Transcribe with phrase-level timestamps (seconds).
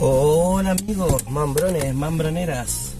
[0.00, 2.92] Hola amigos, mambrones, mambroneras.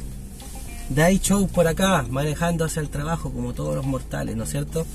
[0.91, 4.87] Day Show por acá, manejando hacia el trabajo como todos los mortales, ¿no es cierto?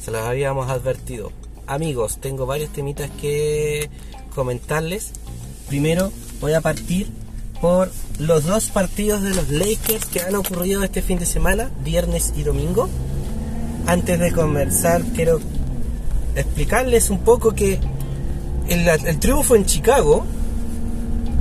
[0.00, 1.32] Se los habíamos advertido.
[1.66, 3.90] Amigos, tengo varios temitas que
[4.34, 5.12] comentarles.
[5.68, 7.10] Primero voy a partir
[7.60, 12.34] por los dos partidos de los Lakers que han ocurrido este fin de semana, viernes
[12.36, 12.88] y domingo.
[13.86, 15.40] Antes de conversar, quiero
[16.36, 17.78] explicarles un poco que
[18.68, 20.24] el, triunfo en Chicago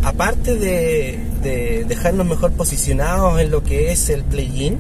[0.04, 4.80] aparte de, dejarnos mejor posicionados en lo que es el play-in,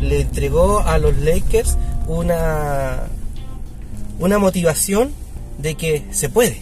[0.00, 3.08] le entregó a los Lakers una,
[4.18, 5.12] una motivación
[5.58, 6.60] de que se puede.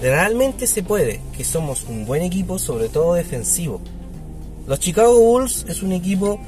[0.00, 3.80] Realmente se puede, que somos un buen equipo, sobre todo defensivo.
[4.66, 6.40] Los Chicago Bulls es un equipo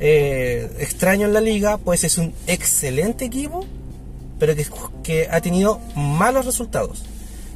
[0.00, 3.64] eh, extraño en la liga, pues es un excelente equipo,
[4.38, 4.66] pero que,
[5.02, 7.04] que ha tenido malos resultados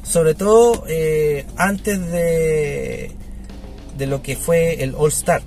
[0.03, 3.11] sobre todo eh, antes de,
[3.97, 5.41] de lo que fue el All Star.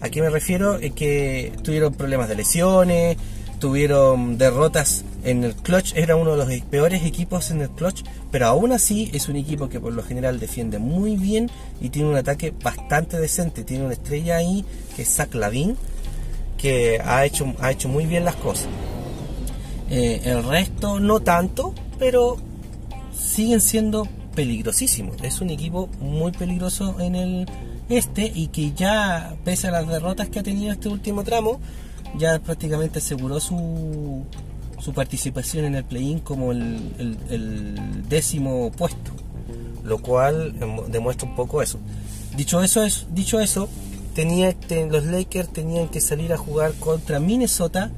[0.00, 0.76] ¿A qué me refiero?
[0.76, 3.16] Es que tuvieron problemas de lesiones,
[3.58, 8.46] tuvieron derrotas en el clutch, era uno de los peores equipos en el clutch, pero
[8.46, 11.48] aún así es un equipo que por lo general defiende muy bien
[11.80, 13.62] y tiene un ataque bastante decente.
[13.62, 14.64] Tiene una estrella ahí
[14.96, 15.76] que es Zach Lavin,
[16.58, 18.68] que ha hecho, ha hecho muy bien las cosas.
[19.94, 22.38] Eh, el resto no tanto, pero
[23.14, 25.16] siguen siendo peligrosísimos.
[25.22, 27.46] Es un equipo muy peligroso en el
[27.90, 31.60] este y que ya, pese a las derrotas que ha tenido este último tramo,
[32.16, 34.24] ya prácticamente aseguró su,
[34.80, 39.10] su participación en el play-in como el, décimo puesto,
[39.84, 41.78] lo cual em, demuestra un poco eso.
[42.34, 43.68] Dicho eso, es, dicho eso
[44.14, 44.56] tenía,
[44.90, 47.90] los Lakers tenían que salir a jugar contra Minnesota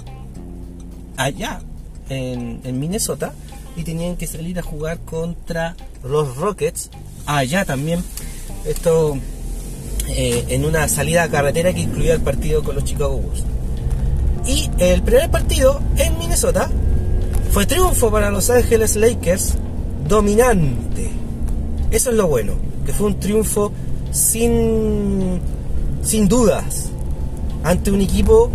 [1.17, 1.61] allá
[2.08, 3.33] en, Minnesota
[3.77, 6.91] y tenían que salir a jugar contra los Rockets
[7.27, 8.02] allá también.
[8.64, 9.16] Esto
[10.08, 13.45] eh, en una salida a carretera que incluía el partido con los Chicago Bulls.
[14.46, 16.70] Y el primer partido en Minnesota
[17.51, 19.55] fue triunfo para Los Ángeles Lakers,
[20.06, 21.11] dominante.
[21.90, 23.73] Eso es lo bueno, que fue un triunfo
[24.11, 25.40] sin,
[26.02, 26.90] sin dudas
[27.62, 28.50] ante un equipo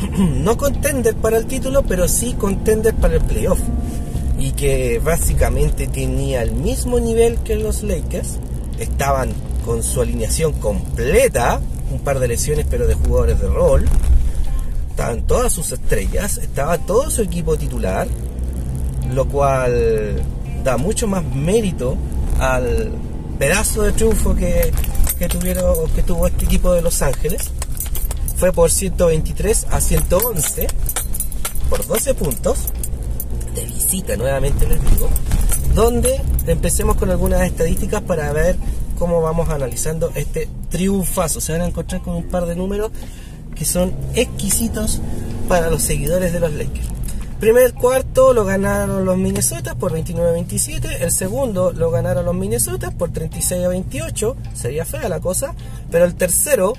[0.18, 3.60] no contender para el título, pero sí contender para el playoff.
[4.38, 8.38] Y que básicamente tenía el mismo nivel que los Lakers,
[8.78, 9.32] estaban
[9.64, 11.60] con su alineación completa,
[11.92, 13.84] un par de lesiones pero de jugadores de rol,
[14.88, 18.08] estaban todas sus estrellas, estaba todo su equipo titular,
[19.14, 20.22] lo cual
[20.64, 21.96] da mucho más mérito
[22.38, 22.92] al
[23.38, 24.70] pedazo de triunfo que,
[25.18, 27.50] que, tuvieron, que tuvo este equipo de Los Ángeles.
[28.40, 30.66] Fue por 123 a 111,
[31.68, 32.68] por 12 puntos
[33.54, 35.10] de visita, nuevamente les digo,
[35.74, 38.56] donde empecemos con algunas estadísticas para ver
[38.98, 41.42] cómo vamos analizando este triunfazo.
[41.42, 42.92] Se van a encontrar con un par de números
[43.54, 45.02] que son exquisitos
[45.46, 46.88] para los seguidores de los Lakers.
[47.40, 51.02] Primer cuarto lo ganaron los Minnesota por 29-27.
[51.02, 54.36] El segundo lo ganaron los Minnesota por 36 28.
[54.54, 55.54] Sería fea la cosa.
[55.90, 56.72] Pero el tercero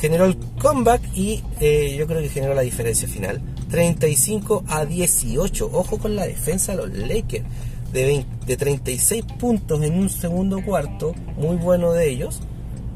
[0.00, 3.40] generó el comeback y eh, yo creo que generó la diferencia final.
[3.70, 5.70] 35 a 18.
[5.72, 7.44] Ojo con la defensa de los Lakers.
[7.92, 12.40] De, de 36 puntos en un segundo cuarto, muy bueno de ellos,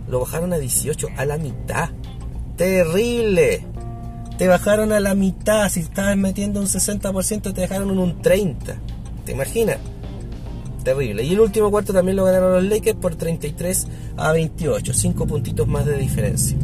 [0.08, 1.90] lo bajaron a 18, a la mitad.
[2.56, 3.64] Terrible.
[4.36, 5.70] Te bajaron a la mitad.
[5.70, 8.56] Si estabas metiendo un 60%, te dejaron un 30%.
[9.24, 9.78] ¿Te imaginas?
[10.82, 11.22] Terrible.
[11.22, 13.86] Y el último cuarto también lo ganaron los Lakers por 33
[14.16, 14.92] a 28.
[14.92, 16.56] 5 puntitos más de diferencia.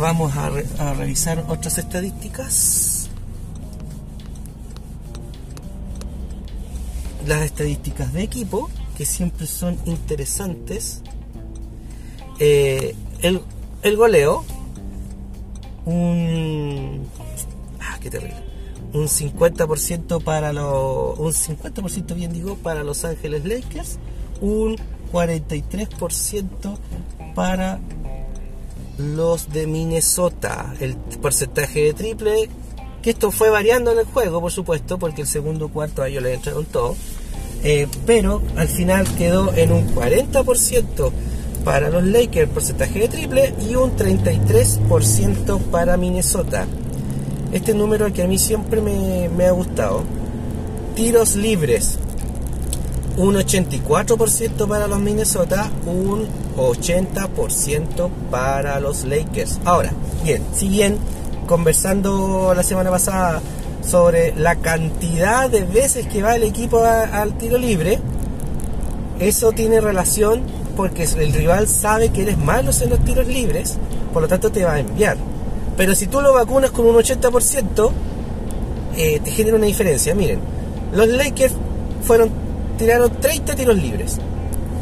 [0.00, 0.50] Vamos a,
[0.94, 3.08] revisar otras estadísticas.
[7.26, 11.02] Las estadísticas de equipo, que siempre son interesantes.
[12.38, 14.44] Eh, el, goleo,
[15.84, 17.06] un...
[17.78, 17.98] Ah.
[18.92, 21.18] Un 50% para los...
[21.18, 23.98] Un 50% bien digo para Los Ángeles Lakers.
[24.40, 24.76] Un
[25.12, 26.76] 43%
[27.34, 27.78] para
[28.98, 30.74] los de Minnesota.
[30.80, 32.48] El porcentaje de triple,
[33.02, 36.22] que esto fue variando en el juego, por supuesto, porque el segundo cuarto a ellos
[36.22, 36.96] le entraron todo.
[37.62, 41.10] Eh, pero al final quedó en un 40%
[41.64, 46.66] para los Lakers porcentaje de triple y un 33% para Minnesota.
[47.52, 50.02] Este número que a mí siempre me, me ha gustado.
[50.94, 51.98] Tiros libres,
[53.16, 56.26] un 84% para los Minnesota, un
[56.56, 59.58] 80% para los Lakers.
[59.64, 59.92] Ahora,
[60.24, 60.98] bien, si bien
[61.46, 63.40] conversando la semana pasada
[63.86, 67.98] sobre la cantidad de veces que va el equipo al tiro libre,
[69.18, 70.42] eso tiene relación
[70.76, 73.76] porque el rival sabe que eres malo en los tiros libres,
[74.12, 75.16] por lo tanto te va a enviar.
[75.76, 77.90] Pero si tú lo vacunas con un 80%,
[78.96, 80.14] eh, te genera una diferencia.
[80.14, 80.40] Miren,
[80.94, 81.54] los Lakers
[82.02, 82.30] fueron
[82.80, 84.16] tiraron 30 tiros libres.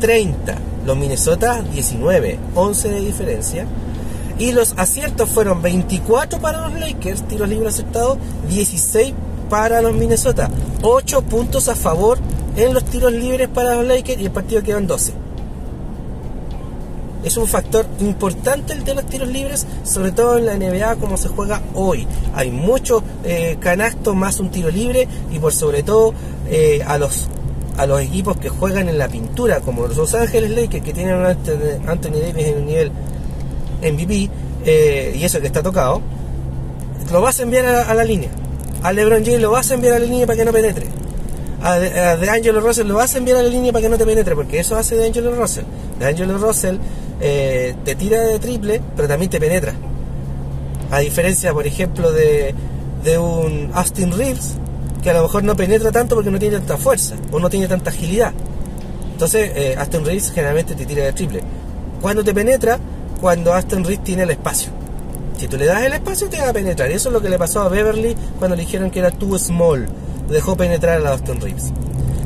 [0.01, 0.57] 30.
[0.87, 3.67] Los Minnesota 19, 11 de diferencia.
[4.39, 8.19] Y los aciertos fueron 24 para los Lakers, tiros libres aceptados,
[8.49, 9.15] 16
[9.51, 10.49] para los Minnesota.
[10.83, 12.19] 8 puntos a favor
[12.57, 15.13] en los tiros libres para los Lakers y el partido quedan 12.
[17.25, 21.17] Es un factor importante el de los tiros libres, sobre todo en la NBA como
[21.17, 22.07] se juega hoy.
[22.33, 26.15] Hay mucho eh, canasto más un tiro libre y por sobre todo
[26.49, 27.29] eh, a los
[27.79, 31.15] a los equipos que juegan en la pintura, como los Los Ángeles Lakers, que tienen
[31.15, 32.93] a Anthony Davis en un nivel
[33.81, 34.31] MVP,
[34.67, 36.03] eh, y eso que está tocado,
[37.13, 38.31] lo vas a enviar a, la línea.
[38.83, 40.87] A LeBron James lo vas a enviar a la línea para que no penetre.
[41.63, 44.05] A, de, Angelo Russell lo vas a enviar a la línea para que no te
[44.05, 45.65] penetre, porque eso hace de Angelo Russell.
[46.01, 46.79] De Angelo Russell
[47.21, 49.73] eh, te tira de triple, pero también te penetra.
[50.91, 52.55] A diferencia, por ejemplo, de,
[53.05, 54.57] de un Austin Reeves,
[55.03, 57.69] que a lo mejor no penetra tanto porque no tiene tanta fuerza o no tiene
[57.69, 58.33] tanta agilidad.
[59.13, 61.43] Entonces, eh, Austin Reeves generalmente te tira de triple.
[62.01, 62.79] Cuando te penetra,
[63.21, 64.71] cuando Aston Reed tiene el espacio.
[65.37, 66.91] Si tú le das el espacio, te va a penetrar.
[66.91, 69.89] Eso es lo que le pasó a Beverly cuando le dijeron que era too small.
[70.29, 71.73] Dejó penetrar a Aston Reeves.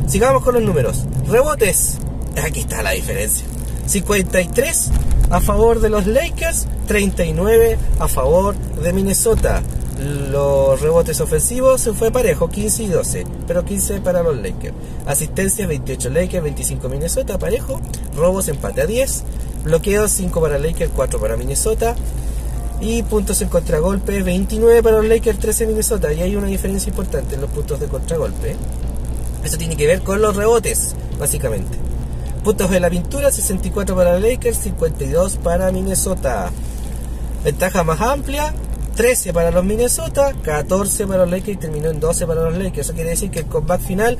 [0.06, 1.04] Sigamos con los números.
[1.26, 1.98] Rebotes.
[2.42, 3.46] Aquí está la diferencia.
[3.86, 4.90] 53
[5.30, 9.62] a favor de los Lakers, 39 a favor de Minnesota.
[10.02, 14.74] Los rebotes ofensivos se fue parejo, 15 y 12, pero 15 para los Lakers.
[15.06, 17.80] Asistencias 28 Lakers, 25 Minnesota, parejo.
[18.16, 19.22] Robos empate a 10.
[19.62, 21.94] Bloqueos 5 para Lakers, 4 para Minnesota.
[22.80, 26.12] Y puntos en contragolpe, 29 para los Lakers, 13 Minnesota.
[26.12, 28.56] Y hay una diferencia importante en los puntos de contragolpe.
[29.44, 31.78] Eso tiene que ver con los rebotes, básicamente.
[32.42, 36.50] Puntos de la pintura, 64 para Lakers, 52 para Minnesota.
[37.44, 38.52] Ventaja más amplia,
[38.94, 42.88] 13 para los Minnesota, 14 para los Lakers y terminó en 12 para los Lakers.
[42.88, 44.18] Eso quiere decir que el comeback final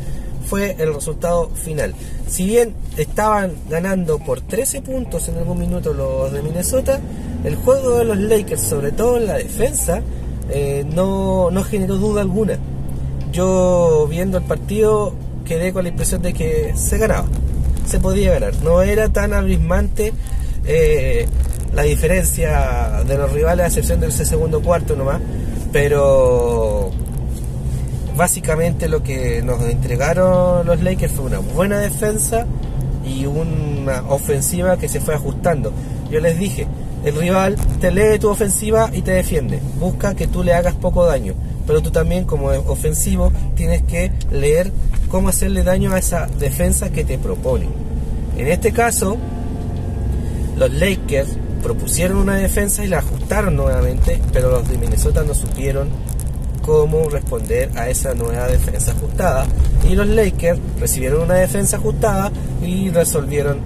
[0.49, 1.95] fue el resultado final.
[2.29, 7.01] Si bien estaban ganando por 13 puntos en algún minuto los de Minnesota,
[7.45, 10.03] el juego de los Lakers, sobre todo en la defensa,
[10.51, 12.59] eh, no, no generó duda alguna.
[13.33, 15.15] Yo viendo el partido
[15.45, 17.27] quedé con la impresión de que se ganaba,
[17.87, 18.55] se podía ganar.
[18.63, 20.13] No era tan abismante
[20.65, 21.27] eh,
[21.75, 25.21] la diferencia de los rivales a excepción de ese segundo cuarto nomás,
[25.73, 26.91] pero
[28.17, 32.47] básicamente lo que nos entregaron los Lakers fue una buena defensa
[33.05, 35.73] y una ofensiva que se fue ajustando.
[36.11, 36.67] Yo les dije,
[37.05, 41.05] el rival te lee tu ofensiva y te defiende, busca que tú le hagas poco
[41.07, 41.35] daño,
[41.67, 44.71] pero tú también como ofensivo tienes que leer
[45.09, 47.67] cómo hacerle daño a esa defensa que te propone.
[48.37, 49.17] En este caso,
[50.57, 55.89] los Lakers propusieron una defensa y la ajustaron nuevamente, pero los de Minnesota no supieron
[56.63, 59.47] cómo responder a esa nueva defensa ajustada.
[59.89, 62.31] Y los Lakers recibieron una defensa ajustada
[62.63, 63.61] y resolvieron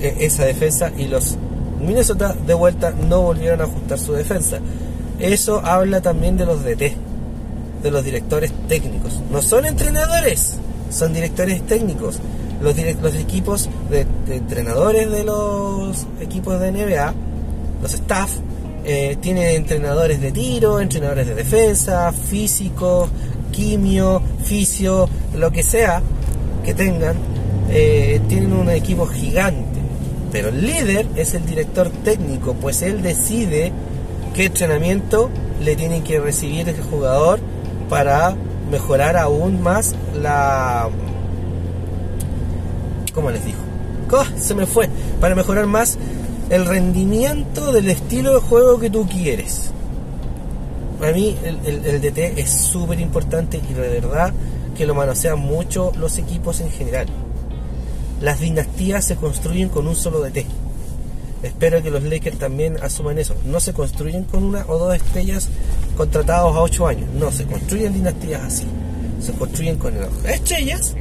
[0.00, 1.36] eh, esa defensa y los
[1.80, 4.58] Minnesota de vuelta no volvieron a ajustar su defensa.
[5.18, 6.96] Eso habla también de los DT,
[7.82, 9.20] de los directores técnicos.
[9.30, 10.58] No son entrenadores,
[10.90, 12.20] son directores técnicos.
[12.62, 17.14] Los, los equipos de, entrenadores de los equipos de NBA,
[17.82, 18.30] los staff,
[18.84, 23.08] eh, tiene entrenadores de tiro, entrenadores de defensa, físico,
[23.50, 26.02] quimio, fisio, lo que sea
[26.64, 27.16] que tengan.
[27.70, 29.80] Eh, tienen un equipo gigante.
[30.30, 33.72] Pero el líder es el director técnico, pues él decide
[34.34, 37.38] qué entrenamiento le tiene que recibir ese jugador
[37.88, 38.34] para
[38.70, 40.88] mejorar aún más la...
[43.14, 43.58] ¿Cómo les dijo?
[44.36, 44.88] Se me fue.
[45.20, 45.98] Para mejorar más
[46.50, 49.70] el rendimiento del estilo de juego que tú quieres.
[50.98, 54.32] Para mí el, DT es súper importante y de verdad
[54.76, 57.06] que lo manosean mucho los equipos en general.
[58.20, 60.44] Las dinastías se construyen con un solo DT.
[61.42, 63.34] Espero que los Lakers también asuman eso.
[63.46, 65.48] No se construyen con una o dos estrellas
[65.96, 67.08] contratados a ocho años.
[67.14, 68.66] No, se construyen dinastías así.
[69.20, 70.94] Se construyen con estrellas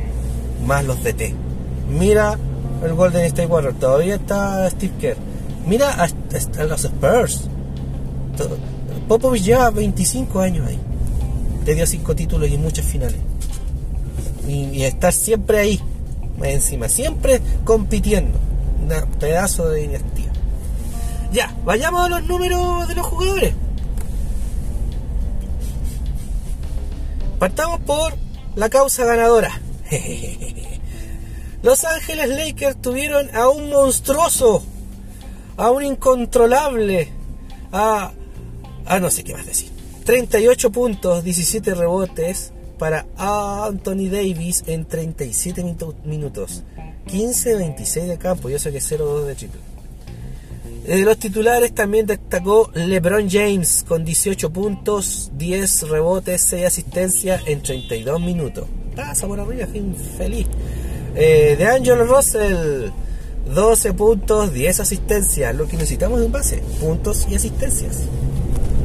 [0.65, 1.50] más los DT.
[1.91, 2.37] Mira
[2.83, 5.17] el Golden State Warriors, todavía está Steve Kerr.
[5.67, 7.47] Mira a, los Spurs.
[9.07, 10.79] Popovich lleva 25 años ahí.
[11.65, 13.19] Te dio 5 títulos y muchas finales.
[14.47, 15.79] Y, y, estar siempre ahí,
[16.41, 18.39] encima, siempre compitiendo.
[18.81, 20.31] Un pedazo de dinastía.
[21.31, 23.53] Ya, vayamos a los números de los jugadores.
[27.37, 28.13] Partamos por
[28.55, 29.51] la causa ganadora.
[29.85, 30.67] Jejeje.
[31.63, 34.63] Los Ángeles Lakers tuvieron a un monstruoso,
[35.57, 37.09] a un incontrolable,
[37.71, 38.11] a,
[38.85, 39.69] a no sé qué más decir.
[40.05, 45.63] 38 puntos, 17 rebotes para Anthony Davis en 37
[46.03, 46.63] minutos.
[47.07, 49.59] 15-26 de campo y eso que 0-2 de triple.
[50.85, 57.61] De los titulares también destacó LeBron James con 18 puntos, 10 rebotes, 6 asistencias en
[57.61, 58.65] 32 minutos.
[58.95, 60.47] Pasa por arriba, fin feliz.
[61.15, 62.91] Eh, de Angelo Russell,
[63.53, 65.55] 12 puntos, 10 asistencias.
[65.55, 67.99] Lo que necesitamos es un base, puntos y asistencias.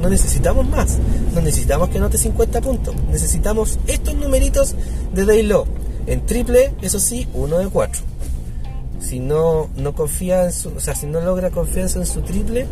[0.02, 0.98] No necesitamos más.
[1.34, 2.94] No necesitamos que anote 50 puntos.
[3.10, 4.74] Necesitamos estos numeritos
[5.12, 5.66] de Daylo.
[6.06, 8.02] En triple, eso sí, 1 de 4.
[9.00, 12.66] Si no, no confía en su, o sea, si no logra confianza en su triple,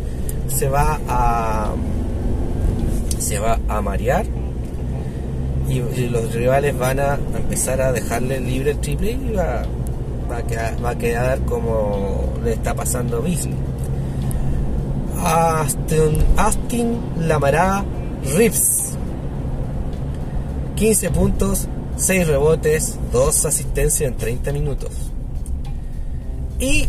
[0.47, 1.73] se va a
[3.19, 4.25] se va a marear
[5.67, 9.63] y, los rivales van a empezar a dejarle libre el triple y va,
[10.29, 13.55] va, a, quedar, va a quedar como le está pasando a Beasley.
[15.17, 17.83] Aston, Austin Lamará
[18.35, 18.95] Rips
[20.75, 24.91] 15 puntos, 6 rebotes, 2 asistencias en 30 minutos.
[26.59, 26.87] Y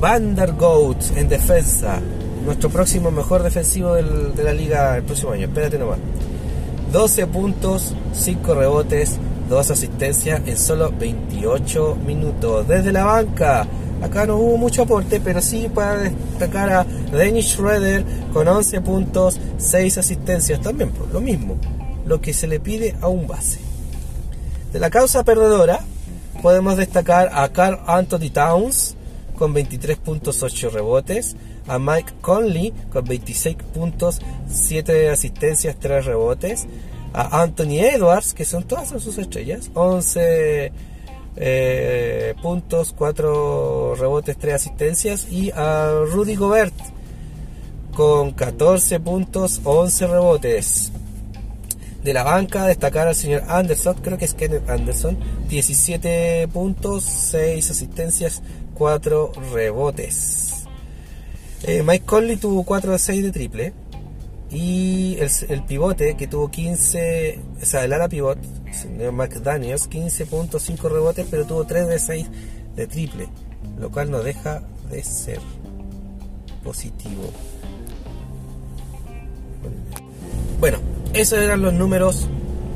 [0.00, 2.00] Vandergoat en defensa,
[2.44, 5.46] nuestro próximo mejor defensivo de la liga el próximo año.
[5.46, 5.98] Espérate nomás.
[6.94, 12.68] 12 puntos, 5 rebotes, 2 asistencias en solo 28 minutos.
[12.68, 13.66] Desde la banca,
[14.00, 19.40] acá no hubo mucho aporte, pero sí para destacar a Dennis Schroeder con 11 puntos,
[19.58, 20.60] 6 asistencias.
[20.60, 21.56] También por lo mismo,
[22.06, 23.58] lo que se le pide a un base.
[24.72, 25.80] De la causa perdedora,
[26.42, 28.94] podemos destacar a Carl Anthony Towns
[29.36, 31.34] con 23 puntos, 8 rebotes
[31.66, 36.66] a Mike Conley con 26 puntos, 7 asistencias, 3 rebotes,
[37.12, 40.72] a Anthony Edwards, que son todas sus estrellas, 11
[41.36, 46.74] eh, puntos, 4 rebotes, 3 asistencias, y a Rudy Gobert
[47.94, 50.92] con 14 puntos, 11 rebotes.
[52.02, 55.16] De la banca destacar al señor Anderson, creo que es Kenneth Anderson,
[55.48, 58.42] 17 puntos, 6 asistencias,
[58.74, 60.53] 4 rebotes.
[61.66, 63.72] Eh, Mike Conley tuvo 4 de 6 de triple.
[64.50, 65.16] Y
[65.48, 68.38] el, pivote que tuvo 15, o sea, el ala pivot,
[68.70, 72.26] señor McDaniels, 15.5 rebotes, pero tuvo 3 de 6
[72.76, 73.28] de triple.
[73.80, 75.40] Lo cual no deja de ser
[76.62, 77.30] positivo.
[80.60, 80.78] Bueno,
[81.14, 82.28] esos eran los números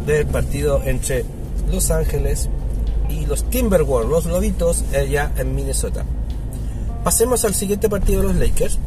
[0.07, 1.25] del partido entre
[1.71, 2.49] Los Ángeles
[3.09, 6.05] y los Timberwolves, los Lobitos, allá en Minnesota.
[7.05, 8.79] Pasemos al siguiente partido de los Lakers,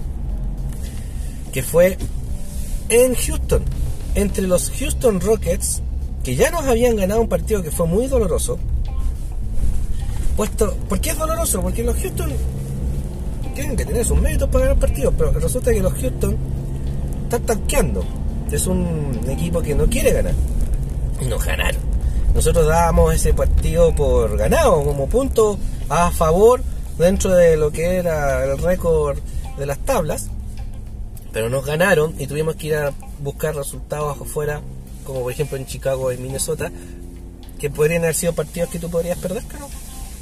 [1.52, 1.98] que fue
[2.90, 3.64] en Houston,
[4.16, 5.82] entre los Houston Rockets,
[6.24, 8.60] que ya nos habían ganado un partido que fue muy doloroso.
[10.36, 11.62] Puesto, ¿Por qué es doloroso?
[11.62, 12.32] Porque los Houston
[13.56, 16.38] tienen que tener sus méritos para ganar partidos, pero resulta que los Houston
[17.24, 18.04] están tanqueando.
[18.52, 20.34] Es un equipo que no quiere ganar.
[21.22, 21.82] Y nos ganaron.
[22.34, 25.58] Nosotros dábamos ese partido por ganado, como punto
[25.90, 26.62] a favor
[26.98, 29.20] dentro de lo que era el récord
[29.58, 30.30] de las tablas,
[31.32, 34.62] pero nos ganaron y tuvimos que ir a buscar resultados afuera,
[35.06, 36.72] como por ejemplo en Chicago y Minnesota,
[37.60, 39.70] que podrían haber sido partidos que tú podrías perder, pero,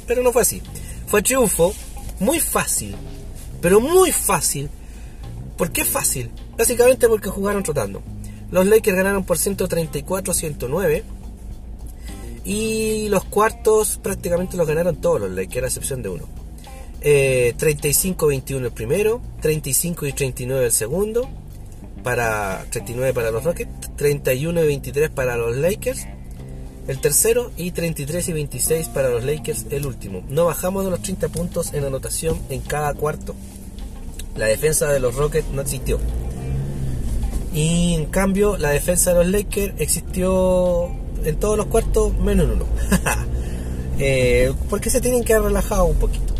[0.06, 0.62] pero no fue así.
[1.06, 1.72] Fue triunfo
[2.20, 2.94] muy fácil,
[3.60, 4.68] pero muy fácil.
[5.56, 6.30] ¿Por qué fácil?
[6.56, 8.02] Básicamente porque jugaron trotando.
[8.50, 11.02] Los Lakers ganaron por 134-109.
[12.44, 16.39] Y los cuartos prácticamente los ganaron todos los Lakers, a excepción de uno.
[17.00, 21.28] 35-21 eh, el primero, 35 y 39 el segundo,
[22.02, 26.06] para 39 para los Rockets, 31 y 23 para los Lakers,
[26.88, 30.22] el tercero y 33 y 26 para los Lakers el último.
[30.28, 33.34] No bajamos de los 30 puntos en anotación en cada cuarto.
[34.36, 35.98] La defensa de los Rockets no existió.
[37.54, 40.90] Y en cambio la defensa de los Lakers existió
[41.24, 42.66] en todos los cuartos menos en uno.
[43.98, 46.39] eh, porque se tienen que haber relajado un poquito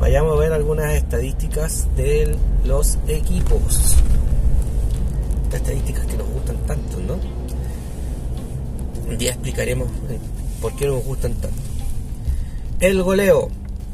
[0.00, 3.96] vayamos a ver algunas estadísticas de los equipos.
[5.52, 7.18] estadísticas que nos gustan tanto, ¿no?
[9.08, 9.88] Un día explicaremos
[10.60, 11.56] por qué nos gustan tanto.
[12.80, 13.48] El goleo,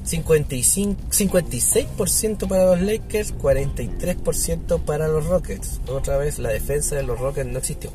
[0.04, 5.80] 55, 56% para los Lakers, 43% para los Rockets.
[5.86, 7.90] Otra vez la defensa de los Rockets no existió.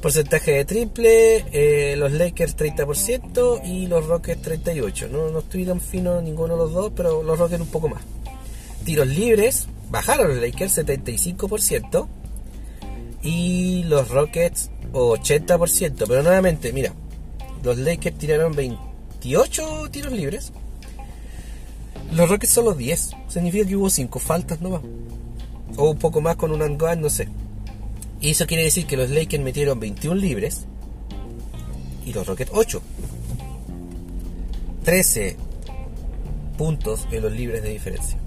[0.00, 5.08] Porcentaje de triple, eh, los Lakers 30% y los Rockets 38%.
[5.10, 8.02] No, no estoy tan fino ninguno de los dos, pero los Rockets un poco más.
[8.84, 12.06] Tiros libres, bajaron los Lakers 75%
[13.22, 16.04] y los Rockets 80%.
[16.06, 16.92] Pero nuevamente, mira,
[17.64, 20.52] los Lakers tiraron 28 tiros libres.
[22.12, 23.10] Los Rockets solo 10.
[23.28, 24.82] Significa que hubo 5 faltas nomás.
[25.76, 27.28] O un poco más con un and no sé.
[28.20, 30.66] Y eso quiere decir que los Lakers metieron 21 libres.
[32.04, 32.82] Y los Rockets 8.
[34.84, 35.36] 13
[36.56, 38.18] puntos en los libres de diferencia.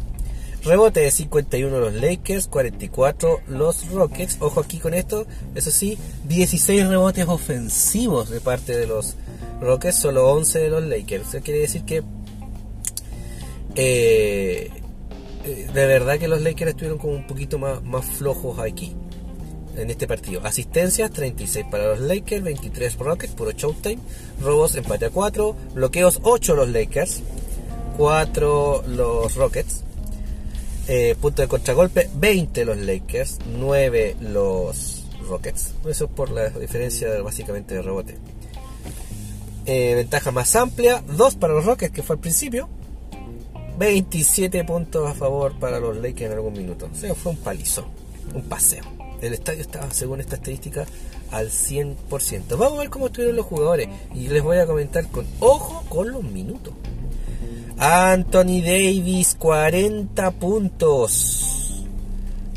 [0.64, 4.38] Rebote de 51 los Lakers, 44 los Rockets.
[4.40, 9.16] Ojo aquí con esto, eso sí, 16 rebotes ofensivos de parte de los
[9.60, 11.30] Rockets, solo 11 de los Lakers.
[11.30, 12.04] Eso quiere decir que
[13.74, 14.70] eh,
[15.46, 18.96] eh, de verdad que los Lakers estuvieron como un poquito más, más flojos aquí
[19.76, 20.42] en este partido.
[20.44, 24.00] Asistencias 36 para los Lakers, 23 Rockets, puro showtime.
[24.42, 27.22] Robos empate a 4, bloqueos 8 los Lakers,
[27.98, 29.84] 4 los Rockets.
[30.88, 35.74] Eh, punto de contragolpe 20 los Lakers, 9 los Rockets.
[35.88, 38.18] Eso es por la diferencia básicamente de rebote.
[39.66, 42.70] Eh, ventaja más amplia, 2 para los Rockets que fue al principio.
[43.78, 46.90] 27 puntos a favor para los Lakers en algún minuto.
[46.92, 47.88] O sea, fue un palizo,
[48.34, 49.01] un paseo.
[49.22, 50.86] El estadio estaba, según esta estadística,
[51.32, 52.58] al 100%.
[52.58, 53.88] Vamos a ver cómo estuvieron los jugadores.
[54.16, 56.74] Y les voy a comentar con ojo con los minutos.
[57.78, 61.86] Anthony Davis, 40 puntos.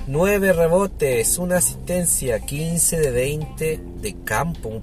[0.06, 4.68] 9 rebotes, una asistencia, 15 de 20 de campo.
[4.68, 4.83] Un,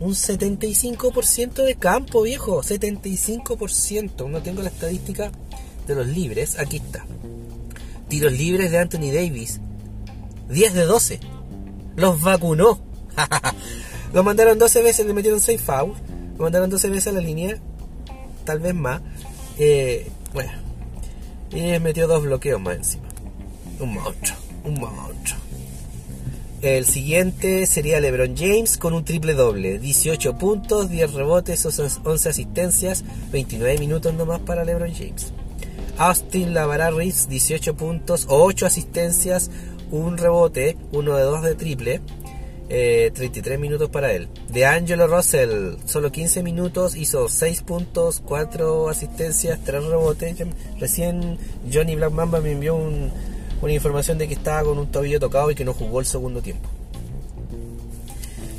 [0.00, 2.62] un, 75% de campo, viejo.
[2.62, 4.28] 75%.
[4.28, 5.32] No tengo la estadística
[5.86, 6.58] de los libres.
[6.58, 7.04] Aquí está.
[8.08, 9.60] Tiros libres de Anthony Davis.
[10.54, 11.20] 10 de 12.
[11.96, 12.80] Los vacunó.
[14.14, 15.98] Lo mandaron 12 veces, le metieron 6 fouls.
[16.38, 17.58] Lo mandaron 12 veces a la línea.
[18.44, 19.02] Tal vez más.
[19.58, 20.50] Eh, bueno,
[21.50, 23.04] y metió dos bloqueos más encima.
[23.78, 25.38] Un monstruo, un monstruo.
[26.62, 29.78] El siguiente sería LeBron James con un triple doble.
[29.78, 35.32] 18 puntos, 10 rebotes, 11 asistencias, 29 minutos nomás para LeBron James.
[35.98, 39.50] Austin Lavara Reeves, 18 puntos, 8 asistencias,
[39.94, 42.00] un rebote, uno de 2 de triple.
[42.66, 44.28] 33 eh, minutos para él.
[44.48, 50.36] De Angelo Russell, solo 15 minutos, hizo 6 puntos, 4 asistencias, 3 rebotes.
[50.80, 51.38] Recién
[51.72, 55.54] Johnny Black Mamba me envió una información de que estaba con un tobillo tocado y
[55.54, 56.68] que no jugó el segundo tiempo.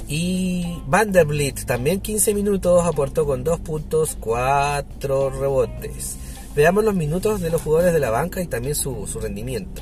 [0.07, 6.17] Y Vanderbilt también 15 minutos, aportó con 2 puntos, 4 rebotes.
[6.55, 9.81] Veamos los minutos de los jugadores de la banca y también su rendimiento.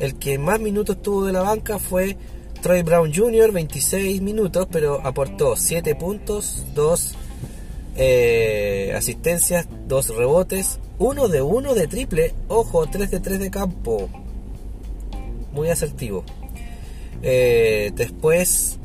[0.00, 2.16] El que más minutos tuvo de la banca fue
[2.62, 7.14] Troy Brown Jr., 26 minutos, pero aportó 7 puntos, 2
[7.96, 14.08] eh, asistencias, 2 rebotes, 1 de 1 de triple, ojo, 3 de 3 de campo.
[15.52, 16.24] Muy asertivo.
[17.22, 18.78] Eh, después,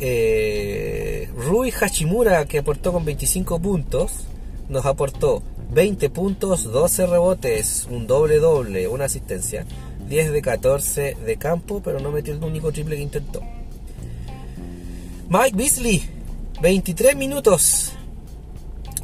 [0.00, 4.24] eh, Rui Hachimura, que aportó con 25 puntos,
[4.68, 9.66] nos aportó 20 puntos, 12 rebotes, un doble doble, una asistencia.
[10.08, 13.42] 10 de 14 de campo, pero no metió el único triple que intentó.
[15.28, 16.02] Mike Beasley,
[16.62, 17.92] 23 minutos,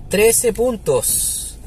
[0.09, 1.59] 13 puntos,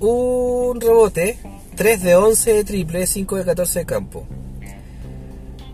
[0.00, 1.38] un rebote,
[1.76, 4.26] 3 de 11 de triple, 5 de 14 de campo.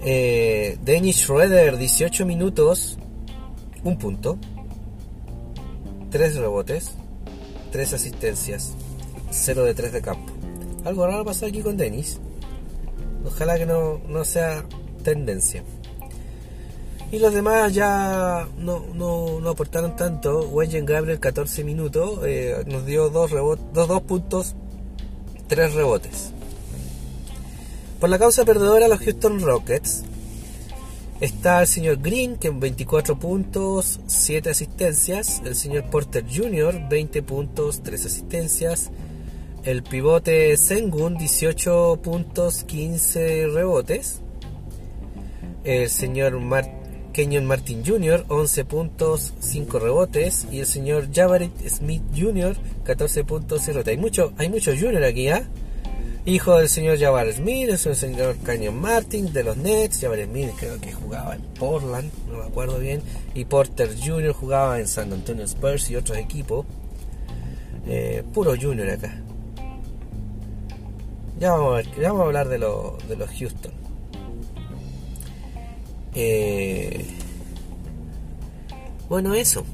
[0.04, 2.98] Eh, Dennis Schroeder, 18 minutos,
[3.82, 4.38] un punto,
[6.10, 6.92] 3 rebotes,
[7.70, 8.72] 3 asistencias,
[9.30, 10.32] 0 de 3 de campo.
[10.84, 12.18] Algo raro pasó aquí con Dennis.
[13.24, 14.64] Ojalá que no, sea
[15.02, 15.62] tendencia.
[17.10, 20.48] Y los demás ya no, no, aportaron tanto.
[20.48, 24.54] Wengen Gabriel 14 minutos, eh, nos dio dos, rebotes, dos, puntos,
[25.46, 26.32] tres rebotes.
[28.00, 30.04] Por la causa perdedora los Houston Rockets
[31.20, 35.42] está el señor Green que 24 puntos, 7 asistencias.
[35.44, 36.88] El señor Porter Jr.
[36.88, 38.90] 20 puntos, 3 asistencias.
[39.64, 44.20] El pivote Sengun, 18 puntos, 15 rebotes.
[45.64, 46.40] El señor
[47.12, 50.46] Kenyon Martin Jr., 11 puntos, 5 rebotes.
[50.50, 53.92] Y el señor Javarit Smith Jr., 14 puntos y rebotes.
[53.92, 54.72] Hay mucho, hay mucho
[55.04, 55.48] aquí, ¿ah?
[56.28, 59.98] Hijo del señor Javarit Smith, es el señor Kenyon Martin de los Nets.
[59.98, 63.00] Javarit Smith creo que jugaba en Portland, no me acuerdo bien.
[63.32, 64.34] Y Porter Jr.
[64.34, 66.66] jugaba en San Antonio Spurs y otros equipos.
[67.86, 69.22] Eh, puro Junior acá.
[71.40, 73.72] Ya vamos a, hablar de, de los Houston.
[76.14, 77.06] Eh,
[79.08, 79.64] bueno, eso.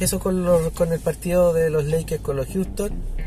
[0.00, 3.19] Eso con, con el partido de los Lakers con los Houston.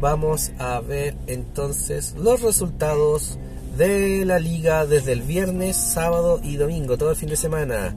[0.00, 3.38] Vamos a ver entonces los resultados
[3.76, 7.94] de la liga desde el viernes, sábado y domingo, todo el fin de semana.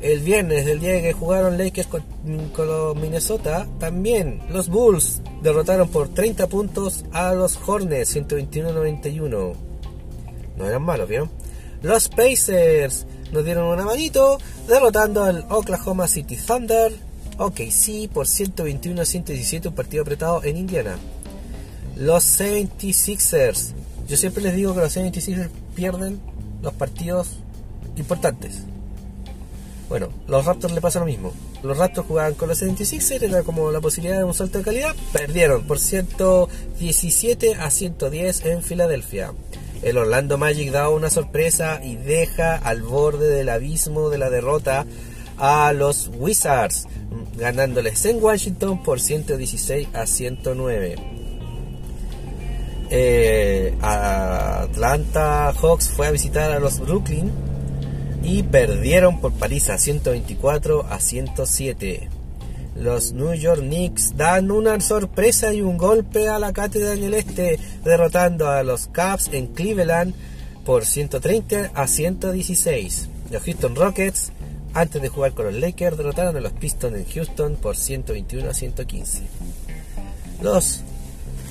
[0.00, 2.04] El viernes, el día que jugaron Lakers con,
[2.58, 9.54] los Minnesota, también los Bulls derrotaron por 30 puntos a los Hornets 121-91.
[10.56, 11.30] No eran malos, ¿vieron?
[11.82, 14.38] Los Pacers nos dieron una manito
[14.68, 16.92] derrotando al Oklahoma City Thunder,
[17.38, 20.96] OKC por 121-117, un partido apretado en Indiana.
[21.96, 23.74] Los 76ers
[24.08, 26.20] yo siempre les digo que los 76ers pierden
[26.62, 27.28] los partidos
[27.96, 28.62] importantes.
[29.88, 31.32] Bueno, los Raptors le pasa lo mismo.
[31.62, 34.94] Los Raptors jugaban con los 76ers, era como la posibilidad de un salto de calidad.
[35.12, 39.32] Perdieron por 117 a 110 en Filadelfia.
[39.82, 44.86] El Orlando Magic da una sorpresa y deja al borde del abismo de la derrota
[45.38, 46.86] a los Wizards,
[47.36, 50.96] ganándoles en Washington por 116 a 109.
[52.88, 57.32] Eh, Atlanta Hawks fue a visitar a los Brooklyn
[58.22, 62.08] y perdieron por paliza 124 a 107.
[62.76, 67.14] Los New York Knicks dan una sorpresa y un golpe a la cátedra en el
[67.14, 70.14] este, derrotando a los Cavs en Cleveland
[70.64, 73.08] por 130 a 116.
[73.30, 74.32] Los Houston Rockets,
[74.76, 78.52] antes de jugar con los Lakers, derrotaron a los Pistons en Houston por 121 a
[78.52, 79.22] 115.
[80.42, 80.82] Los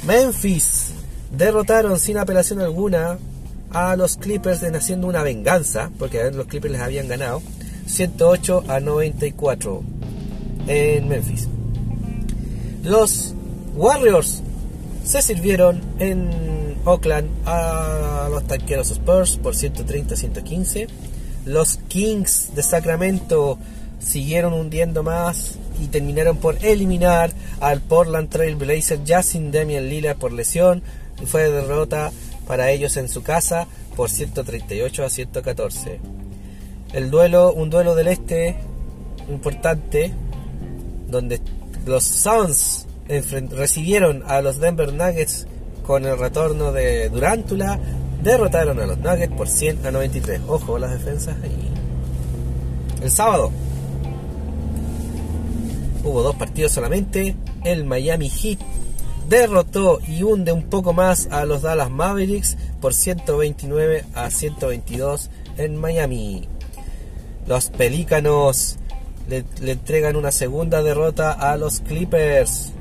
[0.06, 0.92] Memphis
[1.36, 3.18] derrotaron sin apelación alguna
[3.72, 7.42] a los Clippers en haciendo una venganza, porque los Clippers les habían ganado,
[7.88, 9.84] 108 a 94
[10.68, 11.48] en Memphis.
[12.84, 13.34] Los
[13.76, 14.44] Warriors
[15.04, 20.88] se sirvieron en Oakland a los tanqueros Spurs por 130 a 115.
[21.45, 23.58] Los Kings de Sacramento
[23.99, 30.17] siguieron hundiendo más y terminaron por eliminar al Portland Trail Blazer ya sin Damian Lillard
[30.17, 30.81] por lesión
[31.21, 32.12] y fue derrota
[32.47, 35.99] para ellos en su casa por 138 a 114.
[36.93, 38.55] El duelo, un duelo del este
[39.29, 40.13] importante,
[41.08, 41.41] donde
[41.86, 45.47] los Suns recibieron a los Denver Nuggets
[45.86, 47.79] con el retorno de Durantula,
[48.26, 50.42] derrotaron a los Nuggets por 100 a 93.
[50.48, 51.72] Ojo las defensas ahí.
[53.02, 53.52] El sábado
[56.04, 57.36] hubo dos partidos solamente.
[57.64, 58.60] El Miami Heat
[59.30, 65.78] derrotó y hunde un poco más a los Dallas Mavericks por 129 a 122 en
[65.78, 66.48] Miami.
[67.48, 68.78] Los Pelícanos
[69.30, 72.74] le, entregan una segunda derrota a los Clippers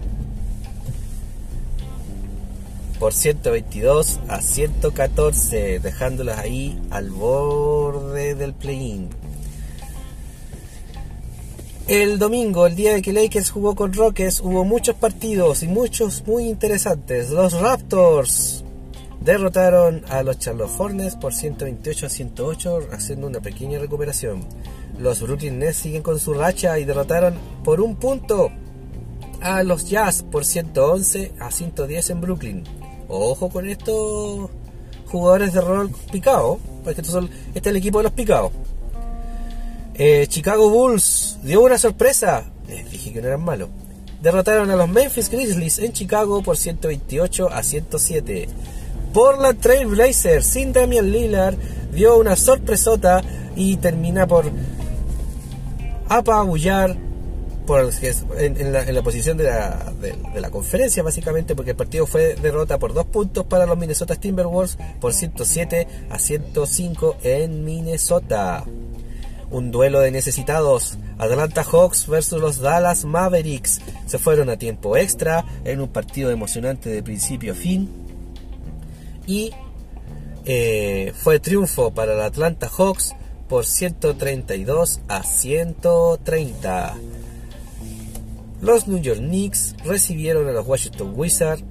[2.98, 9.10] por 122 a 114, dejándolas ahí al borde del play-in.
[11.86, 16.26] El domingo, el día de que Lakers jugó con Rockets, hubo muchos partidos y muchos
[16.26, 17.28] muy interesantes.
[17.28, 18.64] Los Raptors
[19.20, 24.46] derrotaron a los Charlotte Hornets por 128 a 108, haciendo una pequeña recuperación.
[24.98, 28.50] Los Brooklyn Nets siguen con su racha y derrotaron por un punto
[29.40, 32.64] a los Jazz por 111 a 110 en Brooklyn.
[33.16, 34.50] Ojo con estos
[35.06, 38.50] jugadores de rol picado, porque son, este es el equipo de los picados.
[39.94, 42.44] Eh, Chicago Bulls dio una sorpresa.
[42.66, 43.68] Les dije que no eran malos.
[44.20, 48.48] Derrotaron a los Memphis Grizzlies en Chicago por 128 a 107.
[49.12, 51.54] Portland Trail Blazers sin Damian Lillard
[51.92, 53.22] dio una sorpresota
[53.54, 54.46] y termina por
[56.08, 56.96] apabullar
[58.38, 59.92] en, la, posición de la,
[60.34, 64.76] la, conferencia básicamente porque el partido fue derrota por dos puntos para los Minnesota Timberwolves
[65.00, 68.64] por 107 a 105 en Minnesota
[69.54, 70.98] un duelo de necesitados.
[71.16, 76.90] Atlanta Hawks versus los Dallas Mavericks se fueron a tiempo extra en un partido emocionante
[76.90, 77.88] de principio a fin.
[79.26, 79.52] Y
[80.44, 83.14] eh, fue triunfo para el Atlanta Hawks
[83.48, 86.96] por 132 a 130.
[88.64, 91.62] Los New York Knicks recibieron a los Washington Wizards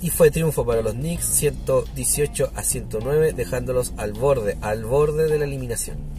[0.00, 5.38] y fue triunfo para los Knicks 118 a 109 dejándolos al borde, al borde de
[5.38, 6.14] la eliminación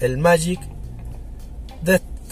[0.00, 0.60] el Magic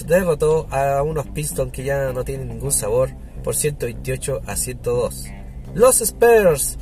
[0.06, 3.10] derrotó a unos Pistons que ya no tienen ningún sabor
[3.42, 5.26] por 128 a 102.
[5.74, 6.78] Los Spurs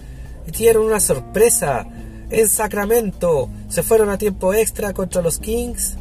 [0.46, 1.86] hicieron una sorpresa
[2.30, 3.48] en Sacramento.
[3.68, 5.96] Se fueron a tiempo extra contra los Kings,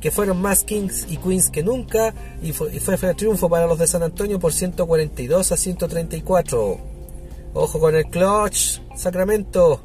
[0.00, 2.14] que fueron más Kings y Queens que nunca.
[2.42, 6.78] Y fue, y triunfo para los de San Antonio por 142 a 134.
[7.52, 9.80] Ojo con el clutch, Sacramento.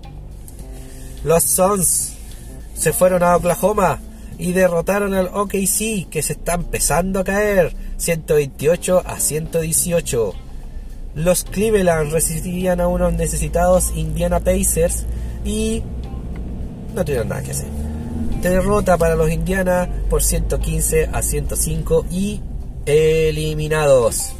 [1.24, 2.14] Los Suns
[2.76, 4.00] se fueron a Oklahoma
[4.38, 10.34] y derrotaron al OKC que se está empezando a caer 128 a 118.
[11.16, 15.06] Los Cleveland recibían a unos necesitados Indiana Pacers
[15.46, 15.82] y
[16.94, 17.85] no tuvieron nada que hacer.
[18.50, 22.42] Derrota para los Indiana por 115 a 105 y
[22.86, 24.34] eliminados.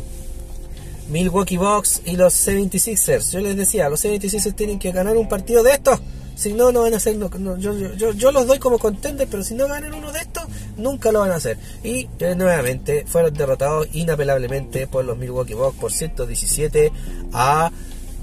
[1.10, 3.32] Milwaukee Bucks y los 76ers.
[3.32, 6.00] Yo les decía, los 76ers tienen que ganar un partido de estos.
[6.36, 7.18] Si no, no van a hacer.
[7.58, 10.44] yo, los doy como contender, pero si no ganan uno de estos,
[10.78, 11.58] nunca lo van a hacer.
[11.84, 16.92] Y eh, nuevamente fueron derrotados inapelablemente por los Milwaukee Bucks por 117
[17.34, 17.72] a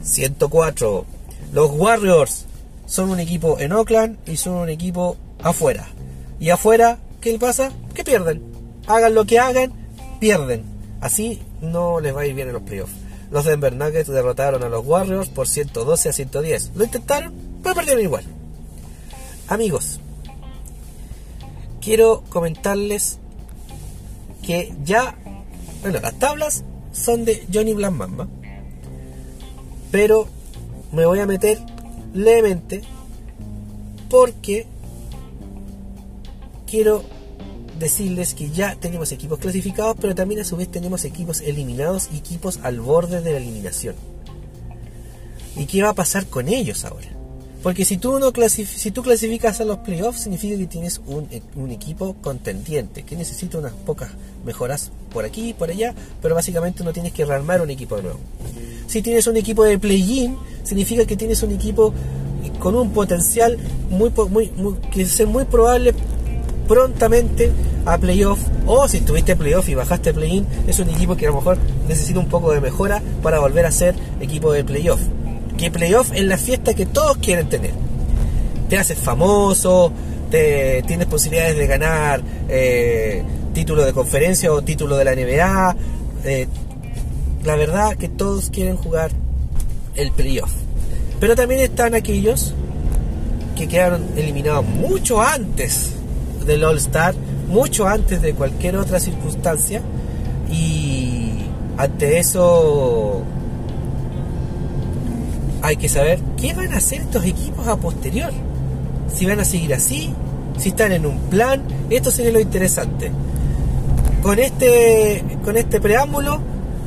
[0.04, 1.06] 104.
[1.52, 2.46] Los Warriors
[2.86, 5.88] son un equipo en Oakland y son un equipo afuera.
[6.40, 7.72] Y afuera, ¿qué pasa?
[7.94, 8.42] Que pierden.
[8.86, 9.72] Hagan lo que hagan,
[10.20, 10.64] pierden.
[11.00, 12.92] Así no les va a ir bien en los playoffs.
[13.30, 16.72] Los Denver Nuggets derrotaron a los Warriors por 112 a 110.
[16.74, 18.24] Lo intentaron, pero perdieron igual.
[19.48, 20.00] Amigos,
[21.80, 23.18] quiero comentarles
[24.42, 25.16] que ya,
[25.82, 28.28] bueno, las tablas son de Johnny Black Mamba,
[29.90, 30.28] pero
[30.92, 31.58] me voy a meter
[32.12, 32.82] levemente
[34.10, 34.66] porque
[36.72, 37.02] quiero
[37.78, 42.16] decirles que ya tenemos equipos clasificados, pero también a su vez tenemos equipos eliminados y
[42.16, 43.94] equipos al borde de la eliminación.
[45.54, 47.08] ¿Y qué va a pasar con ellos ahora?
[47.62, 53.02] Porque si tú, no clasificas a los playoffs, significa que tienes un, un, equipo contendiente,
[53.02, 54.10] que necesita unas pocas
[54.46, 58.18] mejoras por aquí y por allá, pero básicamente no tienes que rearmar un equipo nuevo.
[58.86, 61.92] Si tienes un equipo de play-in, significa que tienes un equipo
[62.58, 63.58] con un potencial
[63.90, 64.10] muy
[64.90, 65.94] que es muy probable
[66.68, 67.50] prontamente
[67.84, 71.36] a playoff o si estuviste playoff y bajaste play-in es un equipo que a lo
[71.36, 75.00] mejor necesita un poco de mejora para volver a ser equipo de playoff.
[75.58, 77.72] Que playoff es la fiesta que todos quieren tener.
[78.68, 79.92] Te haces famoso
[80.30, 83.22] te, tienes posibilidades de ganar eh,
[83.52, 85.76] título de conferencia o título de la NBA
[86.24, 86.46] eh,
[87.44, 89.10] la verdad que todos quieren jugar
[89.94, 90.52] el playoff.
[91.20, 92.54] Pero también están aquellos
[93.56, 95.92] que quedaron eliminados mucho antes
[96.46, 97.14] del All Star
[97.48, 99.82] mucho antes de cualquier otra circunstancia
[100.50, 101.32] y
[101.76, 103.22] ante eso
[105.62, 108.32] hay que saber qué van a hacer estos equipos a posterior.
[109.14, 110.12] Si van a seguir así,
[110.58, 113.10] si están en un plan, esto sería lo interesante.
[114.22, 116.40] Con este, con este preámbulo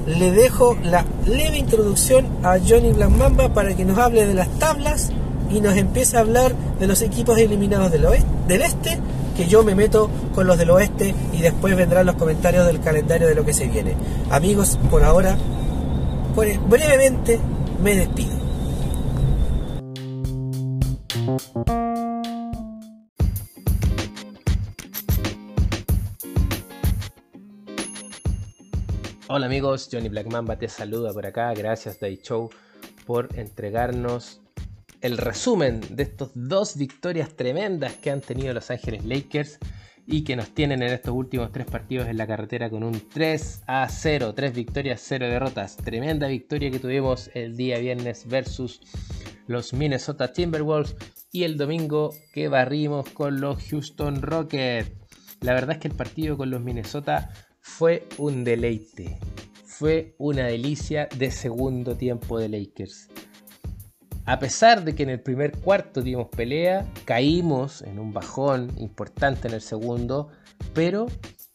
[0.07, 5.11] le dejo la leve introducción a Johnny Blackmamba para que nos hable de las tablas
[5.49, 8.99] y nos empiece a hablar de los equipos eliminados del, oeste, del este
[9.35, 13.27] que yo me meto con los del oeste y después vendrán los comentarios del calendario
[13.27, 13.95] de lo que se viene.
[14.29, 15.37] Amigos, por ahora,
[16.67, 17.39] brevemente
[17.81, 18.45] me despido.
[29.27, 31.53] Hola amigos, Johnny Black Mamba te saluda por acá.
[31.53, 32.49] Gracias Day Show
[33.05, 34.39] por entregarnos
[35.05, 39.59] el resumen de estos dos victorias tremendas que han tenido Los Ángeles Lakers
[40.07, 43.61] y que nos tienen en estos últimos tres partidos en la carretera con un 3
[43.67, 45.77] a 0, tres victorias, cero derrotas.
[45.77, 48.81] Tremenda victoria que tuvimos el día viernes versus
[49.45, 50.95] los Minnesota Timberwolves
[51.31, 54.91] y el domingo que barrimos con los Houston Rockets.
[55.41, 59.19] La verdad es que el partido con los Minnesota fue un deleite.
[59.65, 63.11] Fue una delicia de segundo tiempo de Lakers.
[64.25, 69.47] A pesar de que en el primer cuarto dimos pelea, caímos en un bajón importante
[69.47, 70.29] en el segundo,
[70.73, 71.05] pero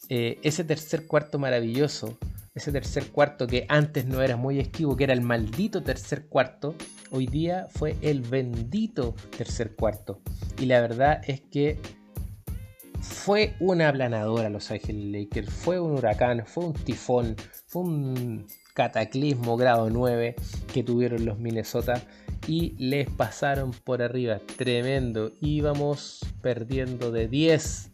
[0.07, 2.17] eh, ese tercer cuarto maravilloso,
[2.55, 6.75] ese tercer cuarto que antes no era muy esquivo, que era el maldito tercer cuarto,
[7.11, 10.21] hoy día fue el bendito tercer cuarto.
[10.57, 11.77] Y la verdad es que
[13.01, 17.35] fue una aplanadora Los Ángeles Lakers, fue un huracán, fue un tifón,
[17.67, 20.35] fue un cataclismo grado 9
[20.73, 22.01] que tuvieron los Minnesota
[22.47, 24.39] y les pasaron por arriba.
[24.57, 25.31] Tremendo.
[25.41, 27.91] Íbamos perdiendo de 10.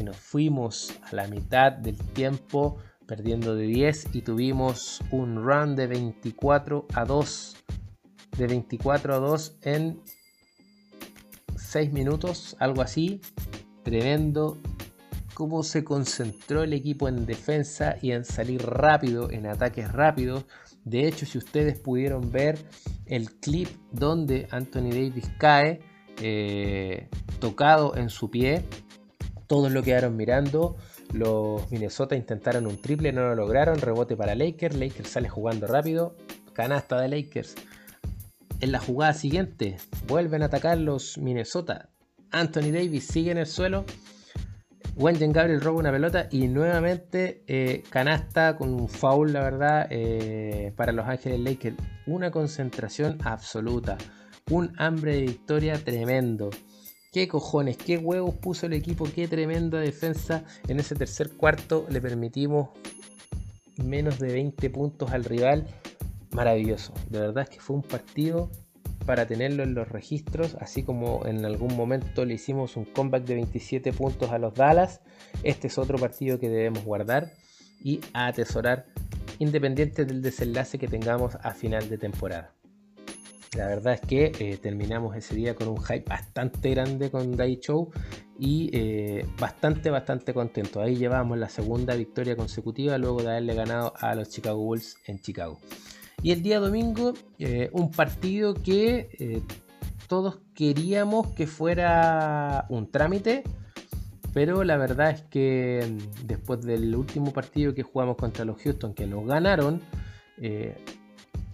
[0.00, 5.76] Y nos fuimos a la mitad del tiempo perdiendo de 10 y tuvimos un run
[5.76, 7.56] de 24 a 2.
[8.36, 10.00] De 24 a 2 en
[11.56, 13.20] 6 minutos, algo así.
[13.82, 14.58] Tremendo
[15.36, 20.46] cómo se concentró el equipo en defensa y en salir rápido, en ataques rápidos.
[20.86, 22.58] De hecho, si ustedes pudieron ver
[23.06, 25.80] el clip donde Anthony Davis cae
[26.22, 27.08] eh,
[27.40, 28.62] tocado en su pie,
[29.48, 30.76] todos lo quedaron mirando.
[31.12, 33.80] Los Minnesota intentaron un triple, no lo lograron.
[33.80, 34.76] Rebote para Lakers.
[34.76, 36.14] Lakers sale jugando rápido.
[36.52, 37.56] Canasta de Lakers.
[38.60, 41.88] En la jugada siguiente, vuelven a atacar los Minnesota.
[42.30, 43.84] Anthony Davis sigue en el suelo
[44.98, 50.72] Wengen Gabriel roba una pelota y nuevamente eh, canasta con un foul, la verdad, eh,
[50.74, 51.76] para los Ángeles Lakers.
[52.06, 53.98] Una concentración absoluta.
[54.50, 56.48] un hambre de victoria tremendo.
[57.12, 60.44] Qué cojones, qué huevos puso el equipo, qué tremenda defensa.
[60.66, 62.70] En ese tercer cuarto le permitimos
[63.76, 65.66] menos de 20 puntos al rival.
[66.30, 66.94] Maravilloso.
[67.10, 68.50] De verdad es que fue un partido
[69.06, 73.34] para tenerlo en los registros, así como en algún momento le hicimos un comeback de
[73.36, 75.00] 27 puntos a los Dallas.
[75.42, 77.32] Este es otro partido que debemos guardar
[77.82, 78.86] y atesorar
[79.38, 82.52] independiente del desenlace que tengamos a final de temporada.
[83.56, 87.58] La verdad es que eh, terminamos ese día con un hype bastante grande con Dai
[87.58, 87.90] Show
[88.38, 90.82] y eh, bastante, bastante contento.
[90.82, 95.20] Ahí llevamos la segunda victoria consecutiva luego de haberle ganado a los Chicago Bulls en
[95.20, 95.58] Chicago.
[96.26, 99.44] Y el día domingo, eh, un partido que
[100.08, 103.44] todos queríamos que fuera un trámite,
[104.34, 108.92] pero la verdad es que mm, después del último partido que jugamos contra los Houston,
[108.92, 109.80] que nos ganaron,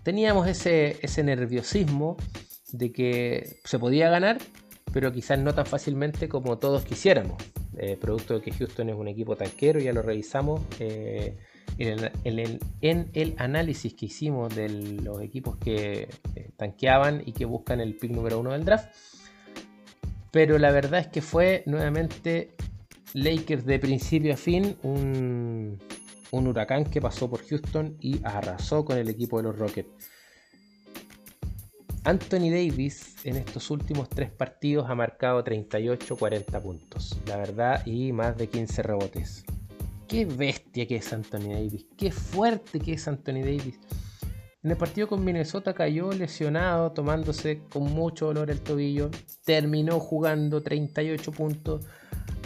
[0.03, 2.17] teníamos ese, ese nerviosismo
[2.73, 4.39] de que se podía ganar,
[4.91, 7.37] pero quizás no tan fácilmente como todos quisiéramos.
[7.77, 11.37] Eh, producto de que Houston es un equipo tanquero, ya lo revisamos eh,
[11.79, 12.59] en,
[13.13, 18.13] el, análisis que hicimos de los equipos que eh, tanqueaban y que buscan el pick
[18.13, 18.95] número uno del draft.
[20.31, 22.53] Pero la verdad es que fue nuevamente
[23.15, 25.79] Lakers de principio a fin un,
[26.31, 30.11] un huracán que pasó por Houston y arrasó con el equipo de los Rockets.
[32.05, 38.37] Anthony Davis en estos últimos tres partidos ha marcado 38-40 puntos, la verdad, y más
[38.37, 39.45] de 15 rebotes.
[40.13, 43.81] Qué bestia que es Anthony Davis, qué fuerte que es Anthony Davis.
[44.63, 49.11] En el partido con Minnesota cayó lesionado, tomándose con mucho dolor el tobillo.
[49.47, 51.87] Terminó jugando 38 puntos.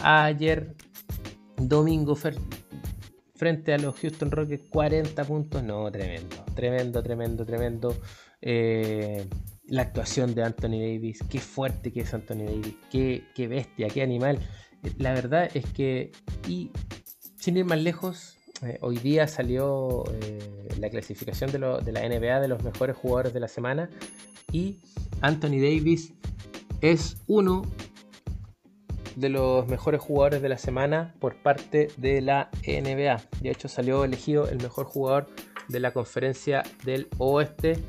[0.01, 0.77] Ayer,
[1.57, 2.17] domingo,
[3.35, 5.61] frente a los Houston Rockets 40 puntos.
[5.61, 7.97] No, tremendo, tremendo, tremendo, tremendo.
[8.41, 9.27] Eh,
[9.65, 14.39] la actuación de Anthony Davis, qué fuerte que es Anthony Davis, qué, bestia, qué animal.
[14.99, 16.13] La verdad es que,
[16.47, 16.71] y
[17.39, 22.47] sin ir más lejos, eh, hoy día salió eh, la clasificación de, la NBA de
[22.47, 23.89] los mejores jugadores de la semana
[24.51, 24.79] y
[25.21, 26.13] Anthony Davis
[26.81, 27.63] es uno
[29.15, 33.21] de los mejores jugadores de la semana por parte de la NBA.
[33.41, 35.27] De hecho, salió elegido el mejor jugador
[35.67, 37.79] de la conferencia del oeste.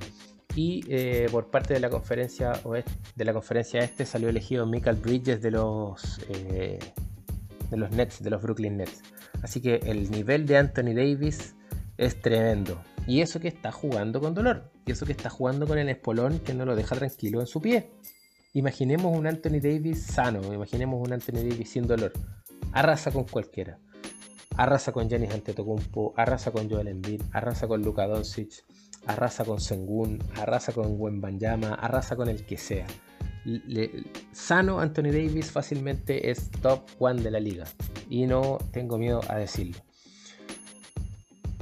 [0.54, 4.96] Y eh, por parte de la conferencia oeste, de la conferencia este salió elegido Michael
[4.96, 9.02] Bridges de los de los Nets, de los Brooklyn Nets.
[9.42, 11.54] Así que el nivel de Anthony Davis
[11.96, 12.82] es tremendo.
[13.06, 14.70] Y eso que está jugando con dolor.
[14.86, 17.60] Y eso que está jugando con el espolón que no lo deja tranquilo en su
[17.60, 17.90] pie.
[18.54, 22.12] Imaginemos un Anthony Davis sano, imaginemos un Anthony Davis sin dolor.
[22.72, 23.78] Arrasa con cualquiera.
[24.56, 28.64] Arrasa con Giannis Antetokounmpo, arrasa con Joel Embiid, arrasa con Luka Doncic,
[29.06, 32.86] arrasa con Sengun, arrasa con Wembanyama, arrasa con el que sea.
[34.32, 37.64] Sano Anthony Davis fácilmente es top one de la liga
[38.08, 39.76] y no tengo miedo a decirlo.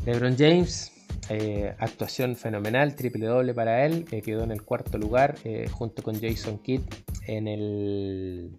[0.04, 0.92] LeBron James
[1.28, 4.06] eh, actuación fenomenal, triple doble para él.
[4.10, 6.82] Eh, quedó en el cuarto lugar eh, junto con Jason Kidd
[7.26, 8.56] en el,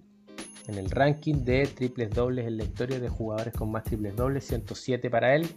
[0.67, 4.45] en el ranking de triples dobles en la historia de jugadores con más triples dobles,
[4.45, 5.47] 107 para él.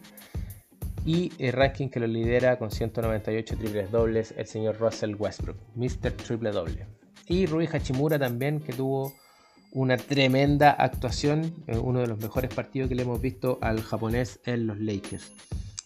[1.04, 6.12] Y el ranking que lo lidera con 198 triples dobles el señor Russell Westbrook, Mr.
[6.12, 6.99] Triple Doble.
[7.30, 9.14] Y Rui Hachimura también que tuvo
[9.70, 14.66] una tremenda actuación, uno de los mejores partidos que le hemos visto al japonés en
[14.66, 15.30] los Lakers.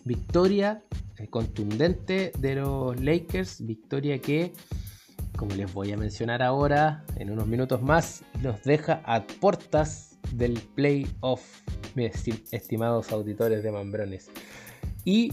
[0.07, 0.83] Victoria
[1.19, 4.55] eh, contundente de los Lakers, victoria que,
[5.37, 10.55] como les voy a mencionar ahora, en unos minutos más, nos deja a puertas del
[10.75, 11.43] playoff,
[11.95, 14.31] mis estimados auditores de Mambrones.
[15.05, 15.31] Y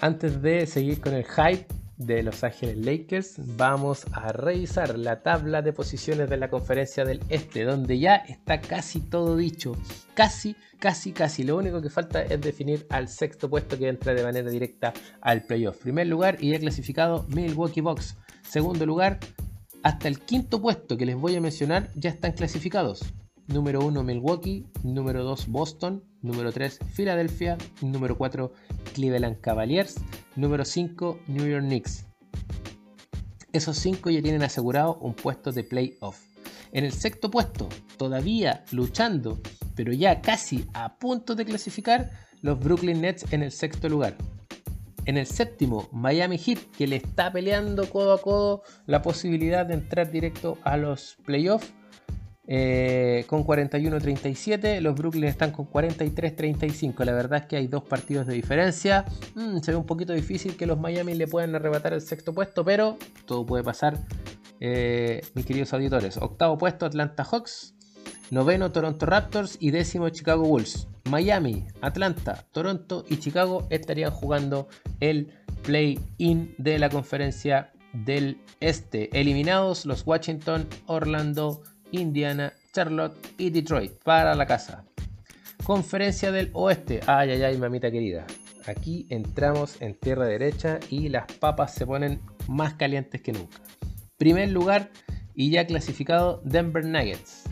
[0.00, 1.66] antes de seguir con el hype,
[2.06, 7.20] de Los Ángeles Lakers, vamos a revisar la tabla de posiciones de la conferencia del
[7.28, 9.76] Este, donde ya está casi todo dicho.
[10.14, 11.44] Casi, casi, casi.
[11.44, 15.44] Lo único que falta es definir al sexto puesto que entra de manera directa al
[15.44, 15.78] playoff.
[15.78, 18.16] Primer lugar y ya clasificado Milwaukee Bucks.
[18.42, 19.20] Segundo lugar,
[19.82, 23.02] hasta el quinto puesto que les voy a mencionar ya están clasificados.
[23.48, 28.52] Número 1 Milwaukee, número 2 Boston, número 3 Filadelfia, número 4
[28.94, 29.96] Cleveland Cavaliers,
[30.36, 32.06] número 5 New York Knicks.
[33.52, 36.20] Esos 5 ya tienen asegurado un puesto de playoff.
[36.70, 37.68] En el sexto puesto,
[37.98, 39.40] todavía luchando,
[39.74, 42.10] pero ya casi a punto de clasificar,
[42.42, 44.16] los Brooklyn Nets en el sexto lugar.
[45.04, 49.74] En el séptimo, Miami Heat, que le está peleando codo a codo la posibilidad de
[49.74, 51.74] entrar directo a los playoffs
[52.54, 54.80] eh, con 41-37.
[54.80, 57.02] Los Brooklyn están con 43-35.
[57.06, 59.06] La verdad es que hay dos partidos de diferencia.
[59.34, 62.62] Mm, se ve un poquito difícil que los Miami le puedan arrebatar el sexto puesto,
[62.62, 63.98] pero todo puede pasar.
[64.60, 66.18] eh, mis queridos auditores.
[66.18, 67.74] Octavo puesto Atlanta Hawks,
[68.30, 70.88] noveno Toronto Raptors y décimo Chicago Bulls.
[71.10, 74.68] Miami, Atlanta, Toronto y Chicago estarían jugando
[75.00, 75.32] el
[75.62, 79.08] play-in de la conferencia del Este.
[79.18, 81.62] Eliminados los Washington, Orlando,
[81.92, 84.84] Indiana, Charlotte y Detroit para la casa.
[85.64, 87.00] Conferencia del Oeste.
[87.06, 88.26] Ay, ay, ay, mamita querida.
[88.66, 93.58] Aquí entramos en tierra derecha y las papas se ponen más calientes que nunca.
[94.16, 94.90] Primer lugar
[95.34, 97.44] y ya clasificado Denver Nuggets.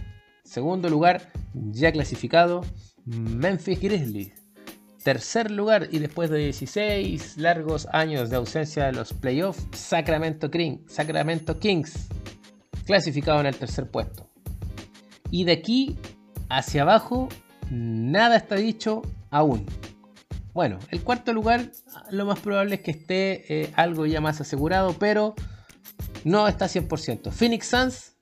[0.45, 2.63] Segundo lugar, ya clasificado
[3.05, 4.33] Memphis Grizzlies.
[5.03, 10.51] Tercer lugar y después de 16 largos años de ausencia de los playoffs, Sacramento,
[10.87, 12.09] Sacramento Kings.
[12.85, 14.30] Clasificado en el tercer puesto.
[15.31, 15.97] Y de aquí
[16.49, 17.29] hacia abajo,
[17.71, 19.67] nada está dicho aún.
[20.53, 21.71] Bueno, el cuarto lugar
[22.11, 25.35] lo más probable es que esté eh, algo ya más asegurado, pero
[26.25, 27.31] no está 100%.
[27.31, 28.17] Phoenix Suns,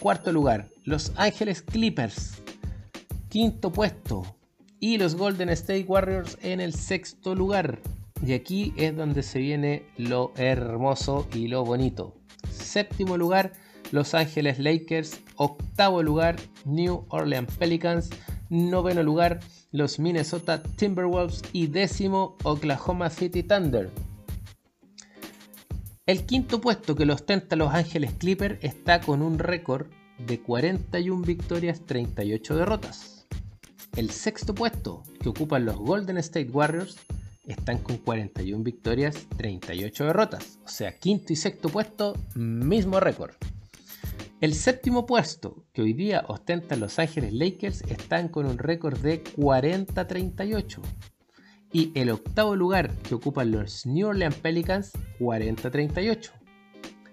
[0.00, 0.68] cuarto lugar.
[0.84, 2.42] Los Ángeles Clippers,
[3.28, 4.36] quinto puesto.
[4.80, 7.80] Y los Golden State Warriors en el sexto lugar.
[8.24, 12.14] Y aquí es donde se viene lo hermoso y lo bonito.
[12.50, 13.52] Séptimo lugar,
[13.92, 15.20] Los Ángeles Lakers.
[15.36, 18.10] Octavo lugar, New Orleans Pelicans.
[18.48, 19.40] Noveno lugar,
[19.72, 23.90] los Minnesota Timberwolves y décimo Oklahoma City Thunder.
[26.06, 31.22] El quinto puesto que lo ostenta Los Ángeles Clippers está con un récord de 41
[31.22, 33.26] victorias, 38 derrotas.
[33.96, 36.96] El sexto puesto que ocupan los Golden State Warriors
[37.46, 40.60] están con 41 victorias, 38 derrotas.
[40.64, 43.34] O sea, quinto y sexto puesto, mismo récord.
[44.38, 49.24] El séptimo puesto que hoy día ostentan Los Ángeles Lakers están con un récord de
[49.24, 50.82] 40-38.
[51.72, 56.32] Y el octavo lugar que ocupan los New Orleans Pelicans, 40-38.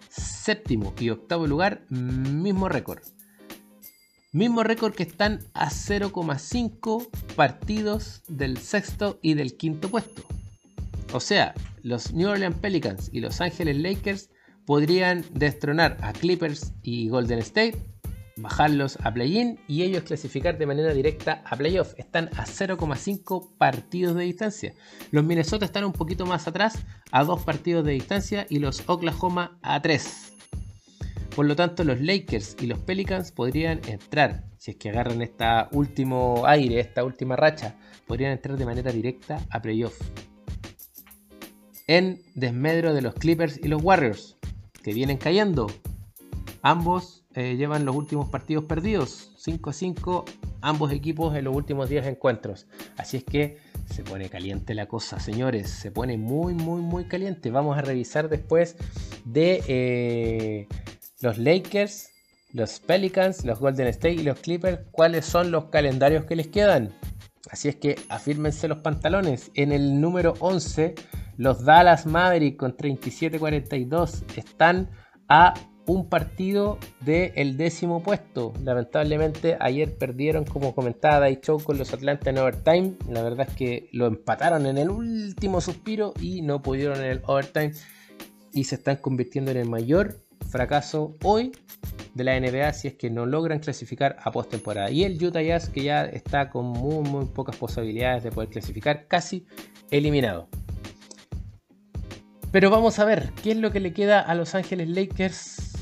[0.10, 3.02] Séptimo y octavo lugar, mismo récord.
[4.34, 7.08] Mismo récord que están a 0,5
[7.38, 10.24] partidos del sexto y del quinto puesto.
[11.14, 11.54] O sea,
[11.84, 14.30] los New Orleans Pelicans y Los Ángeles Lakers
[14.66, 17.78] podrían destronar a Clippers y Golden State,
[18.36, 21.94] bajarlos a play-in y ellos clasificar de manera directa a playoff.
[21.98, 24.74] Están a 0,5 partidos de distancia.
[25.12, 26.80] Los Minnesota están un poquito más atrás,
[27.12, 30.34] a 2 partidos de distancia, y los Oklahoma a 3.
[31.36, 35.46] Por lo tanto, los Lakers y los Pelicans podrían entrar, si es que agarran este
[35.72, 37.76] último aire, esta última racha,
[38.08, 40.00] podrían entrar de manera directa a playoff.
[41.88, 44.33] En desmedro de los Clippers y los Warriors
[44.84, 45.68] que vienen cayendo.
[46.62, 50.26] Ambos eh, llevan los últimos partidos perdidos, 5 a 5,
[50.62, 52.68] ambos equipos en los últimos 10 encuentros.
[52.96, 53.58] Así es que
[53.92, 57.50] se pone caliente la cosa, señores, se pone muy, muy, muy caliente.
[57.52, 58.78] Vamos a revisar después
[59.26, 60.68] de eh,
[61.22, 62.10] los Lakers,
[62.54, 66.94] los Pelicans, los Golden State y los Clippers, cuáles son los calendarios que les quedan.
[67.50, 69.52] Así es que afírmense los pantalones.
[69.56, 70.96] En el número 11
[71.38, 74.90] los Dallas Mavericks con 37-42 están
[75.28, 75.54] a
[75.86, 78.54] un partido del décimo puesto.
[78.64, 82.94] Lamentablemente ayer perdieron, como comentaba Dai Show, con los Atlanta en overtime.
[83.10, 87.22] La verdad es que lo empataron en el último suspiro y no pudieron en el
[87.26, 87.74] overtime.
[88.54, 90.20] Y se están convirtiendo en el mayor
[90.50, 91.52] fracaso hoy
[92.14, 94.92] de la NBA si es que no logran clasificar a postemporada.
[94.92, 99.08] Y el Utah Jazz que ya está con muy, muy pocas posibilidades de poder clasificar,
[99.08, 99.46] casi
[99.90, 100.48] eliminado.
[102.54, 105.74] Pero vamos a ver qué es lo que le queda a Los Ángeles Lakers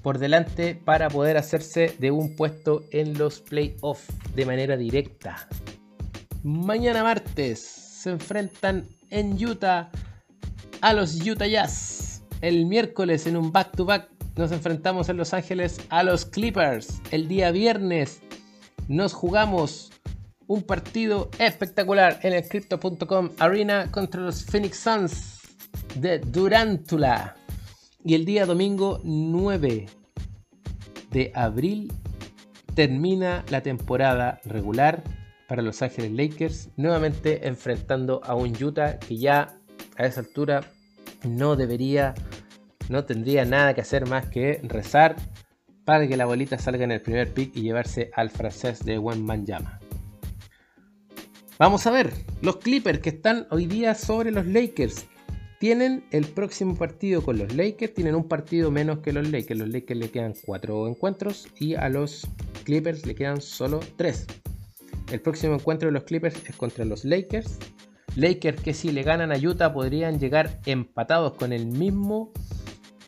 [0.00, 5.48] por delante para poder hacerse de un puesto en los playoffs de manera directa.
[6.44, 9.90] Mañana martes se enfrentan en Utah
[10.82, 12.22] a los Utah Jazz.
[12.42, 17.02] El miércoles en un back-to-back nos enfrentamos en Los Ángeles a los Clippers.
[17.10, 18.20] El día viernes
[18.86, 19.90] nos jugamos
[20.46, 25.37] un partido espectacular en el Crypto.com Arena contra los Phoenix Suns
[25.96, 27.36] de Durantula.
[28.04, 29.86] Y el día domingo 9
[31.10, 31.92] de abril
[32.74, 35.02] termina la temporada regular
[35.48, 39.58] para Los Ángeles Lakers, nuevamente enfrentando a un Utah que ya
[39.96, 40.60] a esa altura
[41.24, 42.14] no debería,
[42.88, 45.16] no tendría nada que hacer más que rezar
[45.84, 49.00] para que la bolita salga en el primer pick y llevarse al francés de
[49.44, 49.80] Llama.
[51.58, 52.12] Vamos a ver,
[52.42, 55.06] los Clippers que están hoy día sobre los Lakers
[55.58, 59.58] tienen el próximo partido con los Lakers, tienen un partido menos que los Lakers.
[59.58, 62.26] Los Lakers le quedan cuatro encuentros y a los
[62.64, 64.26] Clippers le quedan solo tres.
[65.10, 67.58] El próximo encuentro de los Clippers es contra los Lakers.
[68.14, 72.32] Lakers que si le ganan a Utah podrían llegar empatados con el mismo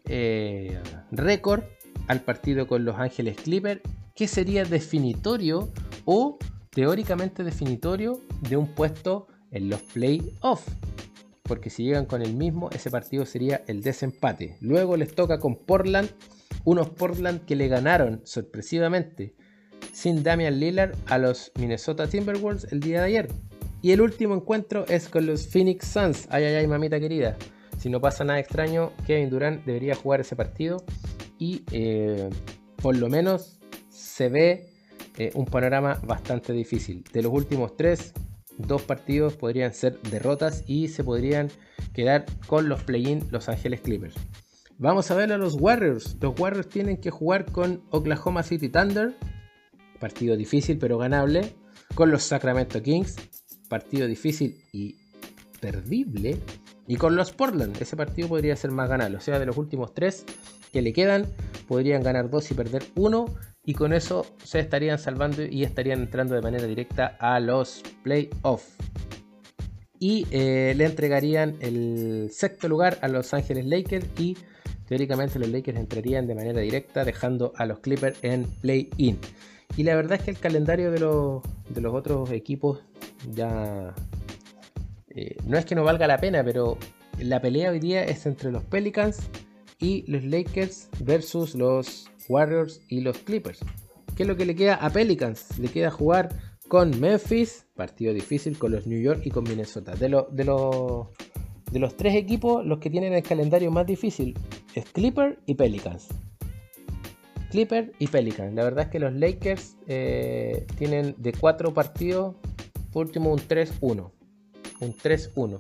[0.07, 0.79] eh,
[1.11, 1.63] récord
[2.09, 3.81] al partido con Los Ángeles Clippers,
[4.17, 5.71] que sería definitorio
[6.05, 6.39] o
[6.71, 10.65] teóricamente definitorio de un puesto en los playoffs.
[11.51, 14.57] Porque si llegan con el mismo, ese partido sería el desempate.
[14.61, 16.09] Luego les toca con Portland,
[16.63, 19.35] unos Portland que le ganaron sorpresivamente
[19.93, 23.29] sin Damian Lillard a los Minnesota Timberwolves el día de ayer.
[23.83, 26.29] Y el último encuentro es con los Phoenix Suns.
[26.31, 27.37] Ay, ay, ay, mamita querida.
[27.79, 30.85] Si no pasa nada extraño, Kevin Durant debería jugar ese partido.
[31.37, 32.31] Y eh,
[32.81, 34.69] por lo menos se ve
[35.19, 37.03] eh, un panorama bastante difícil.
[37.13, 38.13] De los últimos tres,
[38.63, 41.49] dos partidos podrían ser derrotas y se podrían
[41.93, 44.15] quedar con los play-in Los Ángeles Clippers.
[44.79, 46.17] Vamos a ver a los Warriors.
[46.21, 49.15] Los Warriors tienen que jugar con Oklahoma City Thunder.
[49.99, 51.55] Partido difícil pero ganable.
[51.95, 53.17] Con los Sacramento Kings
[53.71, 54.97] partido difícil y
[55.61, 56.37] perdible.
[56.87, 59.17] Y con los Portland, ese partido podría ser más ganable.
[59.17, 60.27] O sea, de los últimos tres
[60.73, 61.27] que le quedan,
[61.69, 63.27] podrían ganar dos y perder uno.
[63.65, 68.75] Y con eso se estarían salvando y estarían entrando de manera directa a los playoffs.
[69.99, 74.07] Y eh, le entregarían el sexto lugar a Los Ángeles Lakers.
[74.19, 74.37] Y
[74.87, 79.19] teóricamente los Lakers entrarían de manera directa, dejando a los Clippers en play-in.
[79.77, 82.81] Y la verdad es que el calendario de los, de los otros equipos
[83.31, 83.95] ya
[85.15, 86.79] eh, no es que no valga la pena, pero
[87.19, 89.29] la pelea hoy día es entre los Pelicans
[89.79, 93.61] y los Lakers versus los Warriors y los Clippers.
[94.17, 95.59] ¿Qué es lo que le queda a Pelicans?
[95.59, 96.29] Le queda jugar
[96.69, 99.95] con Memphis, partido difícil, con los New York y con Minnesota.
[99.95, 100.45] De, de,
[101.73, 104.39] de los tres equipos, los que tienen el calendario más difícil
[104.75, 106.09] es Clipper y Pelicans.
[107.51, 108.55] Clipper y Pelicans.
[108.55, 112.37] La verdad es que los Lakers eh, tienen de cuatro partidos
[112.93, 114.11] por último, un 3-1.
[114.81, 115.59] Un 3-1.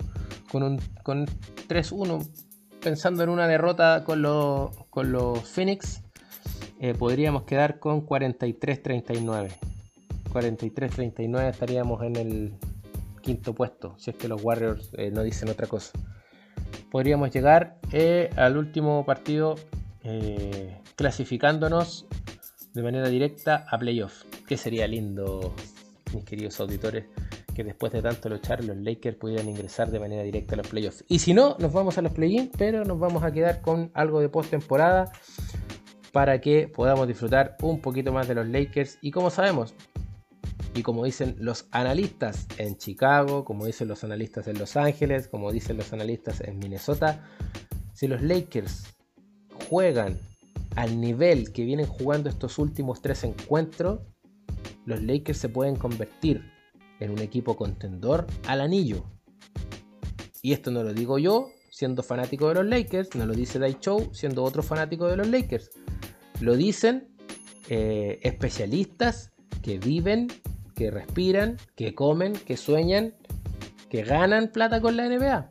[0.50, 1.26] Con un con
[1.68, 2.28] 3-1,
[2.80, 6.02] pensando en una derrota con, los, con los Phoenix,
[6.80, 9.50] eh, podríamos quedar con 43-39.
[10.32, 12.54] 43-39 estaríamos en el
[13.20, 15.92] quinto puesto, si es que los Warriors eh, no dicen otra cosa.
[16.90, 19.56] Podríamos llegar eh, al último partido
[20.96, 22.06] clasificándonos
[22.72, 25.54] de manera directa a playoff, que sería lindo
[26.14, 27.04] mis queridos auditores,
[27.54, 31.04] que después de tanto luchar los Lakers pudieran ingresar de manera directa a los playoffs.
[31.06, 34.20] Y si no, nos vamos a los play-in, pero nos vamos a quedar con algo
[34.20, 35.12] de postemporada
[36.12, 38.98] para que podamos disfrutar un poquito más de los Lakers.
[39.00, 39.74] Y como sabemos,
[40.74, 45.52] y como dicen los analistas en Chicago, como dicen los analistas en Los Ángeles, como
[45.52, 47.24] dicen los analistas en Minnesota,
[47.92, 48.84] si los Lakers
[49.68, 50.18] juegan
[50.76, 54.00] al nivel que vienen jugando estos últimos tres encuentros,
[54.84, 56.42] los Lakers se pueden convertir
[57.00, 59.04] en un equipo contendor al anillo.
[60.42, 61.50] Y esto no lo digo yo,
[61.80, 65.28] siendo fanático de los Lakers, no lo dice Dai Show, siendo otro fanático de los
[65.28, 65.70] Lakers.
[66.38, 67.08] Lo dicen
[67.70, 69.30] eh, especialistas
[69.62, 70.28] que viven,
[70.74, 73.14] que respiran, que comen, que sueñan,
[73.88, 75.48] que ganan plata con la NBA.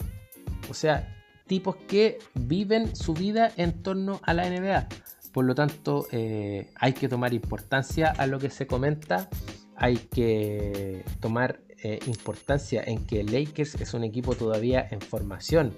[0.70, 1.18] O sea,
[1.48, 4.88] tipos que viven su vida en torno a la NBA.
[5.34, 9.30] Por lo tanto, eh, hay que tomar importancia a lo que se comenta,
[9.76, 15.74] hay que tomar eh, importancia en que Lakers es un equipo todavía en formación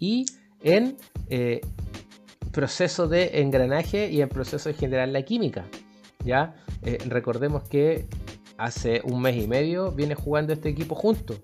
[0.00, 0.26] y
[0.62, 0.96] en
[1.28, 1.60] eh,
[2.50, 5.64] proceso de engranaje y en proceso de generar la química.
[6.24, 6.54] ¿ya?
[7.06, 8.06] recordemos que
[8.56, 11.36] hace un mes y medio viene jugando este equipo junto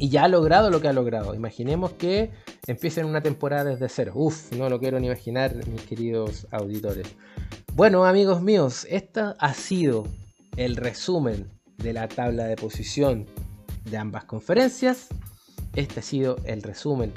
[0.00, 1.34] y ya ha logrado lo que ha logrado.
[1.34, 2.30] Imaginemos que
[2.66, 4.12] empiecen una temporada desde cero.
[4.14, 7.06] Uf, no lo quiero ni imaginar, mis queridos auditores.
[7.74, 10.06] Bueno, amigos míos, este ha sido
[10.56, 13.26] el resumen de la tabla de posición
[13.84, 15.08] de ambas conferencias.
[15.74, 17.12] Este ha sido el resumen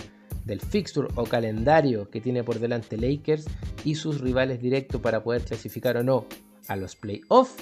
[0.46, 3.46] del fixture o calendario que tiene por delante Lakers
[3.84, 6.26] y sus rivales directos para poder clasificar o no
[6.68, 7.56] a los playoffs.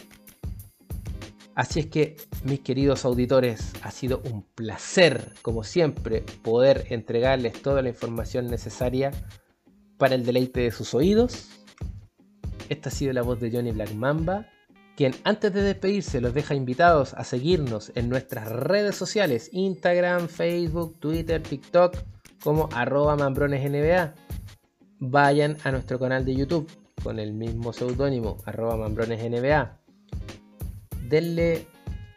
[1.54, 2.16] Así es que,
[2.46, 9.12] mis queridos auditores, ha sido un placer, como siempre, poder entregarles toda la información necesaria
[9.98, 11.50] para el deleite de sus oídos.
[12.70, 14.48] Esta ha sido la voz de Johnny Black Mamba,
[15.02, 20.99] quien antes de despedirse los deja invitados a seguirnos en nuestras redes sociales, Instagram, Facebook,
[20.99, 21.97] Twitter, TikTok,
[22.43, 24.14] como arroba mambronesnba.
[24.99, 26.70] Vayan a nuestro canal de YouTube
[27.02, 29.80] con el mismo seudónimo, arroba mambronesnba
[31.10, 31.66] denle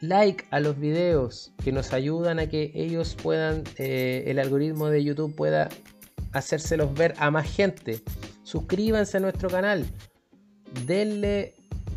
[0.03, 5.03] like a los videos que nos ayudan a que ellos puedan, eh, el algoritmo de
[5.03, 5.71] YouTube pueda
[6.33, 8.03] hacérselos ver a más gente.
[8.43, 9.87] Suscríbanse a nuestro canal.
[10.85, 11.55] Denle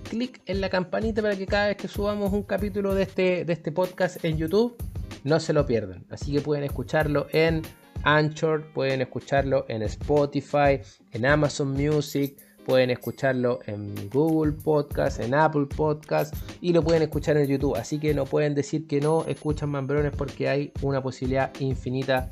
[0.07, 3.53] clic en la campanita para que cada vez que subamos un capítulo de este, de
[3.53, 4.75] este podcast en YouTube
[5.23, 6.05] no se lo pierdan.
[6.09, 7.61] Así que pueden escucharlo en
[8.03, 10.79] Anchor, pueden escucharlo en Spotify,
[11.11, 17.37] en Amazon Music, pueden escucharlo en Google Podcast, en Apple Podcast y lo pueden escuchar
[17.37, 17.75] en YouTube.
[17.75, 22.29] Así que no pueden decir que no escuchan Mambrones porque hay una posibilidad infinita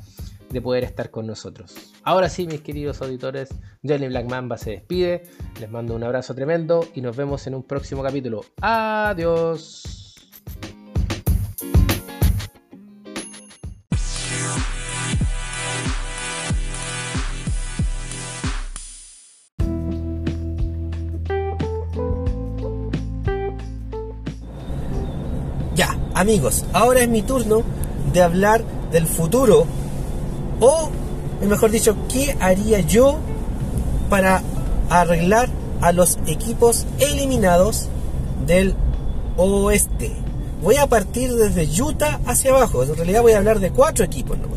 [0.60, 1.74] poder estar con nosotros.
[2.02, 3.48] Ahora sí, mis queridos auditores,
[3.82, 5.22] Johnny Black Mamba se despide.
[5.60, 8.44] Les mando un abrazo tremendo y nos vemos en un próximo capítulo.
[8.60, 10.02] Adiós.
[25.74, 27.62] Ya, amigos, ahora es mi turno
[28.14, 29.66] de hablar del futuro
[30.60, 30.90] o,
[31.46, 33.18] mejor dicho, qué haría yo
[34.08, 34.42] para
[34.90, 35.48] arreglar
[35.80, 37.88] a los equipos eliminados
[38.46, 38.74] del
[39.36, 40.12] oeste.
[40.62, 42.82] Voy a partir desde Utah hacia abajo.
[42.82, 44.56] En realidad voy a hablar de cuatro equipos nomás.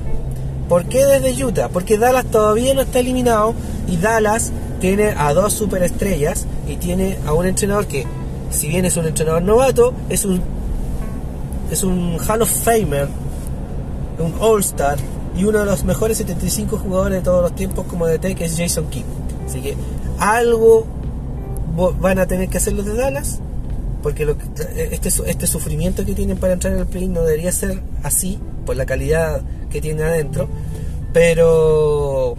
[0.70, 1.70] ¿Por qué desde Utah?
[1.70, 3.54] Porque Dallas todavía no está eliminado
[3.88, 8.06] y Dallas tiene a dos superestrellas y tiene a un entrenador que,
[8.52, 10.41] si bien es un entrenador novato, es un
[11.72, 13.08] es un Hall of Famer,
[14.20, 14.97] un All Star
[15.36, 18.58] y uno de los mejores 75 jugadores de todos los tiempos como DT que es
[18.58, 19.04] Jason King.
[19.48, 19.76] Así que
[20.20, 20.86] algo
[22.00, 23.40] van a tener que hacer los de Dallas
[24.04, 24.36] porque
[24.92, 28.76] este, este sufrimiento que tienen para entrar en el play no debería ser así por
[28.76, 30.48] la calidad que tiene adentro
[31.14, 32.36] pero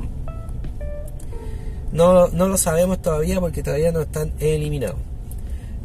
[1.92, 4.96] no, no lo sabemos todavía porque todavía no están eliminados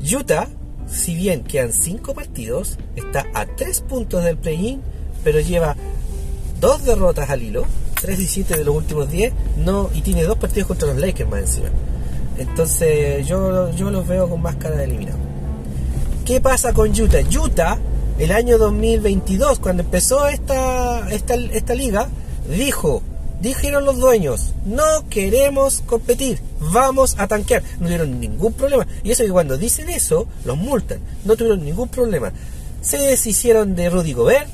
[0.01, 0.47] Utah
[0.87, 4.81] si bien quedan 5 partidos, está a 3 puntos del play-in,
[5.23, 5.75] pero lleva
[6.65, 7.63] 2 derrotas al hilo,
[8.01, 11.29] 3 y 7 de los últimos 10, no, y tiene 2 partidos contra los Lakers
[11.29, 11.69] más encima.
[12.39, 15.19] Entonces yo, yo los veo con más cara de eliminado.
[16.25, 17.19] ¿Qué pasa con Utah?
[17.19, 17.77] Utah,
[18.17, 22.09] el año 2022, cuando empezó esta, esta, esta liga,
[22.49, 23.03] dijo,
[23.41, 27.61] dijeron los dueños, no queremos competir, vamos a tanquear.
[27.79, 28.87] No tuvieron ningún problema.
[29.03, 30.97] Y eso que cuando dicen eso, los multan.
[31.25, 32.31] No tuvieron ningún problema.
[32.81, 34.49] Se deshicieron de Rudy Gobert,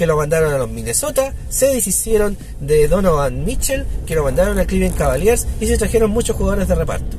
[0.00, 1.34] que lo mandaron a los Minnesota.
[1.50, 5.46] Se deshicieron de Donovan Mitchell, que lo mandaron a Cleveland Cavaliers.
[5.60, 7.18] Y se trajeron muchos jugadores de reparto.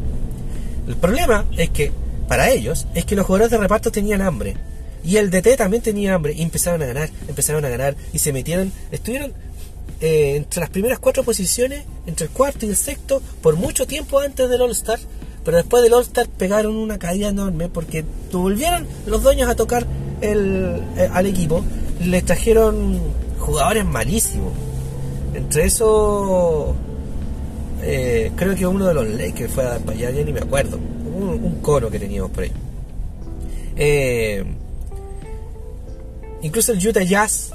[0.88, 1.92] El problema es que,
[2.28, 4.56] para ellos, es que los jugadores de reparto tenían hambre.
[5.04, 6.34] Y el DT también tenía hambre.
[6.34, 7.96] Y empezaron a ganar, empezaron a ganar.
[8.14, 9.32] Y se metieron, estuvieron
[10.00, 14.22] eh, entre las primeras cuatro posiciones, entre el cuarto y el sexto, por mucho tiempo
[14.22, 14.98] antes del All-Star.
[15.46, 19.86] Pero después del All-Star pegaron una caída enorme porque volvieron los dueños a tocar
[20.22, 21.64] el, eh, al equipo.
[22.06, 23.00] Les trajeron
[23.40, 24.54] jugadores malísimos.
[25.34, 26.76] Entre eso,
[27.82, 30.78] eh, creo que uno de los Lakers fue a allá, ya ni me acuerdo.
[30.78, 32.52] Un, cono que teníamos por ahí.
[36.42, 37.52] incluso el Utah Jazz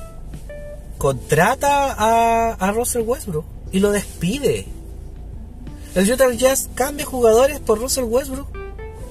[0.98, 4.66] contrata a, a Russell Westbrook y lo despide.
[5.94, 8.48] El Utah Jazz cambia jugadores por Russell Westbrook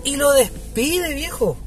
[0.03, 1.57] y lo despide, viejo.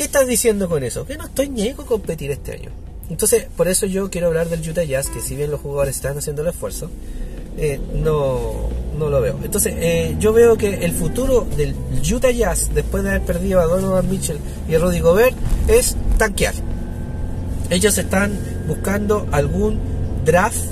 [0.00, 1.04] ¿Qué estás diciendo con eso?
[1.04, 2.70] Que no estoy ni con competir este año.
[3.10, 6.16] Entonces, por eso yo quiero hablar del Utah Jazz, que si bien los jugadores están
[6.16, 6.90] haciendo el esfuerzo,
[7.58, 9.38] eh, no, no lo veo.
[9.44, 11.74] Entonces, eh, yo veo que el futuro del
[12.10, 14.38] Utah Jazz, después de haber perdido a Donovan Mitchell
[14.70, 15.36] y a Rudy Gobert,
[15.68, 16.54] es tanquear.
[17.68, 18.38] Ellos están
[18.68, 19.80] buscando algún
[20.24, 20.64] draft,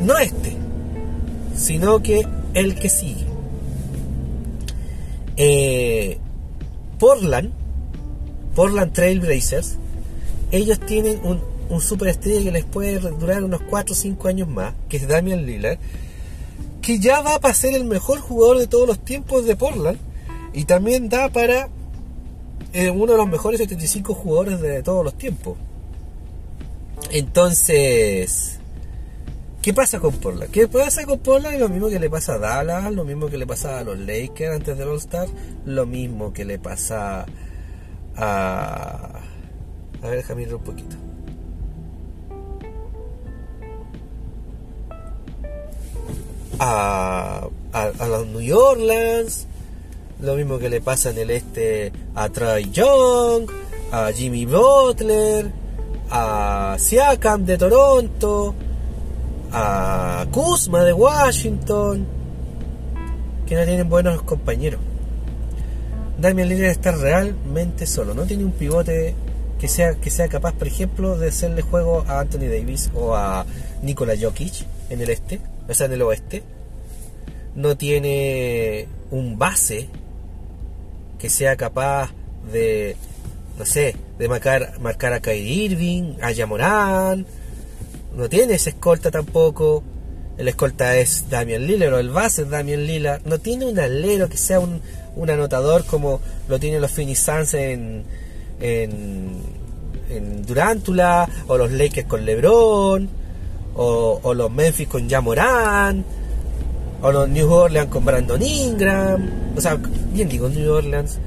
[0.00, 0.56] no este,
[1.56, 2.24] sino que
[2.54, 3.26] el que sigue.
[5.36, 6.18] Eh,
[7.00, 7.58] Portland,
[8.60, 9.76] Portland Trail Blazers,
[10.52, 11.40] ellos tienen un,
[11.70, 15.46] un superestrella que les puede durar unos 4 o 5 años más, que es Damian
[15.46, 15.78] Lillard,
[16.82, 19.96] que ya va para ser el mejor jugador de todos los tiempos de Portland
[20.52, 21.70] y también da para
[22.92, 25.56] uno de los mejores 75 jugadores de todos los tiempos.
[27.10, 28.58] Entonces,
[29.62, 30.50] ¿qué pasa con Portland?
[30.50, 31.58] ¿Qué pasa con Portland?
[31.58, 34.56] Lo mismo que le pasa a Dallas, lo mismo que le pasa a los Lakers
[34.56, 35.28] antes del All-Star,
[35.64, 37.24] lo mismo que le pasa
[38.20, 39.20] a...
[40.02, 40.96] A ver, déjame un poquito.
[46.58, 49.46] A, a, a los New Orleans,
[50.20, 53.50] lo mismo que le pasa en el este a Troy Young,
[53.92, 55.50] a Jimmy Butler,
[56.10, 58.54] a Siakam de Toronto,
[59.52, 62.06] a Kuzma de Washington,
[63.46, 64.89] que no tienen buenos compañeros.
[66.20, 69.14] Damian Lillard está realmente solo, no tiene un pivote
[69.58, 73.46] que sea, que sea capaz, por ejemplo, de hacerle juego a Anthony Davis o a
[73.82, 76.42] Nikola Jokic en el este, o sea, en el oeste.
[77.54, 79.88] No tiene un base
[81.18, 82.10] que sea capaz
[82.52, 82.96] de,
[83.58, 87.26] no sé, de marcar, marcar a Kyrie Irving, a Yamorán,
[88.16, 89.82] no tiene ese escolta tampoco.
[90.36, 93.22] El escolta es Damian Lillard o el base es Damian Lillard.
[93.26, 94.80] No tiene un alero que sea un,
[95.16, 98.04] un anotador como lo tienen los Phoenix en,
[98.60, 99.60] en,
[100.46, 103.08] Durantula o los Lakers con LeBron
[103.76, 106.04] o, los Memphis con Jamoran
[107.02, 109.30] o los New Orleans con Brandon Ingram.
[109.56, 109.78] O sea,
[110.12, 111.18] bien digo New Orleans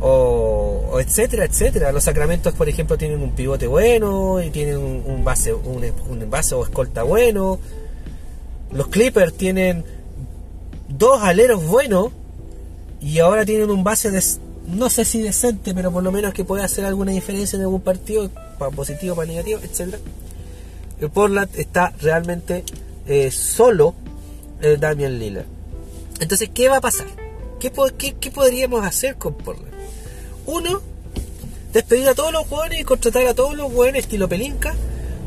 [0.00, 1.90] o, o, etcétera, etcétera.
[1.92, 6.30] Los Sacramentos, por ejemplo, tienen un pivote bueno y tienen un, un base, un, un,
[6.30, 7.58] base o escolta bueno.
[8.70, 9.84] Los Clippers tienen
[10.88, 12.12] dos aleros buenos
[13.02, 14.22] y ahora tienen un base de,
[14.68, 17.80] no sé si decente, pero por lo menos que puede hacer alguna diferencia en algún
[17.80, 19.98] partido, para positivo, para negativo, etcétera.
[21.00, 22.64] El Portland está realmente
[23.06, 23.94] eh, solo
[24.60, 25.46] el Damian Lillard.
[26.20, 27.08] Entonces, ¿qué va a pasar?
[27.58, 27.72] ¿Qué,
[28.20, 29.72] qué, podríamos hacer con Portland?
[30.46, 30.80] Uno,
[31.72, 34.76] despedir a todos los jugadores y contratar a todos los jugadores estilo Pelinka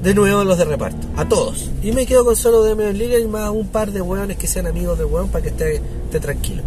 [0.02, 1.08] de nuevo los de reparto.
[1.18, 1.70] A todos.
[1.84, 4.66] Y me quedo con solo Damian Lillard y más un par de hueones que sean
[4.68, 6.64] amigos del hueón para que esté, esté tranquilo.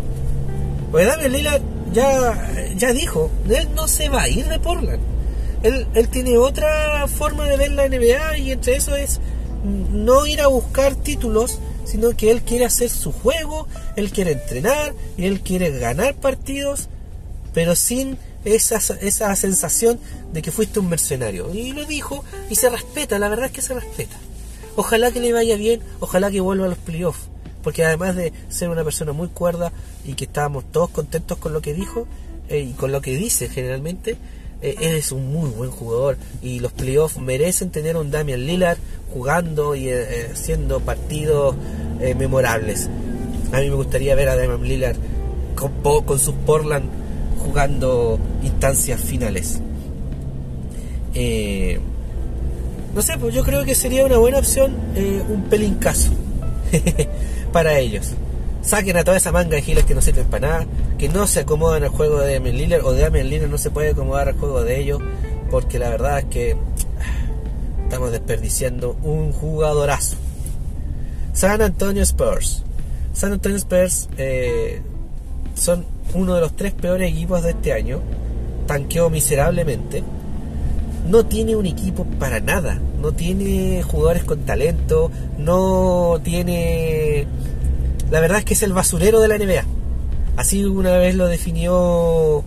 [0.91, 1.62] Porque Damian Lillard
[1.93, 5.01] ya, ya dijo, él no se va a ir de Portland.
[5.62, 9.20] Él, él tiene otra forma de ver la NBA y entre eso es
[9.64, 13.66] no ir a buscar títulos, sino que él quiere hacer su juego,
[13.97, 16.89] él quiere entrenar y él quiere ganar partidos,
[17.55, 19.99] pero sin esa, esa sensación
[20.32, 21.53] de que fuiste un mercenario.
[21.53, 24.16] Y lo dijo y se respeta, la verdad es que se respeta.
[24.76, 27.28] Ojalá que le vaya bien, ojalá que vuelva a los playoffs,
[27.68, 29.72] porque además de ser una persona muy cuerda
[30.06, 32.08] y que estábamos todos contentos con lo que dijo
[32.48, 34.16] eh, y con lo que dice generalmente,
[34.62, 38.78] eh, es un muy buen jugador y los playoffs merecen tener un Damian Lillard
[39.12, 41.56] jugando y eh, haciendo partidos
[42.00, 42.88] eh, memorables.
[43.52, 44.96] A mí me gustaría ver a Damian Lillard
[45.54, 46.88] con, con sus Portland
[47.44, 49.60] jugando instancias finales.
[51.12, 51.78] Eh,
[52.94, 56.12] no sé, pues yo creo que sería una buena opción eh, un pelincazo
[57.49, 58.12] para ellos.
[58.62, 60.66] Saquen a toda esa manga de giles que no sirven para nada,
[60.99, 63.70] que no se acomodan al juego de Damian Lillard o de Damian Lillard no se
[63.70, 65.01] puede acomodar al juego de ellos,
[65.51, 70.16] porque la verdad es que ah, estamos desperdiciando un jugadorazo.
[71.32, 72.64] San Antonio Spurs.
[73.12, 74.82] San Antonio Spurs eh,
[75.55, 75.84] son
[76.14, 78.01] uno de los tres peores equipos de este año.
[78.66, 80.03] Tanqueó miserablemente.
[81.09, 82.78] No tiene un equipo para nada.
[83.00, 85.11] No tiene jugadores con talento.
[85.38, 87.26] No tiene...
[88.11, 89.64] La verdad es que es el basurero de la NBA.
[90.36, 92.44] Así una vez lo definió...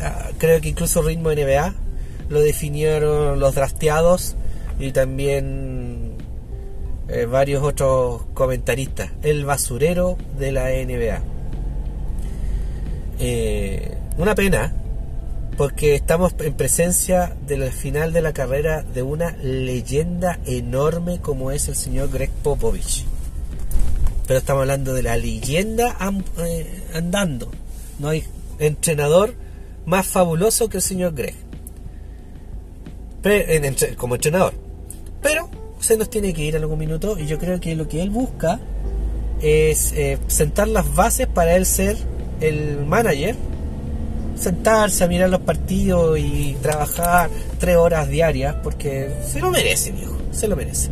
[0.00, 1.74] Ah, creo que incluso Ritmo NBA.
[2.28, 4.36] Lo definieron los drafteados.
[4.78, 6.12] Y también
[7.08, 9.10] eh, varios otros comentaristas.
[9.22, 11.20] El basurero de la NBA.
[13.18, 14.72] Eh, una pena,
[15.56, 21.68] porque estamos en presencia del final de la carrera de una leyenda enorme como es
[21.68, 23.04] el señor Greg Popovich.
[24.26, 25.96] Pero estamos hablando de la leyenda
[26.38, 27.50] eh, andando.
[27.98, 28.24] No hay
[28.58, 29.34] entrenador
[29.84, 31.34] más fabuloso que el señor Greg.
[33.96, 34.54] como entrenador.
[35.20, 35.50] Pero
[35.80, 38.10] se nos tiene que ir en algún minuto y yo creo que lo que él
[38.10, 38.58] busca
[39.40, 41.96] es eh, sentar las bases para él ser
[42.40, 43.36] el manager
[44.34, 50.16] sentarse a mirar los partidos y trabajar tres horas diarias porque se lo merece, viejo,
[50.32, 50.90] se lo merece.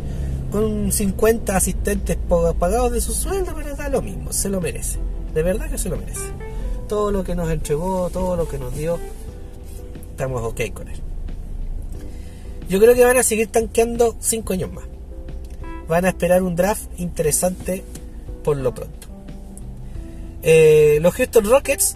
[0.51, 2.17] Con 50 asistentes
[2.59, 4.99] pagados de su sueldo, pero da lo mismo, se lo merece.
[5.33, 6.21] De verdad que se lo merece.
[6.87, 8.99] Todo lo que nos entregó, todo lo que nos dio,
[10.11, 10.99] estamos ok con él.
[12.67, 14.85] Yo creo que van a seguir tanqueando 5 años más.
[15.87, 17.83] Van a esperar un draft interesante
[18.43, 19.07] por lo pronto.
[20.41, 21.95] Eh, los Houston Rockets,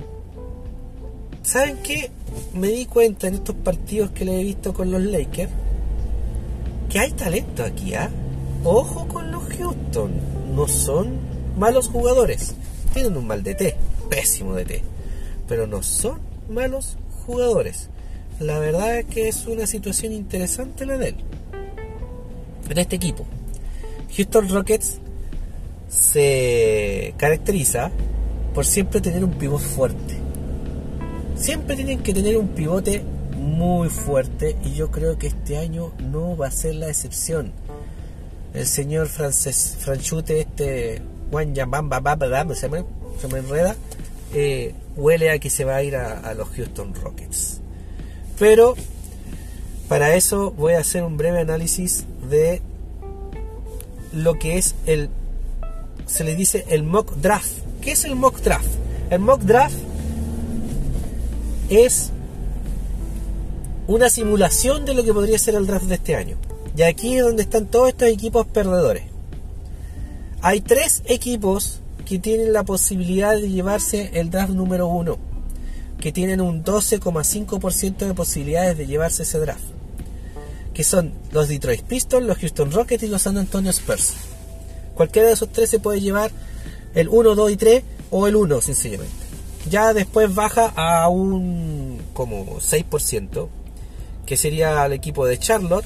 [1.45, 2.09] ¿saben qué?
[2.53, 5.51] Me di cuenta en estos partidos que le he visto con los Lakers
[6.89, 8.09] que hay talento aquí, ¿ah?
[8.63, 10.11] Ojo con los Houston,
[10.55, 11.17] no son
[11.57, 12.55] malos jugadores,
[12.93, 13.75] tienen un mal DT,
[14.09, 14.81] pésimo DT,
[15.47, 16.19] pero no son
[16.49, 17.89] malos jugadores.
[18.39, 21.15] La verdad es que es una situación interesante la de él,
[22.69, 23.25] en este equipo.
[24.15, 24.97] Houston Rockets
[25.89, 27.91] se caracteriza
[28.53, 30.24] por siempre tener un pivote fuerte.
[31.36, 33.03] Siempre tienen que tener un pivote
[33.38, 37.51] muy fuerte y yo creo que este año no va a ser la excepción.
[38.53, 42.86] El señor francés, Franchute, este Juan se me,
[43.19, 43.75] se me enreda,
[44.33, 47.59] eh, huele a que se va a ir a, a los Houston Rockets.
[48.39, 48.75] Pero
[49.89, 52.61] para eso voy a hacer un breve análisis de
[54.13, 55.09] lo que es el,
[56.05, 58.65] se le dice el mock draft ¿Qué es el mock draft?
[59.11, 59.75] El mock draft
[61.70, 62.11] es
[63.88, 66.38] una simulación de lo que podría ser el draft de este año.
[66.76, 69.03] Y aquí es donde están todos estos equipos perdedores.
[70.41, 75.18] Hay tres equipos que tienen la posibilidad de llevarse el draft número uno,
[75.99, 79.63] que tienen un 12,5% de posibilidades de llevarse ese draft,
[80.74, 84.13] que son los Detroit Pistons, los Houston Rockets y los San Antonio Spurs.
[84.93, 86.32] Cualquiera de esos tres se puede llevar
[86.93, 89.24] el 1, 2 y 3 o el 1 sencillamente.
[89.70, 93.47] Ya después baja a un como 6%,
[94.26, 95.86] que sería el equipo de Charlotte,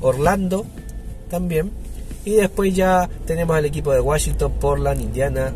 [0.00, 0.64] Orlando
[1.28, 1.72] también.
[2.24, 5.52] Y después ya tenemos al equipo de Washington, Portland, Indiana.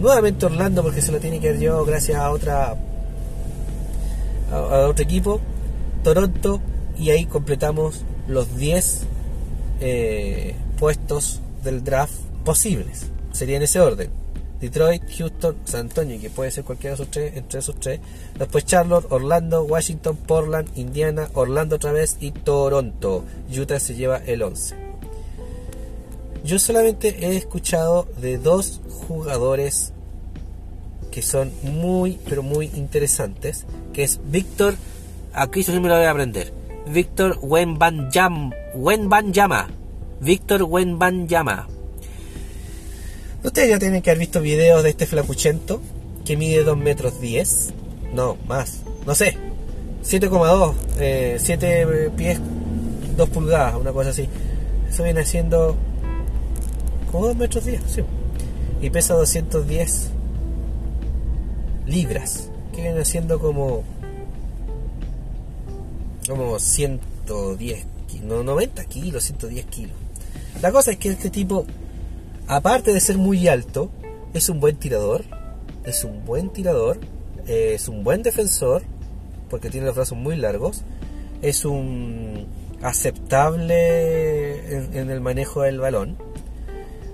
[0.00, 2.76] Nuevamente Orlando porque se lo tiene que yo gracias a otra
[4.50, 5.40] a, otro equipo.
[6.02, 6.60] Toronto
[6.98, 9.02] y ahí completamos los 10
[9.80, 12.14] eh, puestos del draft
[12.44, 13.06] posibles.
[13.32, 14.10] Sería en ese orden.
[14.60, 18.00] Detroit, Houston, San Antonio, que puede ser cualquiera de esos tres, entre esos tres.
[18.38, 23.24] Después Charlotte, Orlando, Washington, Portland, Indiana, Orlando otra vez y Toronto.
[23.56, 24.74] Utah se lleva el 11.
[26.44, 29.92] Yo solamente he escuchado de dos jugadores
[31.10, 34.74] que son muy, pero muy interesantes, que es Víctor,
[35.32, 36.52] aquí yo me lo voy a aprender,
[36.86, 39.68] Víctor Wenbanyama, Wenbanyama,
[40.20, 41.68] Víctor Wenbanyama,
[43.42, 45.80] Ustedes ya tienen que haber visto videos de este flacuchento
[46.24, 47.74] que mide 2 metros 10.
[48.14, 48.82] No, más.
[49.06, 49.36] No sé.
[50.04, 51.38] 7,2.
[51.38, 52.40] 7 eh, pies
[53.16, 54.28] 2 pulgadas, una cosa así.
[54.88, 55.76] Eso viene siendo
[57.10, 58.02] como 2 metros 10, sí.
[58.80, 60.10] Y pesa 210
[61.86, 62.50] libras.
[62.74, 63.84] Que viene siendo como
[66.28, 67.86] como 110
[68.22, 69.96] no 90 kilos, 110 kilos.
[70.62, 71.66] La cosa es que este tipo
[72.48, 73.90] aparte de ser muy alto,
[74.34, 75.24] es un buen tirador,
[75.84, 76.98] es un buen tirador,
[77.46, 78.82] es un buen defensor,
[79.48, 80.82] porque tiene los brazos muy largos,
[81.42, 82.46] es un
[82.82, 86.16] aceptable en, el manejo del balón.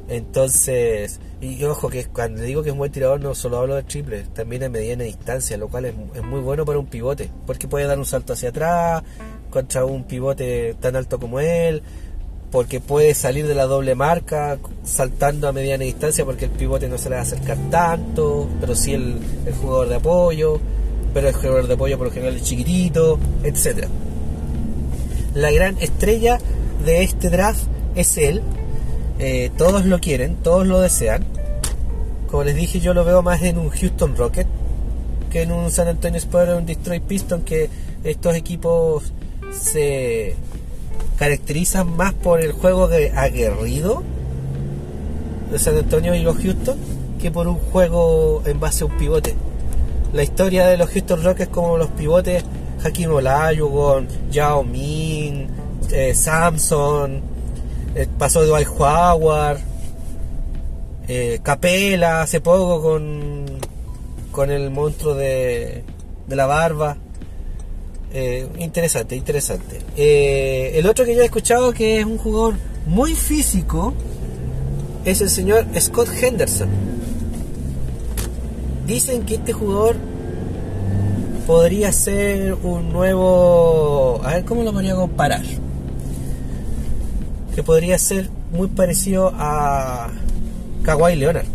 [0.08, 3.82] Entonces, y ojo que cuando digo que es un buen tirador no solo hablo de
[3.84, 7.68] triple, también a mediana distancia, lo cual es, es, muy bueno para un pivote, porque
[7.68, 9.02] puede dar un salto hacia atrás
[9.50, 11.82] contra un pivote tan alto como él,
[12.54, 16.98] porque puede salir de la doble marca saltando a mediana distancia porque el pivote no
[16.98, 19.18] se le va a acercar tanto, pero sí el,
[19.60, 20.60] jugador de apoyo,
[21.12, 23.88] pero el jugador de apoyo por lo general es chiquitito, etc.
[25.34, 26.38] La gran estrella
[26.84, 27.64] de este draft
[27.96, 28.40] es él,
[29.18, 31.24] eh, todos lo quieren, todos lo desean.
[32.30, 34.46] Como les dije, yo lo veo más en un Houston Rocket
[35.28, 37.68] que en un San Antonio Spurs o un Detroit Piston, que
[38.04, 39.12] estos equipos
[39.50, 40.36] se
[41.18, 44.02] caracterizan más por el juego de aguerrido
[45.50, 46.78] de San Antonio y los Houston
[47.20, 49.34] que por un juego en base a un pivote.
[50.12, 52.44] La historia de los Houston Rockets como los pivotes
[52.84, 55.48] Hakim Olajuwon, Yao Ming,
[55.90, 57.22] eh, Samson,
[57.94, 59.58] eh, pasó de Dwight Howard,
[61.08, 63.46] eh, Capela hace poco con,
[64.32, 65.84] con el monstruo de,
[66.26, 66.96] de la barba.
[68.16, 69.80] Eh, interesante, interesante.
[69.96, 72.54] Eh, el otro que yo he escuchado que es un jugador
[72.86, 73.92] muy físico
[75.04, 76.68] es el señor Scott Henderson.
[78.86, 79.96] Dicen que este jugador
[81.44, 84.20] podría ser un nuevo...
[84.22, 85.42] A ver, ¿cómo lo podría comparar?
[87.52, 90.08] Que podría ser muy parecido a
[90.84, 91.46] Kawhi Leonard.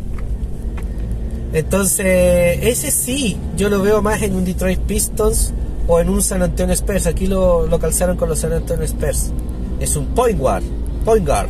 [1.53, 5.53] Entonces, ese sí, yo lo veo más en un Detroit Pistons
[5.89, 7.07] o en un San Antonio Spurs.
[7.07, 9.31] Aquí lo, lo calzaron con los San Antonio Spurs.
[9.79, 10.63] Es un point guard,
[11.03, 11.49] point guard.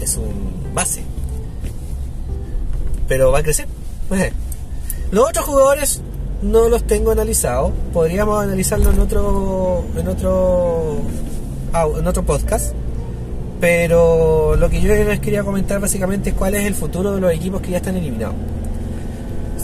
[0.00, 1.02] Es un, base.
[3.06, 3.66] Pero va a crecer.
[5.12, 6.00] Los otros jugadores
[6.42, 7.72] no los tengo analizados.
[7.92, 10.98] Podríamos analizarlo en otro en otro
[11.98, 12.72] en otro podcast.
[13.60, 17.32] Pero lo que yo les quería comentar básicamente es cuál es el futuro de los
[17.32, 18.36] equipos que ya están eliminados.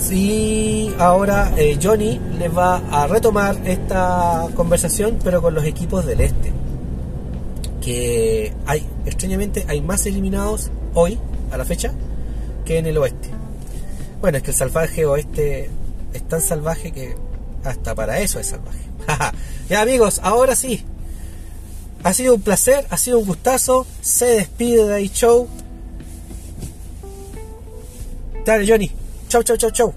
[0.00, 6.20] Sí, ahora eh, Johnny les va a retomar esta conversación, pero con los equipos del
[6.20, 6.52] este.
[7.80, 11.18] Que hay, extrañamente, hay más eliminados hoy,
[11.50, 11.92] a la fecha,
[12.64, 13.30] que en el oeste.
[14.20, 15.70] Bueno, es que el salvaje oeste
[16.12, 17.16] es tan salvaje que
[17.64, 18.78] hasta para eso es salvaje.
[19.68, 20.84] ya amigos, ahora sí.
[22.04, 23.86] Ha sido un placer, ha sido un gustazo.
[24.00, 25.48] Se despide de iShow.
[28.44, 29.05] Dale, Johnny.
[29.28, 29.94] Chau, chau, chau, chau.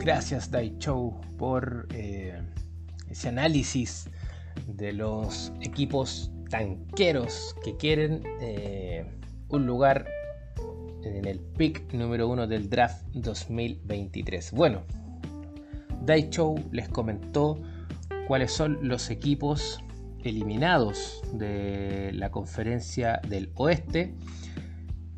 [0.00, 2.42] Gracias, Dai Show, por eh,
[3.08, 4.10] ese análisis
[4.66, 9.06] de los equipos tanqueros que quieren eh,
[9.50, 10.08] un lugar
[11.04, 14.50] en el pick número 1 del draft 2023.
[14.50, 14.82] Bueno,
[16.04, 17.62] Dai Show les comentó
[18.26, 19.80] cuáles son los equipos
[20.28, 24.14] eliminados de la conferencia del oeste.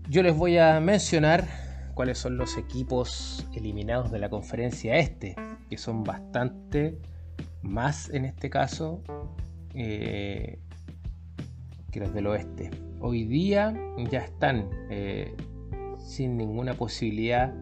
[0.09, 1.47] Yo les voy a mencionar
[1.95, 5.37] cuáles son los equipos eliminados de la conferencia este,
[5.69, 6.99] que son bastante
[7.63, 9.03] más en este caso
[9.75, 10.59] eh,
[11.91, 12.71] que los del oeste.
[13.01, 13.75] Hoy día
[14.11, 15.35] ya están eh,
[15.99, 17.53] sin ninguna posibilidad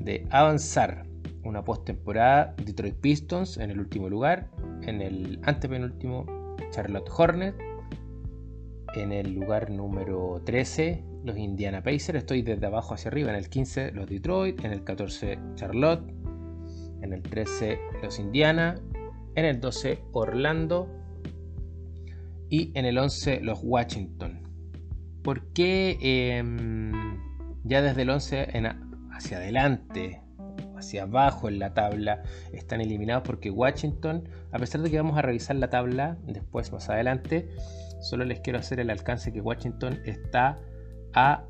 [0.00, 1.04] de avanzar.
[1.44, 4.48] Una postemporada Detroit Pistons en el último lugar,
[4.82, 6.26] en el antepenúltimo
[6.70, 7.54] Charlotte Hornet,
[8.94, 13.48] en el lugar número 13 los Indiana Pacers, estoy desde abajo hacia arriba, en el
[13.48, 16.08] 15 los Detroit, en el 14 Charlotte,
[17.02, 18.80] en el 13 los Indiana,
[19.34, 20.88] en el 12 Orlando.
[22.48, 24.40] Y en el 11 los Washington.
[25.22, 26.92] ¿Por qué em,
[27.64, 28.48] ya desde el 11
[29.10, 30.22] hacia adelante,
[30.76, 33.24] hacia abajo en la tabla, están eliminados?
[33.26, 37.46] Porque Washington, a pesar de que vamos a revisar la tabla después más adelante,
[38.00, 40.58] solo les quiero hacer el alcance que Washington está
[41.12, 41.44] a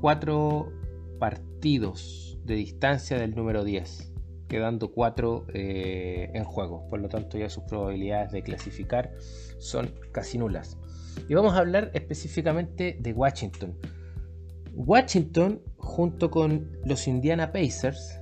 [0.00, 0.72] 4
[1.18, 4.14] partidos de distancia del número 10,
[4.48, 6.88] quedando 4 eh, en juego.
[6.88, 9.12] Por lo tanto, ya sus probabilidades de clasificar
[9.58, 10.78] son casi nulas.
[11.28, 13.76] Y vamos a hablar específicamente de Washington.
[14.72, 18.18] Washington, junto con los Indiana Pacers,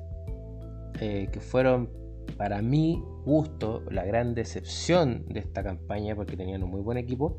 [0.99, 2.06] eh, que fueron
[2.37, 7.39] para mi gusto la gran decepción de esta campaña porque tenían un muy buen equipo,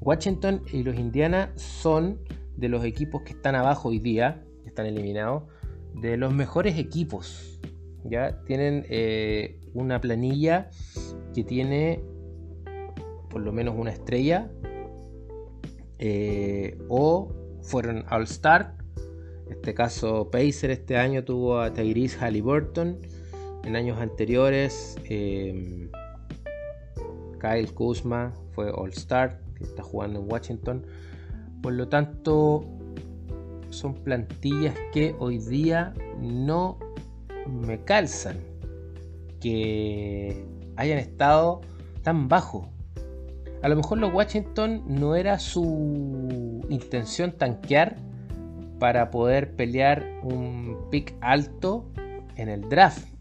[0.00, 2.20] Washington y los Indiana son
[2.56, 5.44] de los equipos que están abajo hoy día, están eliminados,
[5.94, 7.60] de los mejores equipos.
[8.04, 10.70] Ya tienen eh, una planilla
[11.34, 12.02] que tiene
[13.28, 14.50] por lo menos una estrella
[15.98, 18.76] eh, o fueron All Star.
[19.46, 22.98] En este caso, Pacer este año tuvo a Tyrese Halliburton.
[23.64, 25.90] En años anteriores, eh,
[27.40, 30.86] Kyle Kuzma fue All Star, que está jugando en Washington.
[31.62, 32.64] Por lo tanto,
[33.70, 36.78] son plantillas que hoy día no
[37.46, 38.38] me calzan
[39.40, 40.44] que
[40.76, 41.60] hayan estado
[42.02, 42.70] tan bajo.
[43.62, 47.96] A lo mejor los Washington no era su intención tanquear
[48.78, 51.90] para poder pelear un pick alto
[52.36, 53.17] en el draft.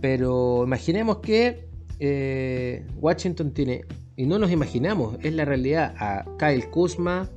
[0.00, 1.68] Pero imaginemos que
[2.00, 3.84] eh, Washington tiene
[4.18, 7.30] y no nos imaginamos, es la realidad, a Kyle Kuzma,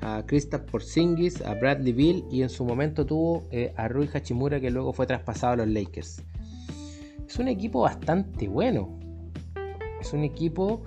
[0.00, 4.60] a Kristaps Porzingis, a Bradley Bill y en su momento tuvo eh, a Rui Hachimura
[4.60, 6.22] que luego fue traspasado a los Lakers.
[7.28, 8.96] Es un equipo bastante bueno.
[10.00, 10.84] Es un equipo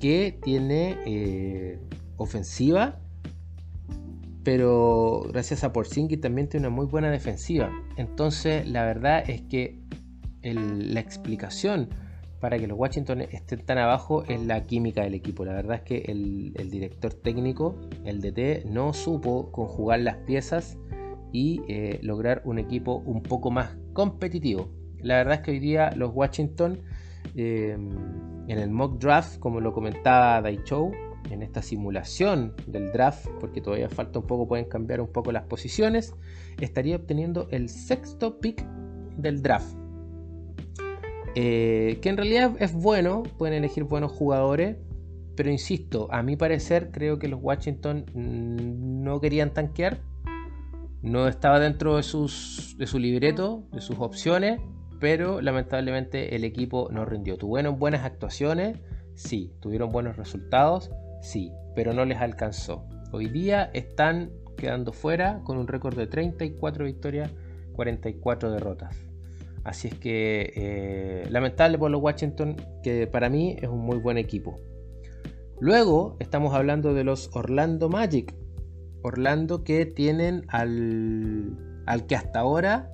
[0.00, 1.80] que tiene eh,
[2.16, 3.00] ofensiva,
[4.44, 7.72] pero gracias a Porzingis también tiene una muy buena defensiva.
[7.96, 9.80] Entonces la verdad es que
[10.54, 11.88] la explicación
[12.40, 15.44] para que los Washington estén tan abajo es la química del equipo.
[15.44, 20.78] La verdad es que el, director técnico, el DT, no supo conjugar las piezas
[21.32, 24.68] y eh, lograr un equipo un poco más competitivo.
[25.00, 26.80] La verdad es que hoy día los Washington
[27.34, 30.92] eh, en el mock draft, como lo comentaba Dai Show,
[31.30, 35.44] en esta simulación del draft, porque todavía falta un poco, pueden cambiar un poco las
[35.44, 36.14] posiciones,
[36.60, 38.64] estaría obteniendo el sexto pick
[39.16, 39.85] del draft.
[41.38, 44.78] Eh, que en realidad es bueno, pueden elegir buenos jugadores,
[45.36, 49.98] pero insisto, a mi parecer creo que los Washington no querían tanquear,
[51.02, 54.62] no estaba dentro de, sus, de su libreto, de sus opciones,
[54.98, 57.36] pero lamentablemente el equipo no rindió.
[57.36, 58.78] Tuvieron buenas actuaciones,
[59.12, 62.88] sí, tuvieron buenos resultados, sí, pero no les alcanzó.
[63.12, 67.30] Hoy día están quedando fuera con un récord de 34 victorias,
[67.74, 69.05] 44 derrotas.
[69.66, 72.54] Así es que eh, lamentable por los Washington,
[72.84, 74.60] que para mí es un muy buen equipo.
[75.58, 78.32] Luego estamos hablando de los Orlando Magic.
[79.02, 82.88] Orlando que tienen al, al que hasta ahora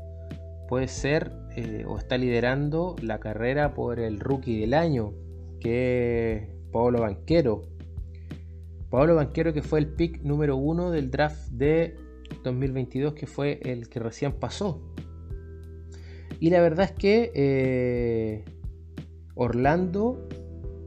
[0.66, 5.12] puede ser eh, o está liderando la carrera por el rookie del año,
[5.60, 7.64] que es Pablo Banquero.
[8.88, 11.96] Pablo Banquero que fue el pick número uno del draft de
[12.44, 14.91] 2022, que fue el que recién pasó.
[16.42, 18.44] Y la verdad es que eh,
[19.36, 20.28] Orlando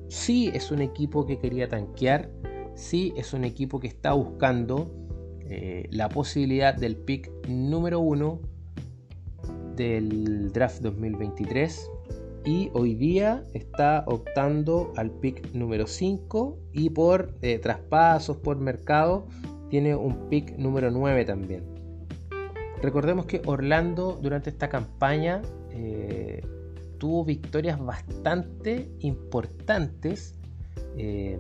[0.10, 2.30] sí es un equipo que quería tanquear,
[2.76, 4.92] sí es un equipo que está buscando
[5.48, 8.42] eh, la posibilidad del pick número uno
[9.78, 11.90] del draft 2023
[12.44, 19.26] y hoy día está optando al pick número 5 y por eh, traspasos, por mercado,
[19.70, 21.75] tiene un pick número 9 también.
[22.82, 26.42] Recordemos que Orlando durante esta campaña eh,
[26.98, 30.36] tuvo victorias bastante importantes
[30.98, 31.40] eh,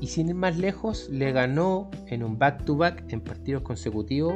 [0.00, 4.34] y sin ir más lejos le ganó en un back-to-back en partidos consecutivos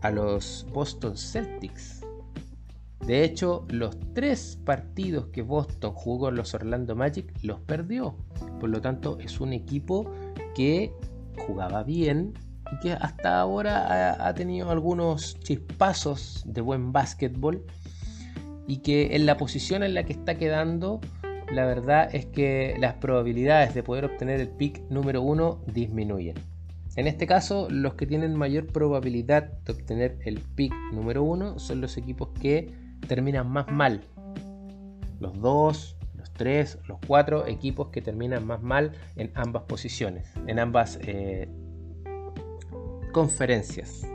[0.00, 2.00] a los Boston Celtics.
[3.06, 8.16] De hecho, los tres partidos que Boston jugó en los Orlando Magic los perdió.
[8.60, 10.10] Por lo tanto, es un equipo
[10.54, 10.92] que
[11.46, 12.32] jugaba bien
[12.80, 17.64] que hasta ahora ha, tenido algunos chispazos de buen básquetbol
[18.66, 21.00] y que en la posición en la que está quedando,
[21.52, 26.36] la verdad es que las probabilidades de poder obtener el pick número uno disminuyen.
[26.96, 31.80] En este caso, los que tienen mayor probabilidad de obtener el pick número uno son
[31.80, 32.72] los equipos que
[33.08, 34.02] terminan más mal.
[35.18, 40.58] Los dos, los tres, los cuatro equipos que terminan más mal en ambas posiciones, en
[40.58, 41.48] ambas eh,
[43.14, 44.06] conferencias.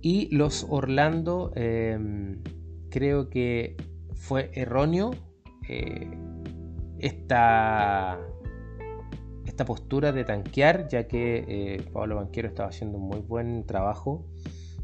[0.00, 2.40] Y los Orlando em,
[2.88, 3.76] creo que
[4.14, 5.10] fue erróneo
[5.68, 6.08] eh,
[7.00, 8.18] esta,
[9.44, 14.24] esta postura de tanquear, ya que eh, Pablo Banquero estaba haciendo un muy buen trabajo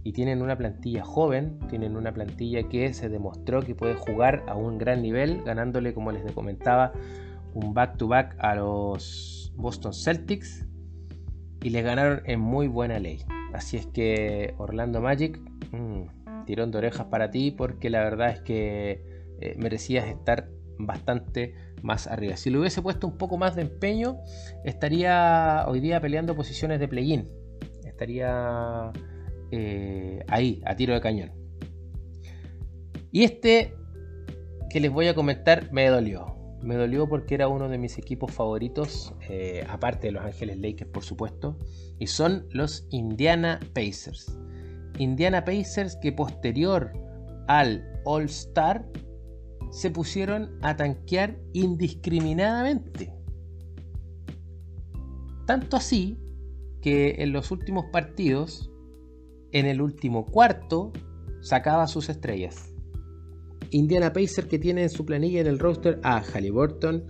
[0.03, 4.57] y tienen una plantilla joven, tienen una plantilla que se demostró que puede jugar a
[4.57, 6.93] un gran nivel, ganándole, como les comentaba,
[7.55, 10.67] un back-to-back a los Boston Celtics
[11.67, 13.25] y le ganaron en muy buena ley.
[13.53, 15.37] Así es que Orlando Magic,
[15.73, 19.03] mmm, tirón de orejas para ti porque la verdad es que
[19.41, 20.49] eh, merecías estar
[20.79, 22.37] bastante más arriba.
[22.37, 24.19] Si le hubiese puesto un poco más de empeño,
[24.65, 27.29] estaría hoy día peleando posiciones de play-in.
[27.85, 28.93] Estaría
[29.51, 31.33] eh, ahí, a tiro de cañón.
[33.11, 33.75] Y este
[34.71, 36.36] que les voy a comentar me dolió.
[36.67, 40.91] Me dolió porque era uno de mis equipos favoritos, eh, aparte de los Ángeles Lakers
[40.91, 41.57] por supuesto,
[42.01, 44.37] y son los Indiana Pacers.
[44.99, 46.93] Indiana Pacers que posterior
[47.47, 48.85] al All Star
[49.71, 53.13] se pusieron a tanquear indiscriminadamente.
[55.47, 56.19] Tanto así
[56.83, 58.73] que en los últimos partidos
[59.53, 60.93] en el último cuarto
[61.43, 62.76] sacaba sus estrellas.
[63.71, 67.05] Indiana Pacer que tiene en su planilla en el roster a Halliburton,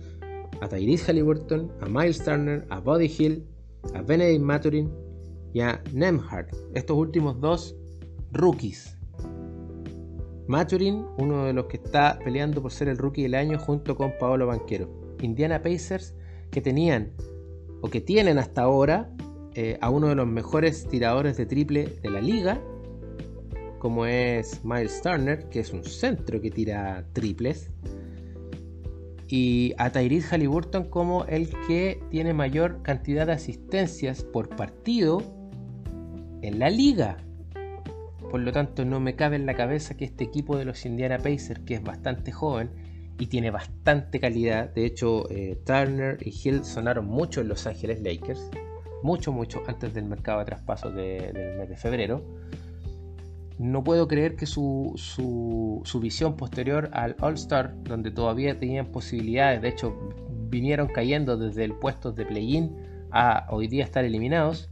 [0.61, 3.45] a Tyrese Halliburton, a Miles Turner, a Buddy Hill,
[3.93, 4.91] a Benedict Maturin
[5.53, 6.47] y a Nemhard.
[6.73, 7.75] Estos últimos dos
[8.31, 8.97] rookies.
[10.47, 14.13] Maturin, uno de los que está peleando por ser el rookie del año junto con
[14.19, 14.89] Paolo Banquero.
[15.21, 16.15] Indiana Pacers
[16.51, 17.11] que tenían
[17.81, 19.11] o que tienen hasta ahora
[19.55, 22.61] eh, a uno de los mejores tiradores de triple de la liga,
[23.79, 27.69] como es Miles Turner, que es un centro que tira triples,
[29.27, 35.21] y a Tyrese Halliburton como el que tiene mayor cantidad de asistencias por partido
[36.41, 37.17] en la liga.
[38.31, 41.17] Por lo tanto, no me cabe en la cabeza que este equipo de los Indiana
[41.17, 42.69] Pacers, que es bastante joven
[43.19, 48.01] y tiene bastante calidad, de hecho, eh, Turner y Hill sonaron mucho en Los Ángeles
[48.01, 48.49] Lakers,
[49.01, 52.23] mucho, mucho antes del mercado de traspasos del mes de febrero.
[53.59, 59.69] No puedo creer que su, su, visión posterior al All-Star, donde todavía tenían posibilidades, de
[59.69, 59.97] hecho
[60.49, 62.75] vinieron cayendo desde el puesto de play-in
[63.11, 64.69] a hoy día estar eliminados,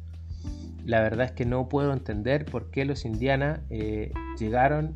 [0.86, 4.94] la verdad es que no puedo entender por qué los Indiana eh, llegaron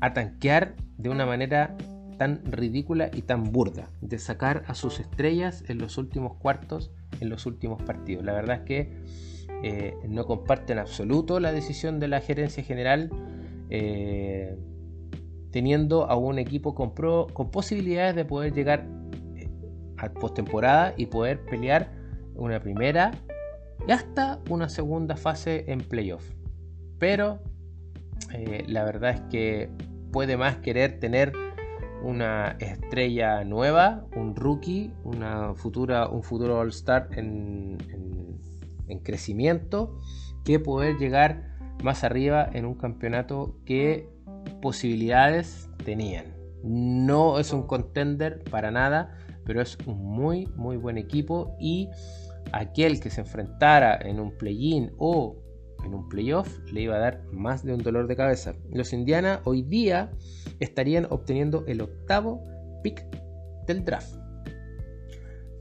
[0.00, 1.76] a tanquear de una manera
[2.18, 6.90] tan ridícula y tan burda, de sacar a sus estrellas en los últimos cuartos
[7.20, 8.24] en los últimos partidos.
[8.24, 8.92] La verdad es que
[9.66, 13.08] eh, no comparto en absoluto la decisión de la gerencia general,
[13.70, 14.58] eh,
[15.52, 16.92] teniendo a un equipo con,
[17.50, 18.86] posibilidades de poder llegar
[19.36, 19.48] eh,
[19.96, 21.90] a postemporada y poder pelear
[22.34, 23.12] una primera
[23.88, 26.30] y hasta una segunda fase en playoff.
[26.98, 27.40] Pero
[28.66, 29.70] la verdad es que
[30.12, 31.32] puede más querer tener
[32.02, 37.78] una estrella nueva, un rookie, una futura, un futuro All-Star en,
[39.02, 40.00] crecimiento,
[40.44, 44.08] que poder llegar más arriba en un campeonato que
[44.60, 46.34] posibilidades tenían.
[46.62, 51.88] No es un contender para nada, pero es un muy, muy buen equipo y
[52.52, 55.36] aquel que se enfrentara en un play-in o
[55.84, 58.54] en un playoff le iba a dar más de un dolor de cabeza.
[58.70, 60.10] Los Indiana hoy día
[60.60, 62.42] estarían obteniendo el octavo
[62.82, 63.04] pick
[63.66, 64.16] del draft.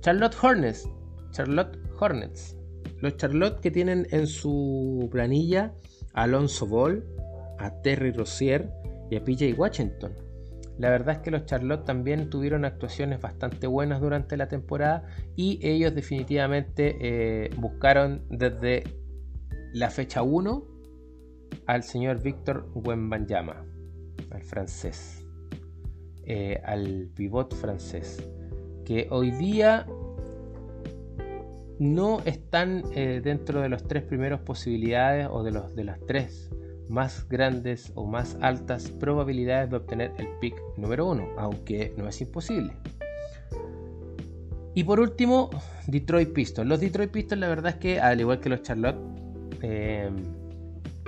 [0.02, 0.90] Charlotte Hornets.
[1.32, 2.58] Charlotte Hornets.
[3.04, 5.74] Los Charlotte que tienen en su planilla
[6.14, 7.04] a Alonso Ball,
[7.60, 8.72] a Terry Rozier
[9.12, 10.14] y a PJ Washington.
[10.78, 15.06] La verdad es que los Charlotte también tuvieron actuaciones bastante buenas durante la temporada
[15.36, 18.86] y ellos definitivamente eh, buscaron desde
[19.74, 20.64] la fecha 1
[21.66, 23.66] al señor Víctor Wembanyama,
[24.32, 25.28] al francés,
[26.24, 28.26] eh, al pivot francés,
[28.86, 29.86] que hoy día
[31.84, 36.50] no están eh, dentro de las tres primeras posibilidades o de, los, de las tres
[36.88, 42.22] más grandes o más altas probabilidades de obtener el pick número uno, aunque no es
[42.22, 42.74] imposible.
[44.76, 45.50] Y por último,
[45.88, 46.68] Detroit Pistons.
[46.68, 48.98] Los Detroit Pistons, la verdad es que, al igual que los Charlotte,
[49.62, 50.10] eh,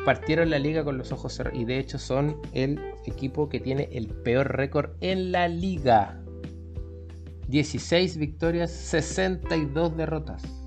[0.06, 1.60] partieron la liga con los ojos cerrados.
[1.60, 6.22] Y de hecho son el equipo que tiene el peor récord en la liga.
[7.48, 10.65] 16 victorias, 62 derrotas.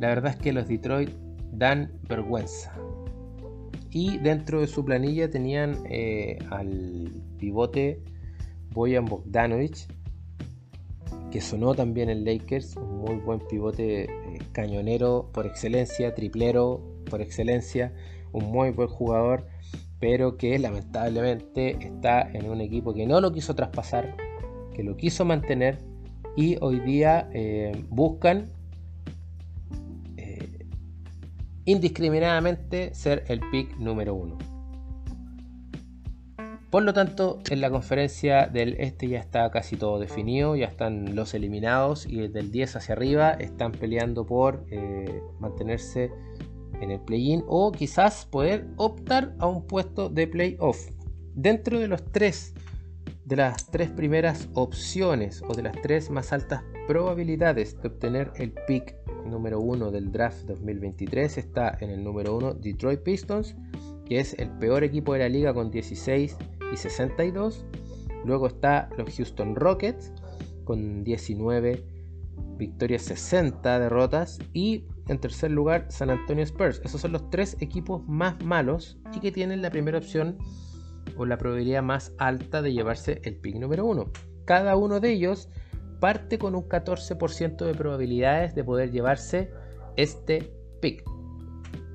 [0.00, 1.10] La verdad es que los Detroit
[1.52, 2.72] dan vergüenza.
[3.90, 8.02] Y dentro de su planilla tenían eh, al pivote
[8.72, 9.86] Boyan Bogdanovic,
[11.30, 14.08] que sonó también en Lakers, un muy buen pivote eh,
[14.52, 17.92] cañonero por excelencia, triplero por excelencia,
[18.32, 19.46] un muy buen jugador,
[20.00, 24.16] pero que lamentablemente está en un equipo que no lo quiso traspasar,
[24.74, 25.78] que lo quiso mantener
[26.36, 28.50] y hoy día eh, buscan
[31.68, 34.38] indiscriminadamente ser el pick número uno.
[36.70, 41.14] Por lo tanto, en la conferencia del este ya está casi todo definido, ya están
[41.14, 46.10] los eliminados y desde el 10 hacia arriba están peleando por eh, mantenerse
[46.80, 50.88] en el play-in o quizás poder optar a un puesto de playoff.
[51.34, 52.54] Dentro de los tres,
[53.26, 58.52] de las tres primeras opciones o de las tres más altas probabilidades de obtener el
[58.66, 58.94] pick
[59.30, 63.56] número uno del draft 2023 está en el número uno Detroit Pistons,
[64.06, 66.36] que es el peor equipo de la liga con 16
[66.72, 67.64] y 62.
[68.24, 70.12] Luego está los Houston Rockets
[70.64, 71.84] con 19
[72.56, 74.38] victorias, 60 derrotas.
[74.52, 76.80] Y en tercer lugar San Antonio Spurs.
[76.84, 80.38] Esos son los tres equipos más malos y que tienen la primera opción
[81.16, 84.10] o la probabilidad más alta de llevarse el pick número uno.
[84.44, 85.48] Cada uno de ellos
[86.00, 89.50] parte con un 14% de probabilidades de poder llevarse
[89.96, 91.04] este pick.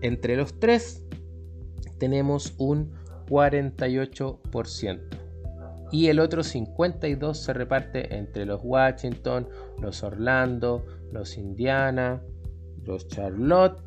[0.02, 1.06] Entre los tres
[1.98, 2.92] tenemos un
[3.30, 5.00] 48%.
[5.92, 9.48] Y el otro 52% se reparte entre los Washington,
[9.80, 12.22] los Orlando, los Indiana,
[12.84, 13.80] los Charlotte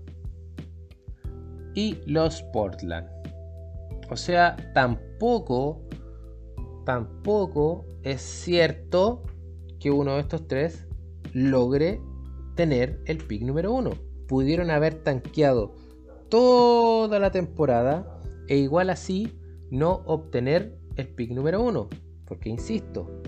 [1.74, 3.09] y los Portland.
[4.09, 5.82] O sea, tampoco,
[6.84, 9.24] tampoco es cierto
[9.86, 10.84] que uno de estos tres
[11.32, 12.00] logre
[12.56, 13.90] tener el pick número uno.
[14.26, 15.76] Pudieron haber tanqueado
[16.28, 19.38] toda la temporada e igual así
[19.70, 21.88] no obtener el pick número uno.
[22.24, 23.22] Porque insisto,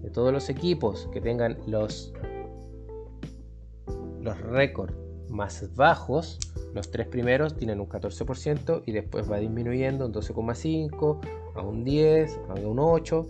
[0.00, 2.14] de todos los equipos que tengan los,
[4.22, 4.94] los récords
[5.28, 6.38] más bajos,
[6.72, 11.20] los tres primeros tienen un 14% y después va disminuyendo un 12,5,
[11.54, 13.26] a un 10, a un 8,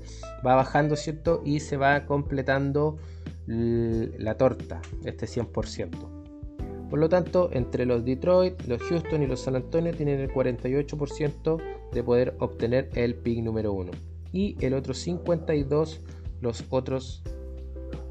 [0.46, 1.42] va bajando, ¿cierto?
[1.44, 2.98] Y se va completando
[3.46, 5.90] la torta, este 100%.
[6.88, 11.60] Por lo tanto, entre los Detroit, los Houston y los San Antonio tienen el 48%
[11.92, 13.90] de poder obtener el pick número 1.
[14.32, 15.98] Y el otro 52%
[16.40, 17.22] los otros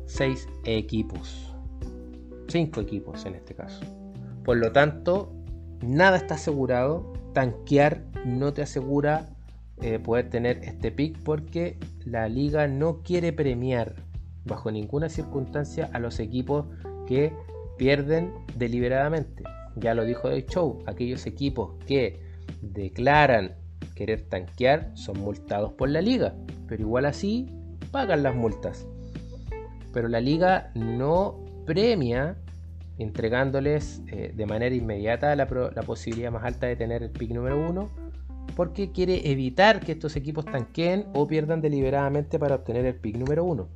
[0.08, 1.56] 6 equipos.
[2.48, 3.86] 5 equipos en este caso.
[4.44, 5.32] Por lo tanto,
[5.82, 7.14] nada está asegurado.
[7.34, 9.33] Tanquear no te asegura
[9.84, 13.96] eh, poder tener este pick porque la liga no quiere premiar
[14.46, 16.68] bajo ninguna circunstancia a los equipos
[17.06, 17.34] que
[17.78, 19.44] pierden deliberadamente.
[19.76, 22.22] Ya lo dijo de Show, aquellos equipos que
[22.62, 23.56] declaran
[23.94, 26.34] querer tanquear son multados por la liga,
[26.66, 27.50] pero igual así
[27.92, 28.88] pagan las multas.
[29.92, 32.38] Pero la liga no premia
[33.00, 38.03] entregándoles eh, de manera inmediata la, posibilidad más alta de tener el pick número uno
[38.56, 43.44] porque quiere evitar que estos equipos tanqueen o pierdan deliberadamente para obtener el pick número
[43.44, 43.70] uno.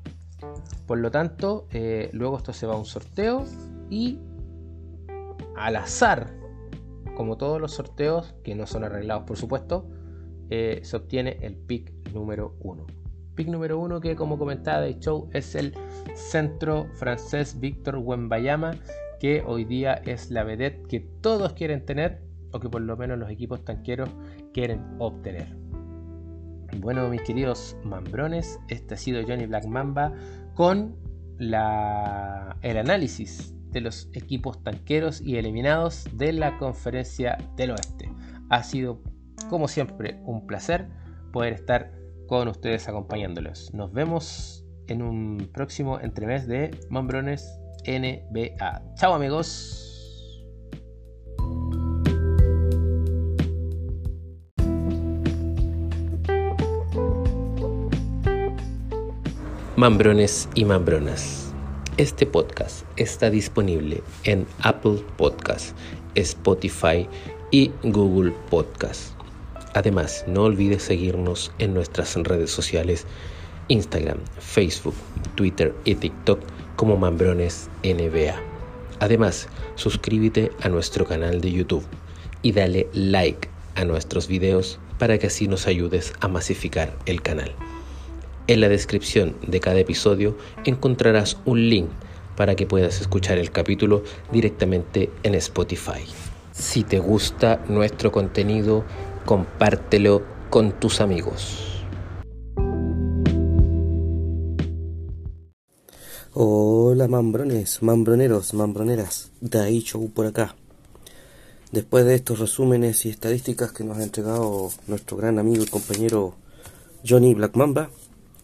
[0.85, 3.43] Por lo tanto, eh, luego esto se va a un sorteo
[3.89, 4.19] y
[5.55, 6.33] al azar,
[7.15, 9.89] como todos los sorteos, que no son arreglados por supuesto,
[10.49, 12.85] eh, se obtiene el pick número 1.
[13.35, 15.73] Pick número 1 que como comentaba de show es el
[16.15, 18.71] centro francés Víctor Wembayama,
[19.19, 22.21] que hoy día es la vedette que todos quieren tener
[22.51, 24.09] o que por lo menos los equipos tanqueros
[24.57, 25.55] quieren obtener.
[26.79, 30.15] Bueno, mis queridos mambrones, este ha sido Johnny Black Mamba
[30.55, 30.95] con
[31.37, 38.11] la, el análisis de los equipos tanqueros y eliminados de la conferencia del oeste.
[38.49, 38.99] Ha sido,
[39.47, 40.87] como siempre, un placer
[41.31, 41.91] poder estar
[42.25, 43.71] con ustedes acompañándolos.
[43.75, 48.95] Nos vemos en un próximo entremés de Mambrones NBA.
[48.95, 49.83] Chao amigos.
[59.77, 61.53] Mambrones y Mambronas.
[61.97, 65.77] Este podcast está disponible en Apple Podcast,
[66.15, 67.07] Spotify
[67.51, 69.11] y Google Podcast.
[69.75, 73.05] Además, no olvides seguirnos en nuestras redes sociales
[73.67, 74.95] Instagram, Facebook,
[75.35, 76.39] Twitter y TikTok
[76.75, 78.33] como Mambrones NBA.
[78.99, 81.85] Además, suscríbete a nuestro canal de YouTube
[82.41, 87.53] y dale like a nuestros videos para que así nos ayudes a masificar el canal.
[88.47, 91.89] En la descripción de cada episodio encontrarás un link
[92.37, 96.05] para que puedas escuchar el capítulo directamente en Spotify.
[96.53, 98.85] Si te gusta nuestro contenido,
[99.25, 101.83] compártelo con tus amigos.
[106.31, 110.55] Hola mambrones, mambroneros, mambroneras, Dai Show por acá.
[111.73, 116.35] Después de estos resúmenes y estadísticas que nos ha entregado nuestro gran amigo y compañero
[117.05, 117.89] Johnny Black Mamba,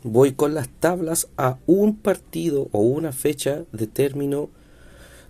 [0.03, 4.49] voy con las tablas a un partido o una fecha de término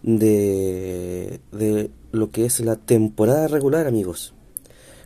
[0.02, 4.34] de, de lo que es la temporada regular, amigos.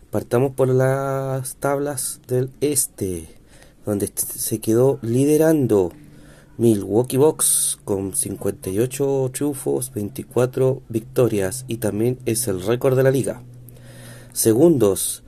[0.10, 3.27] Partamos por las tablas del este,
[3.85, 5.91] donde se quedó liderando
[6.57, 13.44] Milwaukee Bucks con 58 triunfos, 24 victorias y también es el récord de la liga.
[14.34, 15.23] Segundos,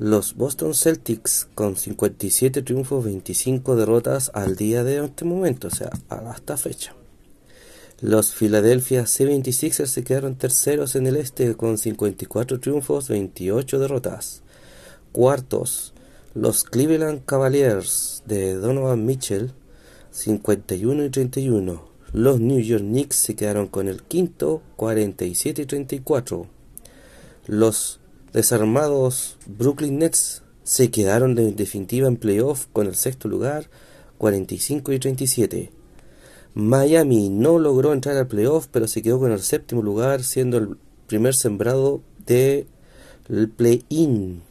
[0.00, 5.90] los Boston Celtics con 57 triunfos, 25 derrotas al día de este momento, o sea,
[6.08, 6.94] hasta fecha.
[8.00, 14.40] Los Philadelphia 76ers se quedaron terceros en el este con 54 triunfos, 28 derrotas.
[15.12, 15.92] Cuartos,
[16.32, 19.52] los Cleveland Cavaliers de Donovan Mitchell
[20.12, 21.90] 51 y 31.
[22.14, 26.46] Los New York Knicks se quedaron con el quinto, 47 y 34.
[27.48, 27.99] Los
[28.32, 33.68] desarmados Brooklyn Nets se quedaron en definitiva en playoff con el sexto lugar,
[34.18, 35.72] 45 y 37.
[36.54, 40.76] Miami no logró entrar al playoff, pero se quedó con el séptimo lugar, siendo el
[41.06, 42.66] primer sembrado del
[43.56, 44.42] play-in.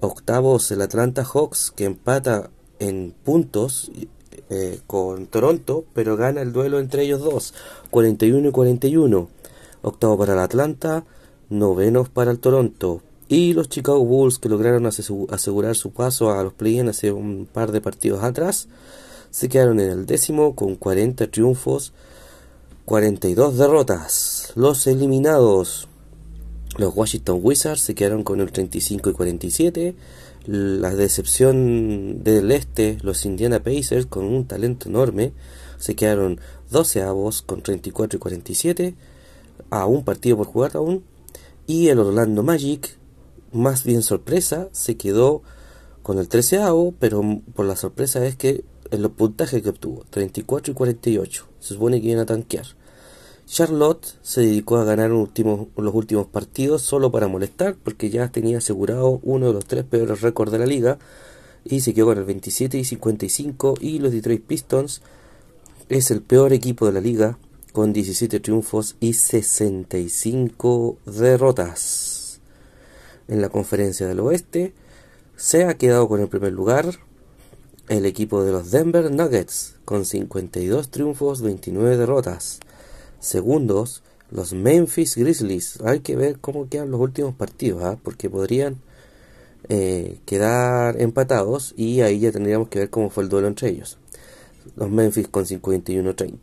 [0.00, 3.90] Octavos el Atlanta Hawks, que empata en puntos
[4.50, 7.54] eh, con Toronto, pero gana el duelo entre ellos dos,
[7.90, 9.28] 41 y 41.
[9.82, 11.04] Octavo para el Atlanta,
[11.50, 13.02] novenos para el Toronto.
[13.34, 17.72] Y los Chicago Bulls, que lograron asegurar su paso a los play-in hace un par
[17.72, 18.68] de partidos atrás,
[19.32, 21.92] se quedaron en el décimo con 40 triunfos,
[22.84, 24.52] 42 derrotas.
[24.54, 25.88] Los eliminados,
[26.78, 29.96] los Washington Wizards, se quedaron con el 35 y 47
[30.46, 35.32] la decepción del este, los Indiana Pacers, con un talento enorme,
[35.78, 36.38] se quedaron
[36.70, 38.94] 12 avos con 34 y 47,
[39.70, 41.02] a un partido por jugar aún.
[41.66, 42.96] Y el Orlando Magic,
[43.54, 45.42] más bien sorpresa, se quedó
[46.02, 50.04] con el 13 avo, pero por la sorpresa es que en los puntajes que obtuvo,
[50.10, 52.66] 34 y 48, se supone que iban a tanquear.
[53.46, 59.20] Charlotte se dedicó a ganar los últimos partidos solo para molestar, porque ya tenía asegurado
[59.22, 60.98] uno de los tres peores récords de la liga
[61.64, 65.02] y se quedó con el 27 y 55 y los Detroit Pistons
[65.88, 67.38] es el peor equipo de la liga
[67.72, 72.03] con 17 triunfos y 65 derrotas.
[73.28, 74.74] En la conferencia del oeste
[75.36, 76.98] se ha quedado con el primer lugar
[77.88, 82.60] el equipo de los Denver Nuggets con 52 triunfos, 29 derrotas.
[83.20, 85.80] Segundos, los Memphis Grizzlies.
[85.84, 87.98] Hay que ver cómo quedan los últimos partidos, ¿ah?
[88.02, 88.76] porque podrían
[89.68, 93.98] eh, quedar empatados y ahí ya tendríamos que ver cómo fue el duelo entre ellos.
[94.76, 96.38] Los Memphis con 51-30.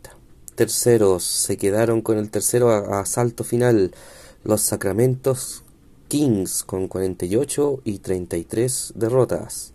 [0.54, 3.92] Terceros se quedaron con el tercero asalto final.
[4.44, 5.64] Los Sacramentos
[6.12, 9.72] Kings con 48 y 33 derrotas.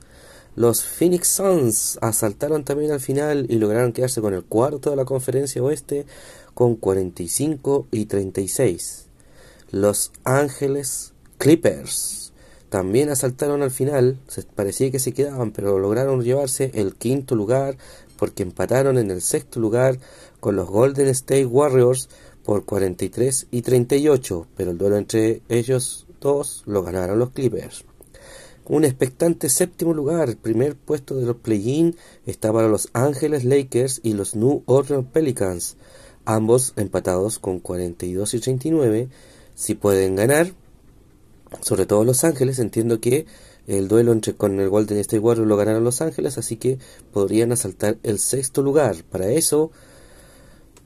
[0.56, 5.06] Los Phoenix Suns asaltaron también al final y lograron quedarse con el cuarto de la
[5.06, 6.06] conferencia oeste
[6.54, 9.08] con 45 y 36.
[9.72, 12.34] Los Ángeles Clippers
[12.70, 17.80] también asaltaron al final, se parecía que se quedaban, pero lograron llevarse el quinto lugar
[18.16, 19.98] porque empataron en el sexto lugar
[20.40, 22.10] con los Golden State Warriors
[22.46, 27.86] por 43 y 38, pero el duelo entre ellos dos lo ganaron los Clippers.
[28.66, 31.96] Un expectante séptimo lugar, el primer puesto de los play-in
[32.26, 35.78] está para los Ángeles Lakers y los New Orleans Pelicans
[36.28, 39.08] ambos empatados con 42 y 39.
[39.56, 40.52] Si pueden ganar,
[41.62, 43.26] sobre todo Los Ángeles, entiendo que
[43.66, 46.80] el duelo entre con el Golden State Warriors lo ganaron Los Ángeles, así que
[47.14, 49.04] podrían asaltar el sexto lugar.
[49.10, 49.72] Para eso,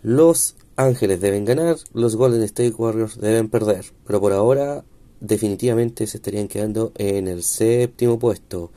[0.04, 3.86] Los Ángeles deben ganar, los Golden State Warriors deben perder.
[4.06, 4.86] Pero por ahora,
[5.22, 8.72] definitivamente se estarían quedando en el séptimo puesto.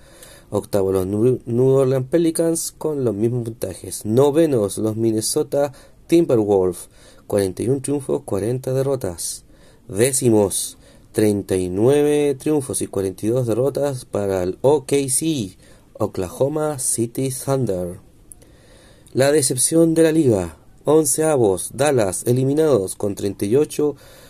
[0.50, 4.04] Octavo los New Orleans Pelicans con los mismos puntajes.
[4.04, 5.72] Novenos los Minnesota
[6.06, 6.90] Timberwolves,
[7.26, 9.44] 41 triunfos, 40 derrotas.
[9.88, 10.78] Décimos,
[11.12, 15.56] 39 triunfos y 42 derrotas para el OKC,
[15.94, 17.98] Oklahoma City Thunder.
[19.12, 24.23] La decepción de la liga, 11 avos, Dallas eliminados con 38 triunfos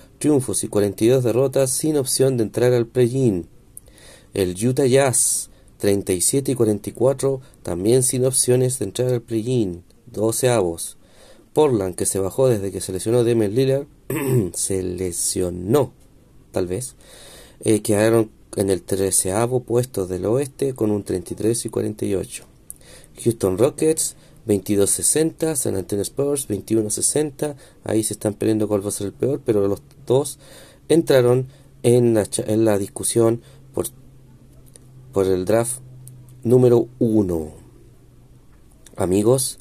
[0.65, 3.47] y 42 derrotas sin opción de entrar al play-in.
[4.33, 10.97] El Utah Jazz, 37 y 44, también sin opciones de entrar al play-in, 12 avos.
[11.53, 13.23] Portland, que se bajó desde que se lesionó
[13.55, 13.87] Lillard,
[14.55, 15.93] se lesionó,
[16.51, 16.97] tal vez,
[17.61, 22.45] eh, quedaron en el 13 puesto del oeste con un 33 y 48.
[23.23, 27.55] Houston Rockets 22-60, San Antonio Spurs 21-60,
[27.85, 30.39] ahí se están peleando cuál va a ser el peor, pero los dos
[30.89, 31.49] entraron
[31.83, 33.43] en la, en la discusión
[33.73, 33.87] por,
[35.13, 35.81] por el draft
[36.43, 37.53] número 1.
[38.97, 39.59] Amigos,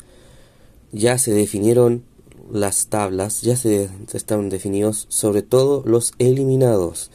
[0.91, 2.03] ya se definieron
[2.51, 7.09] las tablas, ya se están definidos sobre todo los eliminados.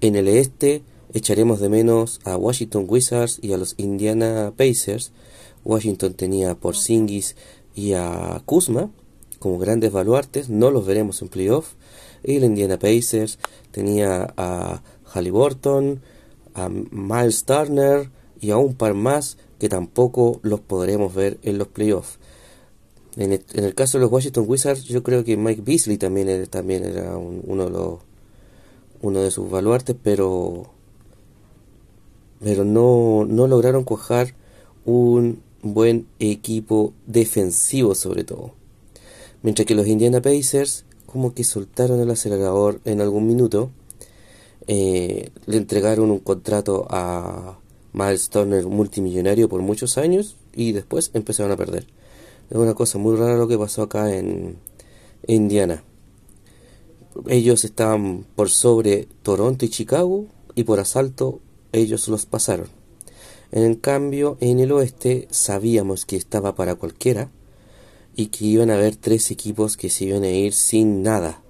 [0.00, 0.82] En el este
[1.14, 5.12] echaremos de menos a Washington Wizards y a los Indiana Pacers.
[5.66, 7.36] Washington tenía por Singis
[7.74, 8.90] y a Kuzma
[9.38, 11.74] como grandes baluartes, no los veremos en playoff.
[12.24, 13.38] Y el Indiana Pacers
[13.70, 16.00] tenía a Halliburton,
[16.54, 18.10] a Miles Turner
[18.40, 22.18] y a un par más que tampoco los podremos ver en los playoffs.
[23.16, 27.16] En el, caso de los Washington Wizards, yo creo que Mike Beasley también era, era
[27.16, 27.98] uno, de
[29.00, 30.70] uno de sus baluartes, pero,
[32.40, 34.34] pero no, no lograron cuajar
[34.84, 38.52] un buen equipo defensivo sobre todo.
[39.42, 43.70] Mientras que los Indiana Pacers como que soltaron el acelerador en algún minuto,
[44.66, 47.58] eh, le entregaron un contrato a
[47.92, 51.86] Miles Turner multimillonario por muchos años y después empezaron a perder.
[52.50, 54.58] Es una cosa muy rara lo que pasó acá en
[55.26, 55.82] Indiana.
[57.28, 61.40] Ellos estaban por sobre Toronto y Chicago y por asalto
[61.72, 62.75] ellos los pasaron.
[63.52, 67.30] En cambio, en el oeste sabíamos que estaba para cualquiera
[68.14, 71.42] y que iban a haber tres equipos que se iban a ir sin nada.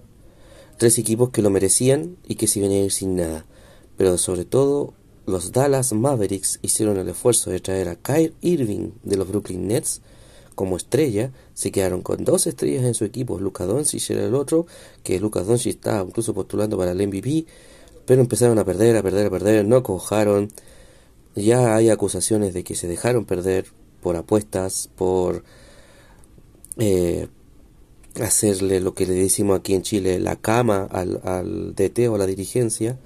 [0.76, 3.46] Tres equipos que lo merecían y que se iban a ir sin nada.
[3.96, 4.92] Pero sobre todo,
[5.26, 10.02] los Dallas Mavericks hicieron el esfuerzo de traer a Kyle Irving de los Brooklyn Nets
[10.56, 13.38] como estrella, se quedaron con dos estrellas en su equipo.
[13.38, 14.66] Luka Doncic era el otro,
[15.02, 17.44] que Luka Doncic estaba incluso postulando para el MVP,
[18.06, 20.50] pero empezaron a perder, a perder, a perder, no cojaron.
[21.36, 23.66] Ya hay acusaciones de que se dejaron perder
[24.00, 25.44] por apuestas, por
[26.78, 27.28] eh,
[28.20, 32.18] hacerle lo que le decimos aquí en Chile, la cama al, al DT o a
[32.18, 32.98] la dirigencia,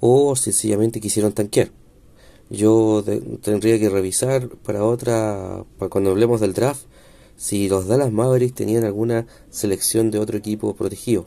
[0.00, 1.70] o sencillamente quisieron tanquear.
[2.50, 3.04] Yo
[3.42, 6.82] tendría que revisar para otra, para cuando hablemos del draft,
[7.36, 11.26] si los Dallas Mavericks tenían alguna selección de otro equipo protegido,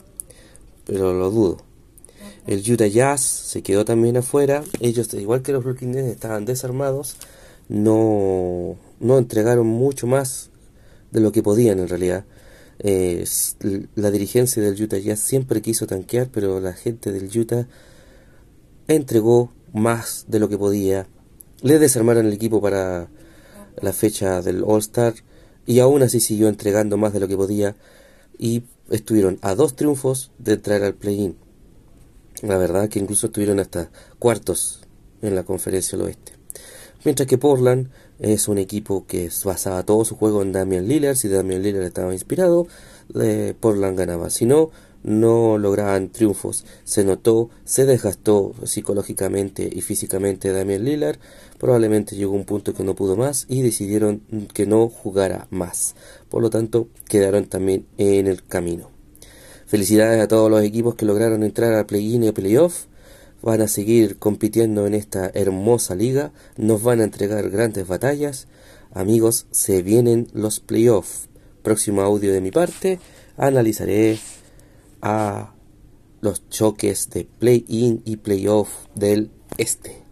[0.84, 1.71] pero lo dudo.
[2.46, 4.64] El Utah Jazz se quedó también afuera.
[4.80, 7.16] Ellos, igual que los Brooklyn Nets, estaban desarmados.
[7.68, 10.50] No, no entregaron mucho más
[11.12, 12.24] de lo que podían en realidad.
[12.80, 13.24] Eh,
[13.94, 17.68] la dirigencia del Utah Jazz siempre quiso tanquear, pero la gente del Utah
[18.88, 21.06] entregó más de lo que podía.
[21.60, 23.08] Le desarmaron el equipo para
[23.80, 25.14] la fecha del All Star
[25.64, 27.76] y aún así siguió entregando más de lo que podía
[28.36, 31.36] y estuvieron a dos triunfos de entrar al play-in.
[32.42, 34.80] La verdad que incluso estuvieron hasta cuartos
[35.22, 36.32] en la conferencia del oeste.
[37.04, 37.88] Mientras que Portland
[38.18, 41.16] es un equipo que basaba todo su juego en Damian Lillard.
[41.16, 42.68] Si Damian Lillard estaba inspirado,
[43.20, 44.30] eh, Portland ganaba.
[44.30, 44.70] Si no,
[45.02, 46.64] no lograban triunfos.
[46.84, 51.18] Se notó, se desgastó psicológicamente y físicamente Damian Lillard.
[51.58, 54.22] Probablemente llegó un punto que no pudo más y decidieron
[54.54, 55.96] que no jugara más.
[56.28, 58.91] Por lo tanto, quedaron también en el camino.
[59.72, 62.88] Felicidades a todos los equipos que lograron entrar al play-in y a playoff.
[63.40, 66.30] Van a seguir compitiendo en esta hermosa liga.
[66.58, 68.48] Nos van a entregar grandes batallas.
[68.92, 71.30] Amigos, se vienen los playoffs.
[71.62, 73.00] Próximo audio de mi parte.
[73.38, 74.18] Analizaré
[75.00, 75.54] a
[76.20, 80.02] los choques de play-in y play-off del este.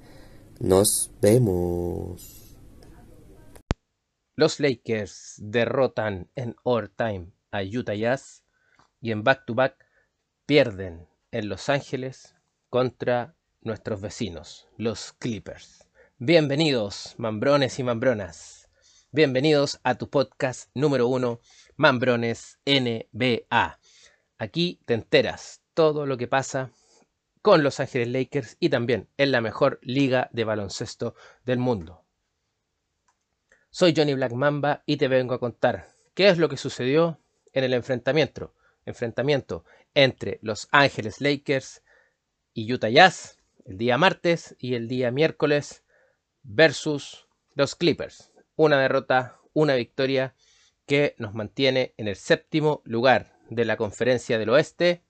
[0.58, 2.56] Nos vemos.
[4.36, 8.39] Los Lakers derrotan en overtime a Utah Jazz
[9.00, 9.86] y en back-to-back
[10.46, 12.34] pierden en Los Ángeles
[12.68, 15.86] contra nuestros vecinos, los Clippers.
[16.18, 18.68] Bienvenidos, mambrones y mambronas.
[19.10, 21.40] Bienvenidos a tu podcast número uno,
[21.76, 23.80] Mambrones NBA.
[24.38, 26.70] Aquí te enteras todo lo que pasa
[27.40, 31.14] con Los Ángeles Lakers y también en la mejor liga de baloncesto
[31.44, 32.04] del mundo.
[33.70, 37.18] Soy Johnny Black Mamba y te vengo a contar qué es lo que sucedió
[37.52, 38.54] en el enfrentamiento,
[38.86, 41.82] enfrentamiento entre Los Ángeles Lakers
[42.54, 43.40] y Utah Jazz
[43.70, 45.84] el día martes y el día miércoles
[46.42, 48.32] versus los Clippers.
[48.56, 50.34] Una derrota, una victoria
[50.86, 55.04] que nos mantiene en el séptimo lugar de la conferencia del oeste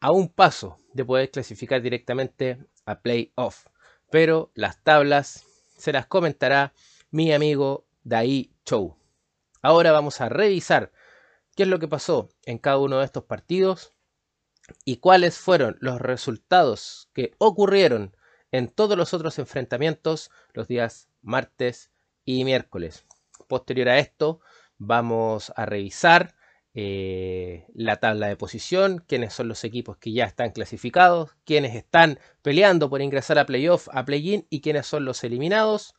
[0.00, 3.66] a un paso de poder clasificar directamente a playoff.
[4.10, 5.44] Pero las tablas
[5.76, 6.74] se las comentará
[7.10, 8.96] mi amigo Dai Chou.
[9.60, 10.92] Ahora vamos a revisar
[11.56, 13.92] qué es lo que pasó en cada uno de estos partidos
[14.84, 18.16] y cuáles fueron los resultados que ocurrieron
[18.52, 21.90] en todos los otros enfrentamientos los días martes
[22.24, 23.04] y miércoles.
[23.48, 24.40] Posterior a esto,
[24.78, 26.34] vamos a revisar
[26.74, 32.18] eh, la tabla de posición, quiénes son los equipos que ya están clasificados, quiénes están
[32.40, 35.94] peleando por ingresar a playoff, a play-in y quiénes son los eliminados.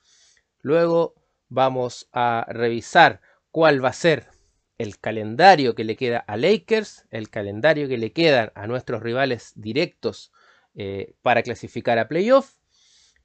[0.62, 1.16] Luego
[1.50, 3.22] vamos a revisar
[3.52, 4.33] cuál va a ser
[4.84, 9.54] el calendario que le queda a Lakers, el calendario que le quedan a nuestros rivales
[9.56, 10.32] directos
[10.76, 12.58] eh, para clasificar a playoff.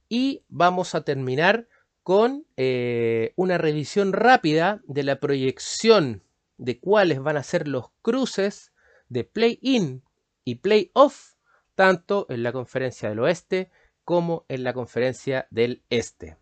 [0.08, 1.68] Y vamos a terminar
[2.02, 6.22] con eh, una revisión rápida de la proyección
[6.56, 8.72] de cuáles van a ser los cruces
[9.08, 10.02] de play-in
[10.44, 11.34] y play-off,
[11.74, 13.70] tanto en la conferencia del oeste
[14.04, 16.36] como en la conferencia del este.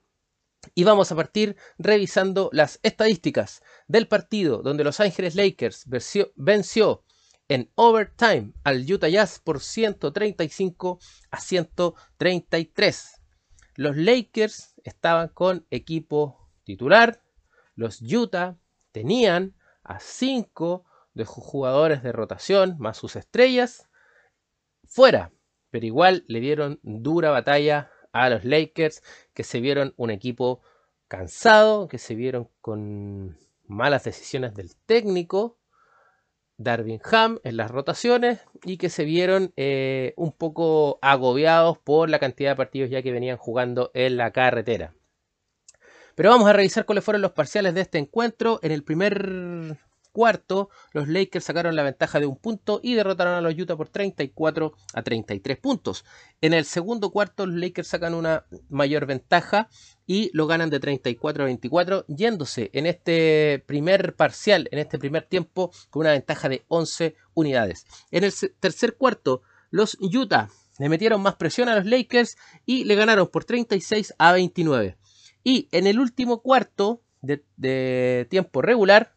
[0.75, 5.85] Y vamos a partir revisando las estadísticas del partido donde Los Ángeles Lakers
[6.37, 7.05] venció
[7.49, 10.99] en overtime al Utah Jazz por 135
[11.31, 13.23] a 133.
[13.77, 17.23] Los Lakers estaban con equipo titular,
[17.75, 18.59] los Utah
[18.93, 20.85] tenían a 5
[21.15, 23.89] de sus jugadores de rotación más sus estrellas
[24.87, 25.33] fuera.
[25.71, 27.91] Pero igual le dieron dura batalla
[28.25, 29.03] a los Lakers
[29.35, 30.61] que se vieron un equipo
[31.09, 35.59] cansado, que se vieron con malas decisiones del técnico
[36.59, 42.19] Darvin Ham en las rotaciones y que se vieron eh, un poco agobiados por la
[42.19, 44.95] cantidad de partidos ya que venían jugando en la carretera.
[46.15, 48.59] Pero vamos a revisar cuáles fueron los parciales de este encuentro.
[48.63, 49.77] En el primer
[50.17, 53.91] cuarto, los Lakers sacaron la ventaja de un punto y derrotaron a los Utah por
[53.91, 56.07] 34 a 33 puntos.
[56.41, 59.69] En el segundo cuarto, los Lakers sacan una mayor ventaja
[60.07, 65.25] y lo ganan de 34 a 24, yéndose en este primer parcial, en este primer
[65.25, 67.85] tiempo, con una ventaja de 11 unidades.
[68.11, 70.49] En el tercer cuarto, los Utah
[70.79, 74.97] le metieron más presión a los Lakers y le ganaron por 36 a 29.
[75.45, 79.13] Y en el último cuarto de, tiempo regular,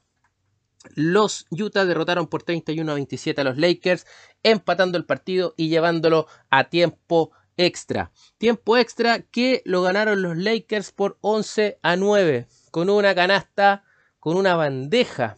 [0.95, 4.05] los Utah derrotaron por 31 a 27 a los Lakers,
[4.43, 8.11] empatando el partido y llevándolo a tiempo extra.
[8.37, 13.83] Tiempo extra que lo ganaron los Lakers por 11 a 9, con una canasta,
[14.19, 15.37] con una bandeja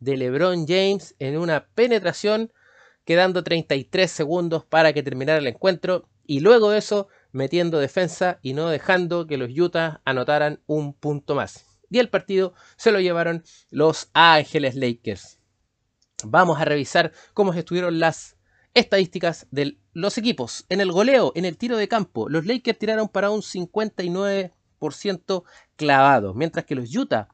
[0.00, 2.52] de LeBron James en una penetración,
[3.04, 6.08] quedando 33 segundos para que terminara el encuentro.
[6.26, 11.34] Y luego de eso, metiendo defensa y no dejando que los Utah anotaran un punto
[11.34, 11.69] más.
[11.90, 15.40] Y el partido se lo llevaron los Ángeles Lakers.
[16.24, 18.36] Vamos a revisar cómo estuvieron las
[18.74, 20.64] estadísticas de los equipos.
[20.68, 25.42] En el goleo, en el tiro de campo, los Lakers tiraron para un 59%
[25.76, 27.28] clavado, mientras que los Utah,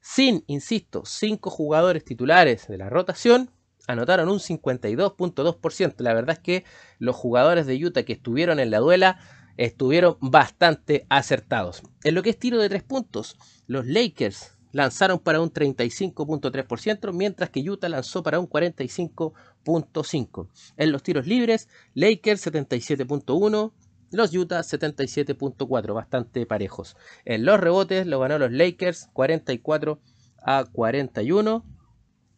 [0.00, 3.50] sin, insisto, 5 jugadores titulares de la rotación,
[3.88, 5.94] anotaron un 52.2%.
[5.98, 6.64] La verdad es que
[6.98, 9.18] los jugadores de Utah que estuvieron en la duela
[9.56, 11.82] estuvieron bastante acertados.
[12.04, 17.50] En lo que es tiro de tres puntos, los Lakers lanzaron para un 35.3%, mientras
[17.50, 20.48] que Utah lanzó para un 45.5%.
[20.76, 23.72] En los tiros libres, Lakers 77.1%,
[24.10, 26.96] los Utah 77.4%, bastante parejos.
[27.24, 30.00] En los rebotes lo ganó los Lakers 44
[30.44, 31.64] a 41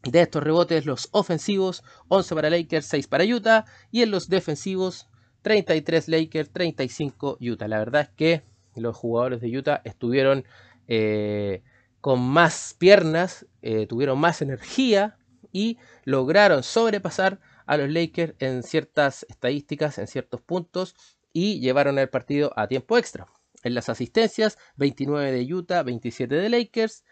[0.05, 3.65] de estos rebotes, los ofensivos, 11 para Lakers, 6 para Utah.
[3.91, 5.09] Y en los defensivos,
[5.45, 7.69] 33 Lakers, 35 Utah.
[7.69, 8.43] La verdad es que
[8.75, 10.45] los jugadores de Utah estuvieron
[10.89, 11.63] eh,
[12.01, 15.19] con más piernas, eh, tuvieron más energía
[15.53, 20.97] y lograron sobrepasar a los Lakers en ciertas estadísticas, en ciertos puntos
[21.35, 23.27] y llevaron el partido a tiempo extra.
[23.63, 27.05] En las asistencias, 29 de Utah, 27 de Lakers.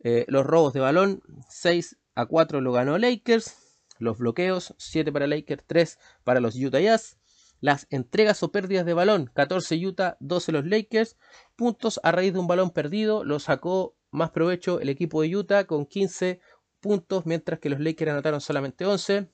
[0.00, 3.56] Eh, los robos de balón, 6 a 4 lo ganó Lakers.
[3.98, 7.18] Los bloqueos, 7 para Lakers, 3 para los Utah Jazz.
[7.60, 11.16] Las entregas o pérdidas de balón, 14 Utah, 12 los Lakers.
[11.56, 15.64] Puntos a raíz de un balón perdido, lo sacó más provecho el equipo de Utah
[15.64, 16.40] con 15
[16.80, 19.28] puntos, mientras que los Lakers anotaron solamente 11.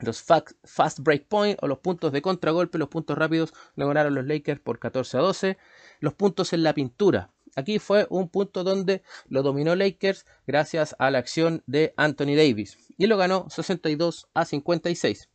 [0.00, 4.26] Los fast break point o los puntos de contragolpe, los puntos rápidos, lo ganaron los
[4.26, 5.58] Lakers por 14 a 12.
[5.98, 7.32] Los puntos en la pintura.
[7.56, 12.78] Aquí fue un punto donde lo dominó Lakers gracias a la acción de Anthony Davis
[12.96, 15.28] y lo ganó 62 a 56.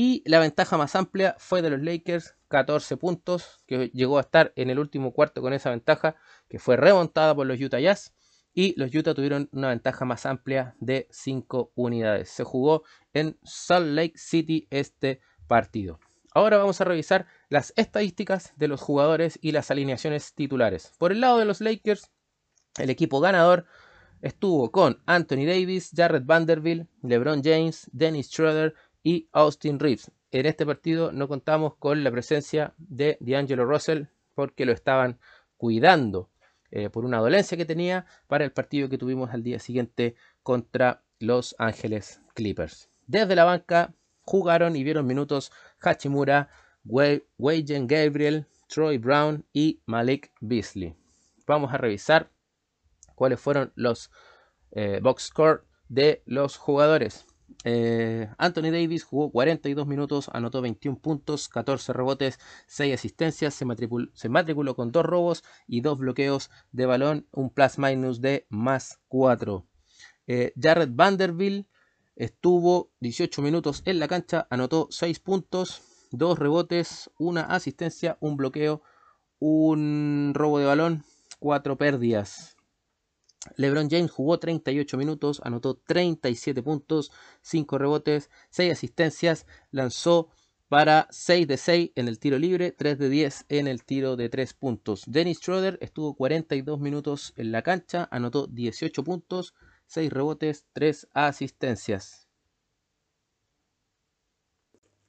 [0.00, 4.52] Y la ventaja más amplia fue de los Lakers, 14 puntos, que llegó a estar
[4.54, 6.14] en el último cuarto con esa ventaja,
[6.48, 8.14] que fue remontada por los Utah Jazz.
[8.54, 12.28] Y los Utah tuvieron una ventaja más amplia de 5 unidades.
[12.28, 15.98] Se jugó en Salt Lake City este partido.
[16.32, 20.92] Ahora vamos a revisar las estadísticas de los jugadores y las alineaciones titulares.
[20.98, 22.08] Por el lado de los Lakers,
[22.78, 23.66] el equipo ganador
[24.22, 30.10] estuvo con Anthony Davis, Jared Vanderbilt, LeBron James, Dennis Schroeder y Austin Reeves.
[30.30, 34.04] En este partido no contamos con la presencia de D'Angelo Russell
[34.34, 35.18] porque lo estaban
[35.56, 36.30] cuidando
[36.70, 41.02] eh, por una dolencia que tenía para el partido que tuvimos al día siguiente contra
[41.18, 42.90] Los Ángeles Clippers.
[43.06, 45.50] Desde la banca jugaron y vieron minutos
[45.80, 46.50] Hachimura,
[46.84, 50.94] Waygen Gabriel, Troy Brown y Malik Beasley.
[51.46, 52.30] Vamos a revisar
[53.14, 54.10] cuáles fueron los
[54.72, 57.24] eh, box score de los jugadores.
[57.64, 64.74] Eh, Anthony Davis jugó 42 minutos, anotó 21 puntos, 14 rebotes, 6 asistencias, se matriculó,
[64.76, 69.66] con 2 robos y 2 bloqueos de balón, un plus minus de más 4.
[70.26, 71.66] Eh, Jared Vanderbilt
[72.16, 78.82] estuvo 18 minutos en la cancha, anotó 6 puntos, 2 rebotes, 1 asistencia, un bloqueo,
[79.38, 81.04] un robo de balón,
[81.38, 82.57] 4 pérdidas.
[83.56, 87.12] LeBron James jugó 38 minutos, anotó 37 puntos,
[87.42, 90.30] 5 rebotes, 6 asistencias, lanzó
[90.68, 94.28] para 6 de 6 en el tiro libre, 3 de 10 en el tiro de
[94.28, 95.04] 3 puntos.
[95.06, 99.54] Dennis Schroeder estuvo 42 minutos en la cancha, anotó 18 puntos,
[99.86, 102.28] 6 rebotes, 3 asistencias.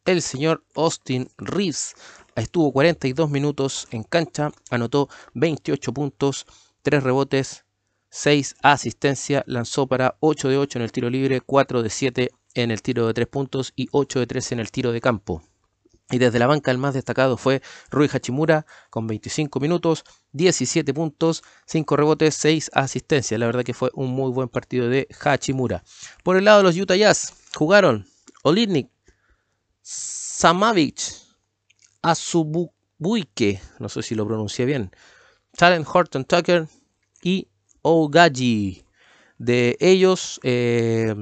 [0.05, 1.93] El señor Austin Reeves
[2.35, 6.47] estuvo 42 minutos en cancha, anotó 28 puntos,
[6.81, 7.65] 3 rebotes,
[8.09, 12.71] 6 asistencia, lanzó para 8 de 8 en el tiro libre, 4 de 7 en
[12.71, 15.43] el tiro de 3 puntos y 8 de 3 en el tiro de campo.
[16.11, 17.61] Y desde la banca el más destacado fue
[17.91, 23.39] Rui Hachimura con 25 minutos, 17 puntos, 5 rebotes, 6 asistencias.
[23.39, 25.83] La verdad que fue un muy buen partido de Hachimura.
[26.23, 28.07] Por el lado de los Utah Jazz jugaron
[28.41, 28.89] Olinik,
[29.81, 30.99] Samavic,
[32.01, 34.91] Azubuike, no sé si lo pronuncié bien,
[35.55, 36.67] Talent Horton Tucker
[37.21, 37.48] y
[37.81, 38.83] Ogaji.
[39.37, 41.15] De ellos, eh,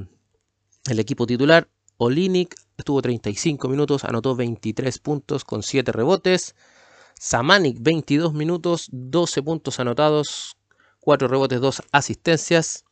[0.89, 6.55] el equipo titular, Olinik, estuvo 35 minutos, anotó 23 puntos con 7 rebotes.
[7.19, 10.57] Samanik, 22 minutos, 12 puntos anotados,
[11.01, 12.85] 4 rebotes, 2 asistencias.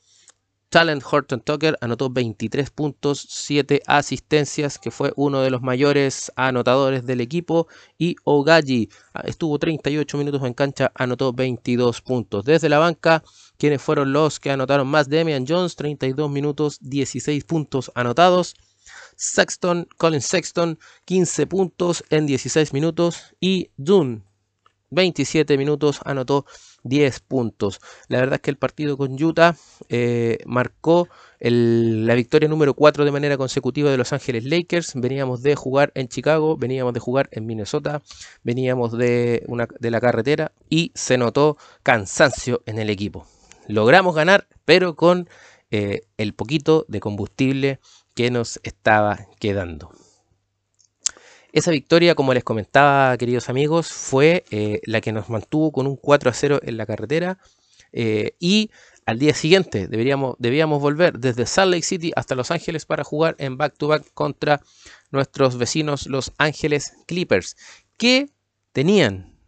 [0.75, 7.05] Talent Horton Tucker anotó 23 puntos, 7 asistencias, que fue uno de los mayores anotadores
[7.05, 7.69] del equipo.
[7.97, 12.43] Y Ogaji ah, estuvo 38 minutos en cancha, anotó 22 puntos.
[12.43, 13.23] Desde la banca,
[13.57, 18.57] quienes fueron los que anotaron más, Damian Jones, 32 minutos, 16 puntos anotados.
[19.15, 23.33] Sexton, Colin Sexton, 15 puntos en 16 minutos.
[23.39, 24.23] Y Dune,
[24.89, 26.45] 27 minutos, anotó
[26.85, 27.81] 10 puntos.
[28.07, 29.57] La verdad es que el partido con Utah
[29.89, 31.09] eh, marcó
[31.39, 34.93] la victoria número 4 de manera consecutiva de Los Ángeles Lakers.
[34.95, 38.01] Veníamos de jugar en Chicago, veníamos de jugar en Minnesota,
[38.43, 43.27] veníamos de, una, de la carretera y se notó cansancio en el equipo.
[43.67, 45.27] Logramos ganar, pero con
[45.71, 47.79] eh, el poquito de combustible
[48.13, 49.91] que nos estaba quedando.
[51.55, 55.95] Esa victoria, como les comentaba, queridos amigos, fue eh, la que nos mantuvo con un
[55.95, 57.39] 4 a 0 en la carretera.
[57.93, 58.71] Eh, y
[59.05, 63.37] al día siguiente deberíamos, debíamos volver desde Salt Lake City hasta Los Ángeles para jugar
[63.39, 64.61] en back-to-back -back contra
[65.11, 67.55] nuestros vecinos Los Ángeles Clippers,
[67.95, 68.31] que
[68.73, 69.39] tenían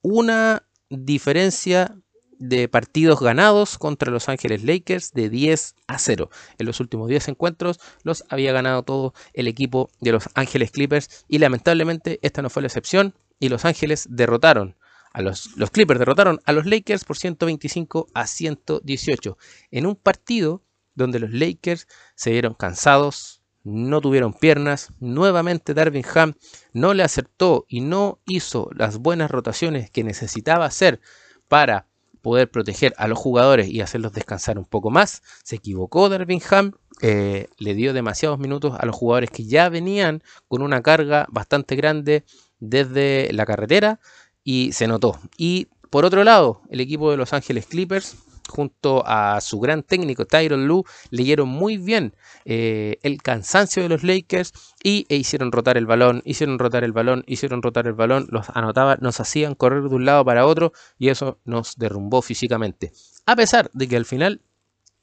[0.00, 1.94] una diferencia
[2.40, 6.30] de partidos ganados contra Los Ángeles Lakers de 10 a 0.
[6.58, 11.24] En los últimos 10 encuentros los había ganado todo el equipo de Los Ángeles Clippers
[11.28, 14.76] y lamentablemente esta no fue la excepción y Los Ángeles derrotaron
[15.12, 19.38] a los, los Clippers derrotaron a los Lakers por 125 a 118
[19.70, 20.62] en un partido
[20.94, 26.34] donde los Lakers se vieron cansados, no tuvieron piernas, nuevamente Darvin Ham
[26.72, 31.00] no le acertó y no hizo las buenas rotaciones que necesitaba hacer
[31.48, 31.89] para
[32.20, 35.22] poder proteger a los jugadores y hacerlos descansar un poco más.
[35.42, 36.72] Se equivocó Darvingham,
[37.02, 41.76] eh, le dio demasiados minutos a los jugadores que ya venían con una carga bastante
[41.76, 42.24] grande
[42.58, 44.00] desde la carretera
[44.44, 45.18] y se notó.
[45.36, 48.16] Y por otro lado, el equipo de Los Ángeles Clippers
[48.50, 52.14] junto a su gran técnico Tyron Lue, leyeron muy bien
[52.44, 54.52] eh, el cansancio de los Lakers
[54.82, 58.50] y e hicieron rotar el balón, hicieron rotar el balón, hicieron rotar el balón, los
[58.50, 62.92] anotaban, nos hacían correr de un lado para otro y eso nos derrumbó físicamente.
[63.26, 64.42] A pesar de que al final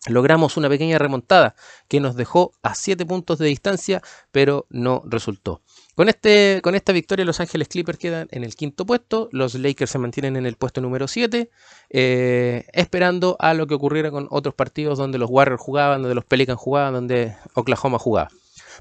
[0.07, 1.55] logramos una pequeña remontada
[1.87, 4.01] que nos dejó a 7 puntos de distancia,
[4.31, 5.61] pero no resultó.
[5.95, 9.91] Con, este, con esta victoria Los Ángeles Clippers quedan en el quinto puesto, los Lakers
[9.91, 11.49] se mantienen en el puesto número 7,
[11.89, 16.25] eh, esperando a lo que ocurriera con otros partidos donde los Warriors jugaban, donde los
[16.25, 18.29] Pelicans jugaban, donde Oklahoma jugaba.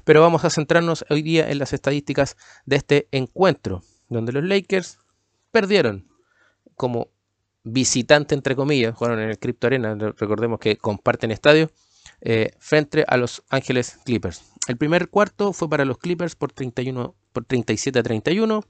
[0.03, 4.99] Pero vamos a centrarnos hoy día en las estadísticas de este encuentro, donde los Lakers
[5.51, 6.07] perdieron
[6.75, 7.09] como
[7.67, 11.71] visitante, entre comillas, jugaron en el Crypto Arena, recordemos que comparten estadio,
[12.21, 14.43] eh, frente a los Ángeles Clippers.
[14.67, 18.63] El primer cuarto fue para los Clippers por, 31, por 37 a 31.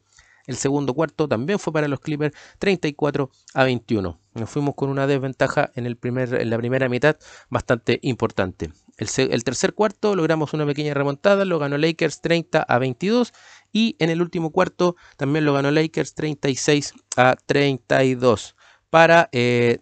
[0.48, 4.20] El segundo cuarto también fue para los Clippers 34 a 21.
[4.34, 7.18] Nos fuimos con una desventaja en, el primer, en la primera mitad
[7.50, 8.72] bastante importante.
[8.98, 13.34] El, tercer cuarto logramos una pequeña remontada, lo ganó Lakers 30 a 22
[13.72, 18.57] y en el último cuarto también lo ganó Lakers 36 a 32
[18.90, 19.80] para eh,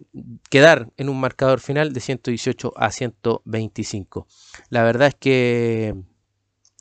[0.49, 4.27] quedar en un marcador final de 118 a 125.
[4.69, 5.95] La verdad es que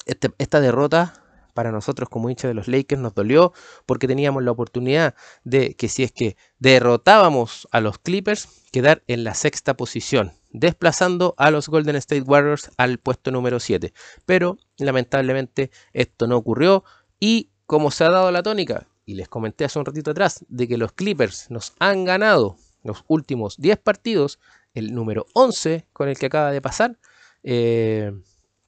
[0.06, 1.14] este, esta derrota
[1.54, 3.52] para nosotros como hinchas de los Lakers nos dolió
[3.86, 5.14] porque teníamos la oportunidad
[5.44, 11.34] de que si es que derrotábamos a los Clippers, quedar en la sexta posición, desplazando
[11.38, 13.94] a los Golden State Warriors al puesto número 7.
[14.26, 16.84] Pero lamentablemente esto no ocurrió
[17.20, 20.68] y como se ha dado la tónica, y les comenté hace un ratito atrás de
[20.68, 24.38] que los Clippers nos han ganado los últimos 10 partidos,
[24.74, 26.98] el número 11 con el que acaba de pasar,
[27.42, 28.12] eh,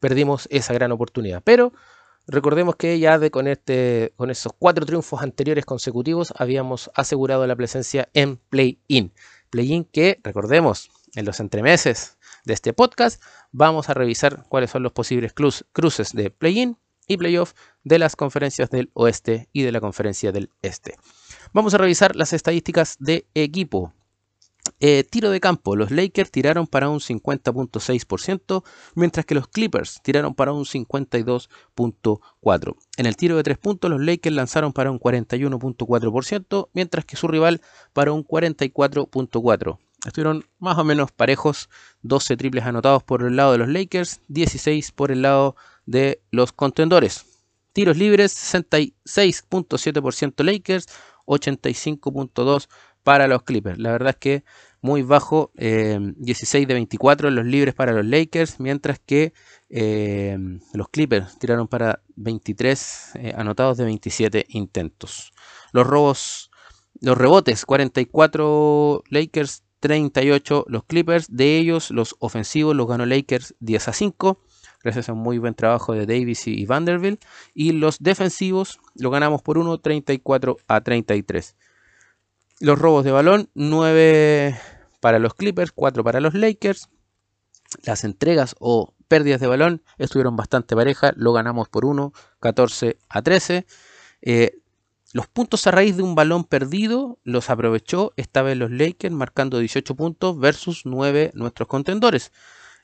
[0.00, 1.42] perdimos esa gran oportunidad.
[1.44, 1.72] Pero
[2.26, 7.56] recordemos que ya de con, este, con esos cuatro triunfos anteriores consecutivos habíamos asegurado la
[7.56, 9.12] presencia en play-in.
[9.50, 13.22] Play-in que, recordemos, en los entremeses de este podcast
[13.52, 16.76] vamos a revisar cuáles son los posibles cruces de play-in
[17.06, 17.52] y playoff
[17.84, 20.96] de las conferencias del oeste y de la conferencia del este.
[21.52, 23.92] Vamos a revisar las estadísticas de equipo.
[24.80, 28.64] Eh, tiro de campo, los Lakers tiraron para un 50.6%,
[28.94, 32.76] mientras que los Clippers tiraron para un 52.4%.
[32.96, 37.28] En el tiro de tres puntos, los Lakers lanzaron para un 41.4%, mientras que su
[37.28, 37.60] rival
[37.92, 39.78] para un 44.4%.
[40.04, 41.68] Estuvieron más o menos parejos,
[42.02, 45.75] 12 triples anotados por el lado de los Lakers, 16 por el lado de
[46.30, 47.24] los contendores.
[47.72, 50.86] Tiros libres, 66.7% Lakers,
[51.26, 52.68] 85.2%
[53.02, 53.78] para los Clippers.
[53.78, 54.44] La verdad es que
[54.80, 59.32] muy bajo, 16 eh, de 24 los libres para los Lakers, mientras que
[59.68, 60.36] eh,
[60.72, 65.32] los Clippers tiraron para 23 eh, anotados de 27 intentos.
[65.72, 66.50] Los robos,
[67.00, 71.26] los rebotes, 44 Lakers, 38 los Clippers.
[71.30, 74.40] De ellos, los ofensivos los ganó Lakers 10 a 5
[74.82, 77.24] gracias a un muy buen trabajo de Davis y Vanderbilt.
[77.54, 81.56] Y los defensivos lo ganamos por 1, 34 a 33.
[82.60, 84.58] Los robos de balón, 9
[85.00, 86.88] para los Clippers, 4 para los Lakers.
[87.84, 93.22] Las entregas o pérdidas de balón estuvieron bastante parejas, lo ganamos por 1, 14 a
[93.22, 93.66] 13.
[94.22, 94.58] Eh,
[95.12, 99.58] los puntos a raíz de un balón perdido los aprovechó esta vez los Lakers marcando
[99.58, 102.32] 18 puntos versus 9 nuestros contendores.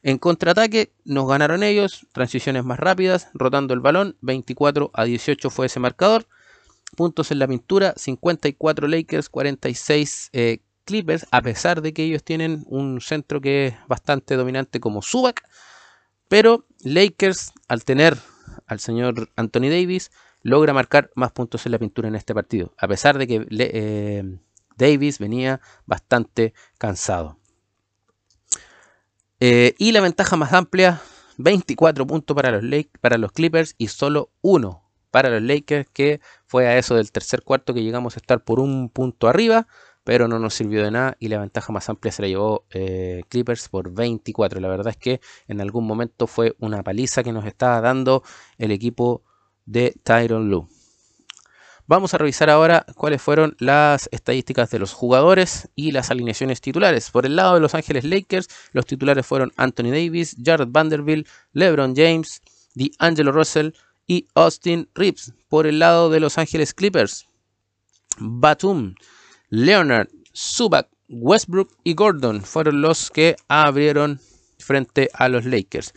[0.03, 5.67] En contraataque nos ganaron ellos, transiciones más rápidas, rotando el balón, 24 a 18 fue
[5.67, 6.27] ese marcador.
[6.97, 12.65] Puntos en la pintura, 54 Lakers, 46 eh, Clippers, a pesar de que ellos tienen
[12.67, 15.43] un centro que es bastante dominante como Subac.
[16.29, 18.17] Pero Lakers, al tener
[18.67, 20.11] al señor Anthony Davis,
[20.43, 24.39] logra marcar más puntos en la pintura en este partido, a pesar de que eh,
[24.77, 27.39] Davis venía bastante cansado.
[29.45, 31.03] Eh, y la ventaja más amplia,
[31.37, 36.95] 24 puntos para los, Clippers y solo uno para los Lakers, que fue a eso
[36.95, 39.67] del tercer cuarto que llegamos a estar por un punto arriba,
[40.05, 43.23] pero no nos sirvió de nada y la ventaja más amplia se la llevó eh,
[43.29, 44.61] Clippers por 24.
[44.61, 48.23] La verdad es que en algún momento fue una paliza que nos estaba dando
[48.59, 49.25] el equipo
[49.67, 50.69] de Tyron Lue.
[51.93, 57.11] Vamos a revisar ahora cuáles fueron las estadísticas de los jugadores y las alineaciones titulares.
[57.11, 61.95] Por el lado de Los Ángeles Lakers, los titulares fueron Anthony Davis, Jared Vanderbilt, LeBron
[61.95, 62.41] James,
[62.75, 63.73] D'Angelo Russell
[64.07, 65.35] y Austin Reeves.
[65.51, 67.27] Por el lado de Los Ángeles Clippers,
[68.17, 68.95] Batum,
[69.51, 74.19] Leonard, Subac, Westbrook y Gordon fueron los que abrieron
[74.59, 75.93] frente a los Lakers.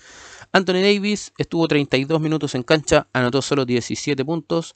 [0.52, 4.76] Anthony Davis estuvo 32 minutos en cancha, anotó solo 17 puntos,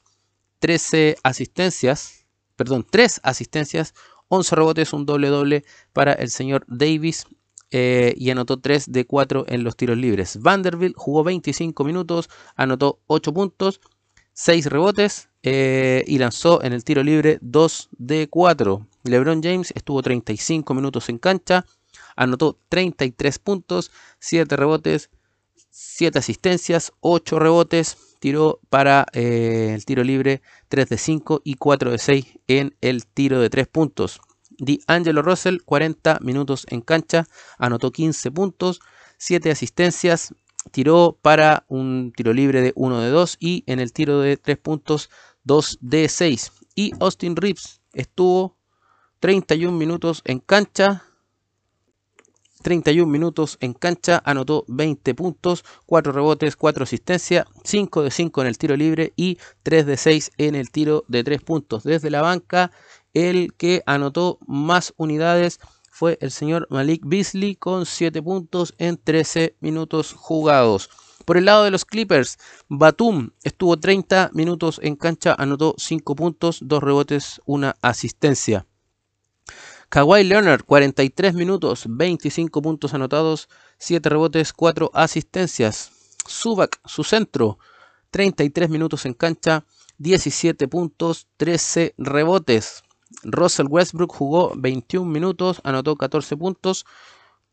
[0.59, 2.25] 13 asistencias,
[2.55, 3.93] perdón, 3 asistencias,
[4.27, 7.25] 11 rebotes, un doble doble para el señor Davis.
[7.71, 10.41] Eh, y anotó 3 de 4 en los tiros libres.
[10.41, 13.79] Vanderbilt jugó 25 minutos, anotó 8 puntos,
[14.33, 18.87] 6 rebotes eh, y lanzó en el tiro libre 2 de 4.
[19.03, 21.65] LeBron James estuvo 35 minutos en cancha,
[22.15, 25.09] anotó 33 puntos, 7 rebotes,
[25.81, 31.91] 7 asistencias, 8 rebotes, tiró para eh, el tiro libre 3 de 5 y 4
[31.91, 34.19] de 6 en el tiro de 3 puntos.
[34.57, 37.27] D'Angelo Russell, 40 minutos en cancha,
[37.57, 38.81] anotó 15 puntos,
[39.19, 40.33] 7 asistencias,
[40.71, 44.57] tiró para un tiro libre de 1 de 2 y en el tiro de 3
[44.57, 45.09] puntos
[45.45, 46.51] 2 de 6.
[46.75, 48.57] Y Austin Reeves estuvo
[49.21, 51.05] 31 minutos en cancha,
[52.61, 58.47] 31 minutos en cancha, anotó 20 puntos, 4 rebotes, 4 asistencias, 5 de 5 en
[58.47, 61.83] el tiro libre y 3 de 6 en el tiro de 3 puntos.
[61.83, 62.71] Desde la banca,
[63.13, 65.59] el que anotó más unidades
[65.89, 70.89] fue el señor Malik Beasley con 7 puntos en 13 minutos jugados.
[71.25, 72.37] Por el lado de los Clippers,
[72.69, 78.65] Batum estuvo 30 minutos en cancha, anotó 5 puntos, 2 rebotes, 1 asistencia.
[79.89, 83.49] Kawhi Leonard, 43 minutos, 25 puntos anotados,
[83.79, 85.91] 7 rebotes, 4 asistencias.
[86.27, 87.57] Subak, su centro,
[88.11, 89.65] 33 minutos en cancha,
[89.97, 92.83] 17 puntos, 13 rebotes.
[93.23, 96.85] Russell Westbrook jugó 21 minutos, anotó 14 puntos,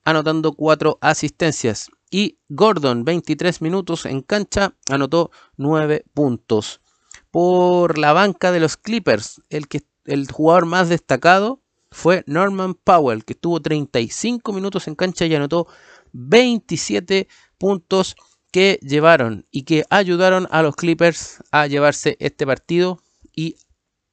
[0.05, 1.89] anotando 4 asistencias.
[2.11, 6.83] Y Gordon, 23 minutos en cancha, anotó 9 puntos.
[7.31, 11.63] Por la banca de los Clippers, el, que, el jugador más destacado
[11.97, 15.67] fue Norman Powell, que tuvo 35 minutos en cancha y anotó
[16.13, 18.17] 27 puntos
[18.53, 23.03] que llevaron y que ayudaron a los Clippers a llevarse este partido
[23.35, 23.57] y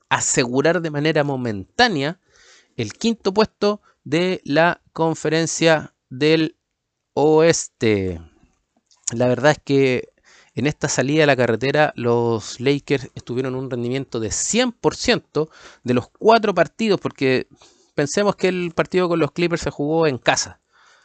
[0.07, 2.21] asegurar de manera momentánea
[2.77, 6.55] el quinto puesto de la conferencia del
[7.15, 8.21] oeste.
[9.13, 10.13] La verdad es que
[10.55, 15.49] en esta salida a la carretera los Lakers estuvieron un rendimiento de 100%
[15.83, 17.47] de los cuatro partidos porque
[17.93, 20.59] pensemos que el partido con los Clippers se jugó en casa,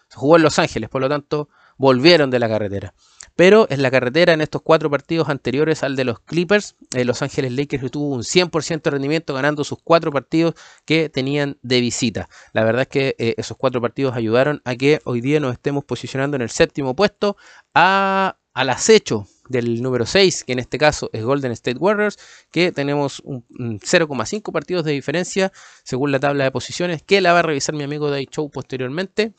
[0.08, 2.94] se jugó en Los Ángeles, por lo tanto volvieron de la carretera.
[3.36, 7.22] Pero en la carretera, en estos cuatro partidos anteriores al de los Clippers, eh, Los
[7.22, 10.54] Ángeles Lakers tuvo un 100% de rendimiento ganando sus cuatro partidos
[10.84, 12.28] que tenían de visita.
[12.52, 15.84] La verdad es que eh, esos cuatro partidos ayudaron a que hoy día nos estemos
[15.84, 17.36] posicionando en el séptimo puesto
[17.74, 22.18] a, al acecho del número 6, que en este caso es Golden State Warriors,
[22.50, 25.52] que tenemos un 0,5 partidos de diferencia
[25.84, 29.32] según la tabla de posiciones, que la va a revisar mi amigo Day Show posteriormente.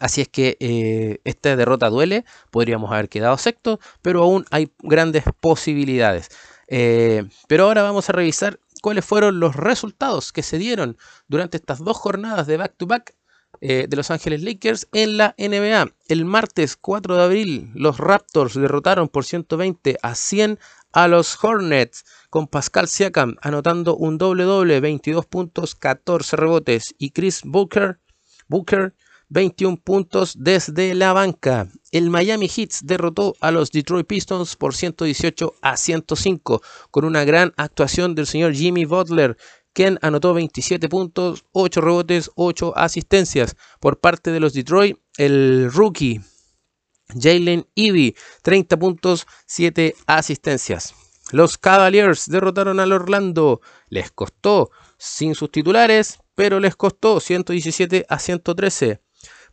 [0.00, 5.24] Así es que eh, esta derrota duele, podríamos haber quedado sexto, pero aún hay grandes
[5.40, 6.28] posibilidades.
[6.66, 10.96] Eh, pero ahora vamos a revisar cuáles fueron los resultados que se dieron
[11.28, 13.23] durante estas dos jornadas de back-to-back back
[13.60, 15.92] eh, de Los Ángeles Lakers en la NBA.
[16.08, 20.58] El martes 4 de abril, los Raptors derrotaron por 120 a 100
[20.92, 27.42] a los Hornets, con Pascal Siakam anotando un doble-doble, 22 puntos, 14 rebotes, y Chris
[27.44, 27.98] Booker,
[28.48, 28.94] Booker
[29.28, 31.68] 21 puntos desde la banca.
[31.90, 37.52] El Miami Heat derrotó a los Detroit Pistons por 118 a 105 con una gran
[37.56, 39.36] actuación del señor Jimmy Butler,
[39.74, 43.56] quien anotó 27 puntos, 8 rebotes, 8 asistencias.
[43.80, 46.22] Por parte de los Detroit, el rookie
[47.08, 50.94] Jalen Ivy, 30 puntos, 7 asistencias.
[51.32, 53.60] Los Cavaliers derrotaron al Orlando.
[53.88, 59.00] Les costó sin sus titulares, pero les costó 117 a 113.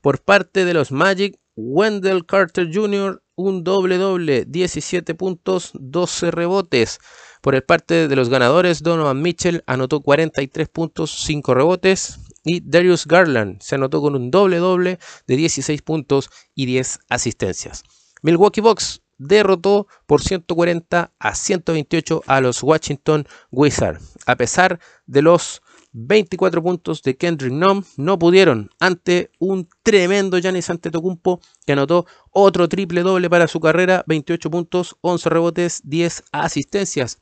[0.02, 7.00] Por parte de los Magic, Wendell Carter Jr., un doble doble, 17 puntos, 12 rebotes.
[7.42, 12.20] Por el parte de los ganadores, Donovan Mitchell anotó 43 puntos, 5 rebotes.
[12.44, 14.98] Y Darius Garland se anotó con un doble doble
[15.28, 17.84] de 16 puntos y 10 asistencias.
[18.24, 24.18] Milwaukee Bucks derrotó por 140 a 128 a los Washington Wizards.
[24.26, 25.62] A pesar de los
[25.94, 32.70] 24 puntos de Kendrick Nunn no pudieron ante un tremendo Giannis Antetokounmpo que anotó otro
[32.70, 37.20] triple doble para su carrera, 28 puntos, 11 rebotes, 10 asistencias.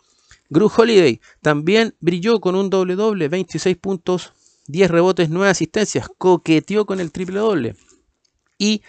[0.49, 4.33] Gru Holiday también brilló con un doble doble, 26 puntos,
[4.67, 7.75] 10 rebotes, 9 asistencias, coqueteó con el triple doble.
[8.57, 8.83] Y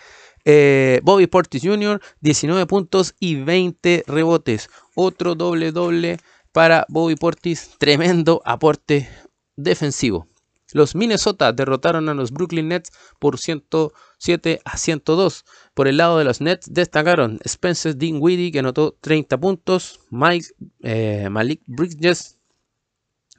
[0.45, 4.69] eh, Bobby Portis Jr., 19 puntos y 20 rebotes.
[4.95, 6.19] Otro doble doble
[6.53, 9.09] para Bobby Portis, tremendo aporte
[9.57, 10.27] defensivo.
[10.73, 15.45] Los Minnesota derrotaron a los Brooklyn Nets por 107 a 102.
[15.75, 20.47] Por el lado de los Nets destacaron Spencer Dinwiddie que anotó 30 puntos, Mike,
[20.83, 22.39] eh, Malik Bridges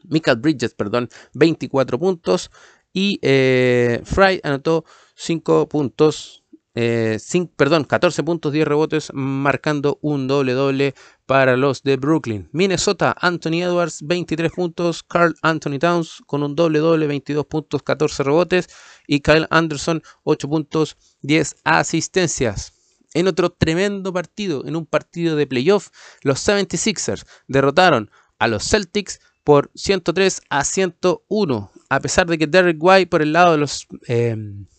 [0.04, 2.52] Michael Bridges, perdón, 24 puntos.
[2.94, 4.84] Y eh, Fry anotó
[5.16, 6.44] 5 puntos,
[6.76, 7.18] eh,
[7.56, 10.94] perdón, 14 puntos, 10 rebotes, marcando un doble doble
[11.32, 12.50] para los de Brooklyn.
[12.52, 18.24] Minnesota, Anthony Edwards, 23 puntos, Carl Anthony Towns con un doble doble, 22 puntos, 14
[18.24, 18.68] rebotes.
[19.08, 22.74] Y Kyle Anderson, 8 puntos, 10 asistencias.
[23.14, 25.88] En otro tremendo partido, en un partido de playoff,
[26.22, 31.72] los 76ers derrotaron a los Celtics por 103 a 101.
[31.88, 34.36] A pesar de que Derek White por el lado de los eh,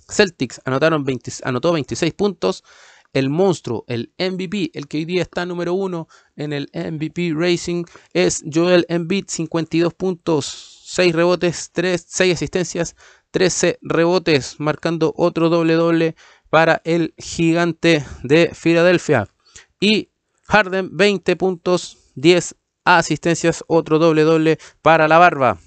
[0.06, 1.06] Celtics anotaron
[1.44, 2.62] anotó 26 puntos,
[3.12, 7.84] el monstruo, el MVP, el que hoy día está número uno en el MVP Racing,
[8.12, 12.96] es Joel Embiid, 52 puntos, 6 rebotes, 3, 6 asistencias,
[13.30, 16.14] 13 rebotes, marcando otro doble doble
[16.50, 19.28] para el gigante de Filadelfia.
[19.80, 20.10] Y
[20.46, 25.58] Harden, 20 puntos, 10 asistencias, otro doble doble para la barba.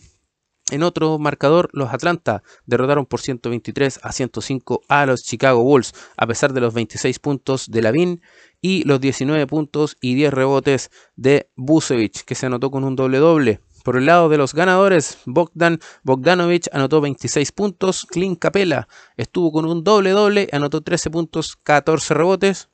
[0.71, 6.25] En otro marcador, los Atlanta derrotaron por 123 a 105 a los Chicago Bulls, a
[6.25, 8.21] pesar de los 26 puntos de Lavin
[8.61, 13.19] y los 19 puntos y 10 rebotes de Busevich, que se anotó con un doble
[13.19, 13.59] doble.
[13.83, 18.87] Por el lado de los ganadores, Bogdan Bogdanovich anotó 26 puntos, Clint Capella
[19.17, 22.69] estuvo con un doble doble, anotó 13 puntos, 14 rebotes.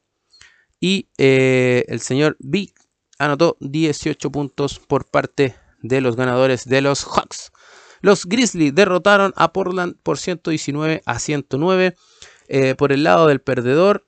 [0.79, 2.73] Y eh, el señor Vic
[3.19, 7.51] anotó 18 puntos por parte de los ganadores de los Hawks.
[8.01, 11.95] Los Grizzlies derrotaron a Portland por 119 a 109.
[12.47, 14.05] Eh, por el lado del perdedor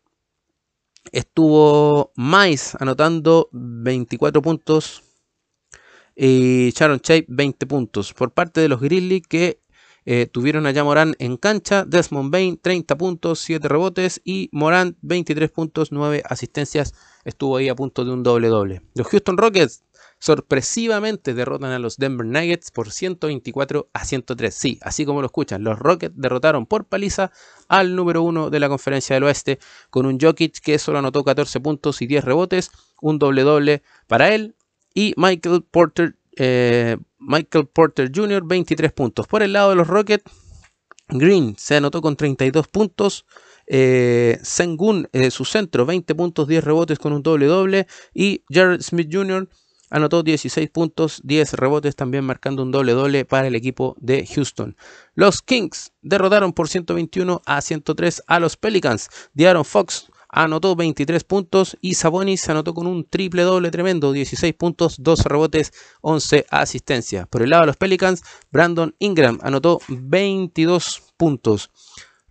[1.11, 5.03] estuvo Mice anotando 24 puntos
[6.15, 8.14] y Sharon Shape 20 puntos.
[8.14, 9.64] Por parte de los Grizzlies que
[10.06, 15.49] eh, tuvieron a Morán en cancha, Desmond Bain 30 puntos, 7 rebotes y Morán 23
[15.49, 16.94] puntos, 9 asistencias.
[17.24, 18.82] Estuvo ahí a punto de un doble doble.
[18.95, 19.84] Los Houston Rockets
[20.24, 24.56] sorpresivamente derrotan a los Denver Nuggets por 124 a 103.
[24.56, 27.34] Sí, así como lo escuchan, los Rockets derrotaron por paliza
[27.68, 29.60] al número 1 de la conferencia del oeste
[29.90, 32.72] con un Jokic que solo anotó 14 puntos y 10 rebotes,
[33.02, 34.56] un doble doble para él
[34.94, 38.44] y Michael Porter eh, Michael Porter Jr.
[38.45, 39.28] 23 puntos.
[39.28, 40.24] Por el lado de los Rockets,
[41.10, 43.26] Green se anotó con 32 puntos.
[43.68, 47.88] Eh, Sengun, su centro, 20 puntos, 10 rebotes con un doble doble.
[48.14, 49.50] Y Jared Smith Jr.
[49.94, 54.76] anotó 16 puntos, 10 rebotes, también marcando un doble doble para el equipo de Houston.
[55.14, 59.10] Los Kings derrotaron por 121 a 103 a los Pelicans.
[59.38, 64.95] Aaron Fox anotó 23 puntos y Sabonis anotó con un triple doble tremendo, 16 puntos,
[64.98, 67.28] 12 rebotes, 11 asistencias.
[67.28, 71.70] Por el lado de los Pelicans, Brandon Ingram anotó 22 puntos.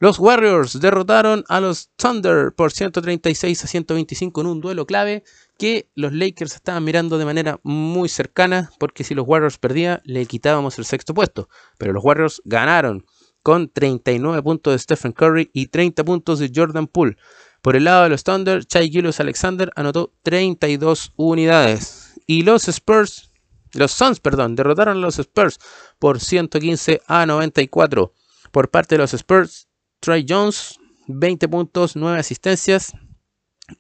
[0.03, 5.23] Los Warriors derrotaron a los Thunder por 136 a 125 en un duelo clave
[5.57, 10.27] que los Lakers estaban mirando de manera muy cercana porque si los Warriors perdían le
[10.27, 11.49] quitábamos el sexto puesto.
[11.79, 13.07] Pero los Warriors ganaron
[13.45, 17.17] con 39 puntos de Stephen Curry y 30 puntos de Jordan Poole.
[17.61, 22.15] Por el lado de los Thunder, Chai Gilles Alexander anotó 32 unidades.
[22.27, 23.31] Y los Spurs,
[23.73, 25.61] los Suns, perdón, derrotaron a los Spurs
[26.01, 28.13] por 115 a 94.
[28.51, 29.69] Por parte de los Spurs,
[30.03, 32.93] Trey Jones, 20 puntos, 9 asistencias.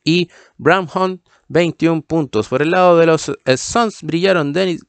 [0.04, 2.48] Y Bram Hunt, 21 puntos.
[2.48, 4.86] Por el lado de los eh, Suns brillaron Dennis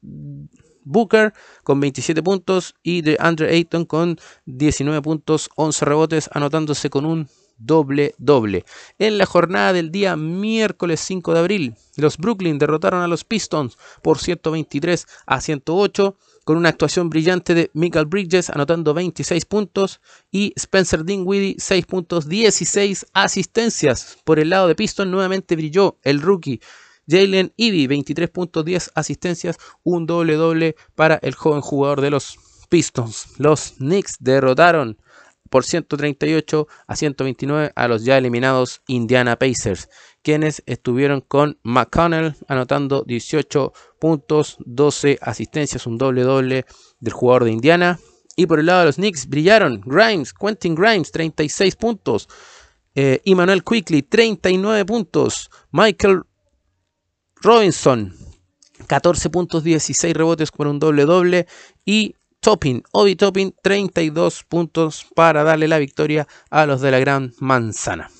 [0.85, 1.33] Booker
[1.63, 7.27] con 27 puntos y de Andre Ayton con 19 puntos, 11 rebotes, anotándose con un
[7.57, 8.65] doble doble.
[8.99, 13.77] En la jornada del día miércoles 5 de abril, los Brooklyn derrotaron a los Pistons
[14.01, 20.01] por 123 a 108 con una actuación brillante de Michael Bridges anotando 26 puntos
[20.31, 24.17] y Spencer Dinwiddie 6 puntos, 16 asistencias.
[24.23, 26.61] Por el lado de Pistons nuevamente brilló el rookie
[27.07, 32.37] Jalen Ivy 23 puntos, 10 asistencias, un doble doble para el joven jugador de los
[32.69, 33.27] Pistons.
[33.37, 34.97] Los Knicks derrotaron
[35.53, 39.87] por 138 a 129 a los ya eliminados Indiana Pacers,
[40.23, 46.65] quienes estuvieron con McConnell anotando 18 puntos, 12 asistencias, un doble doble
[46.99, 47.99] del jugador de Indiana.
[48.35, 52.27] Y por el lado de los Knicks brillaron Grimes, Quentin Grimes, 36 puntos.
[52.95, 53.21] Eh,
[53.63, 55.51] Quickly, 39 puntos.
[55.71, 56.23] Michael
[57.43, 58.15] Robinson,
[58.87, 61.45] 14 puntos, 16 rebotes con un doble doble.
[61.85, 67.33] Y Topping, Obi Topping, 32 puntos para darle la victoria a los de la Gran
[67.39, 68.11] Manzana.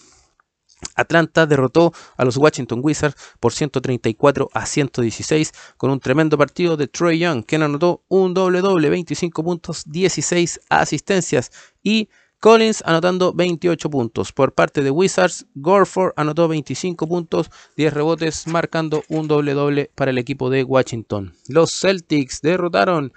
[0.95, 6.87] Atlanta derrotó a los Washington Wizards por 134 a 116 con un tremendo partido de
[6.87, 11.51] Troy Young, quien anotó un doble doble, 25 puntos, 16 asistencias
[11.83, 12.07] y
[12.39, 14.31] Collins anotando 28 puntos.
[14.31, 20.11] Por parte de Wizards, Gorford anotó 25 puntos, 10 rebotes, marcando un doble doble para
[20.11, 21.33] el equipo de Washington.
[21.49, 23.11] Los Celtics derrotaron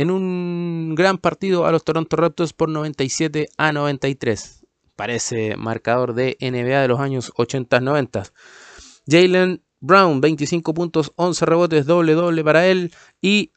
[0.00, 4.64] en un gran partido a los Toronto Raptors por 97 a 93.
[4.96, 8.32] Parece marcador de NBA de los años 80-90.
[9.06, 12.94] Jalen Brown, 25 puntos, 11 rebotes, doble doble para él.
[13.20, 13.52] Y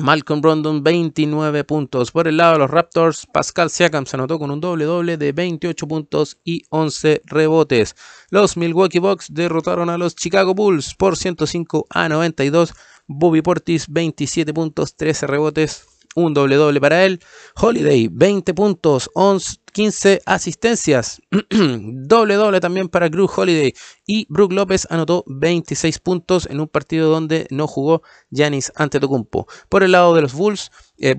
[0.00, 2.10] Malcolm Brondon 29 puntos.
[2.10, 5.30] Por el lado de los Raptors, Pascal Siakam se anotó con un doble doble de
[5.30, 7.94] 28 puntos y 11 rebotes.
[8.30, 12.74] Los Milwaukee Bucks derrotaron a los Chicago Bulls por 105 a 92.
[13.08, 17.20] Bobby Portis 27 puntos, 13 rebotes, un doble doble para él.
[17.56, 21.20] Holiday 20 puntos, 11, 15 asistencias.
[21.50, 23.72] doble doble también para Drew Holiday.
[24.06, 29.46] Y Brook López anotó 26 puntos en un partido donde no jugó Yanis Antetokounmpo.
[29.68, 31.16] Por el lado de los Bulls, eh,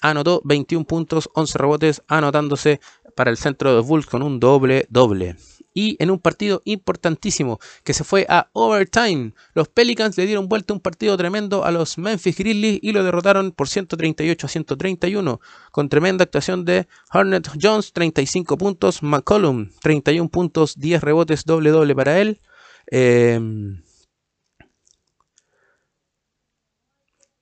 [0.00, 2.80] anotó 21 puntos, 11 rebotes, anotándose
[3.16, 5.36] para el centro de los Bulls con un doble doble
[5.76, 9.34] y en un partido importantísimo que se fue a overtime.
[9.52, 13.52] Los Pelicans le dieron vuelta un partido tremendo a los Memphis Grizzlies y lo derrotaron
[13.52, 15.40] por 138 a 131
[15.70, 21.94] con tremenda actuación de Harnett Jones, 35 puntos, McCollum, 31 puntos, 10 rebotes, doble doble
[21.94, 22.40] para él.
[22.86, 23.82] Em,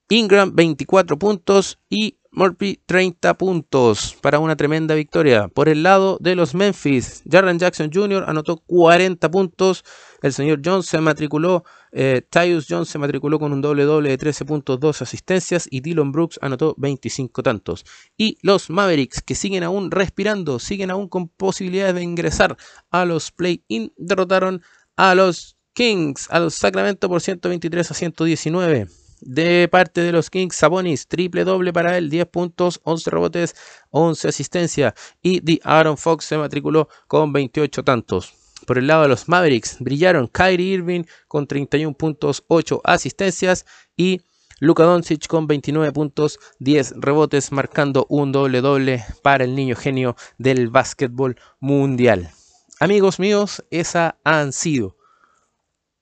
[0.09, 5.47] Ingram 24 puntos y Murphy 30 puntos para una tremenda victoria.
[5.47, 8.25] Por el lado de los Memphis, Jarran Jackson Jr.
[8.27, 9.85] anotó 40 puntos.
[10.21, 11.63] El señor Jones se matriculó,
[11.93, 15.79] eh, Tyus Jones se matriculó con un doble doble de 13 puntos, 2 asistencias y
[15.79, 17.85] Dylan Brooks anotó 25 tantos.
[18.17, 22.57] Y los Mavericks, que siguen aún respirando, siguen aún con posibilidades de ingresar
[22.91, 24.61] a los play-in, derrotaron
[24.97, 31.07] a los Kings, a Sacramento por 123 a 119 de parte de los Kings, Sabonis,
[31.07, 33.55] triple doble para él, 10 puntos, 11 rebotes,
[33.91, 34.95] 11 asistencia.
[35.21, 38.33] Y The Aaron Fox se matriculó con 28 tantos.
[38.65, 43.65] Por el lado de los Mavericks, brillaron Kyrie Irving con 31 puntos, 8 asistencias.
[43.95, 44.21] Y
[44.59, 50.15] Luka Doncic con 29 puntos, 10 rebotes, marcando un doble doble para el niño genio
[50.37, 52.31] del básquetbol mundial.
[52.79, 54.95] Amigos míos, esas han sido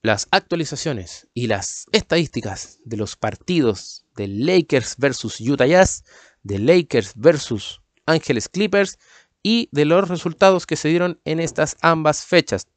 [0.03, 6.03] las actualizaciones y las estadísticas de los partidos de Lakers versus Utah Jazz,
[6.43, 8.99] de Lakers versus Ángeles Clippers
[9.41, 12.67] y de los resultados que se dieron en estas ambas fechas.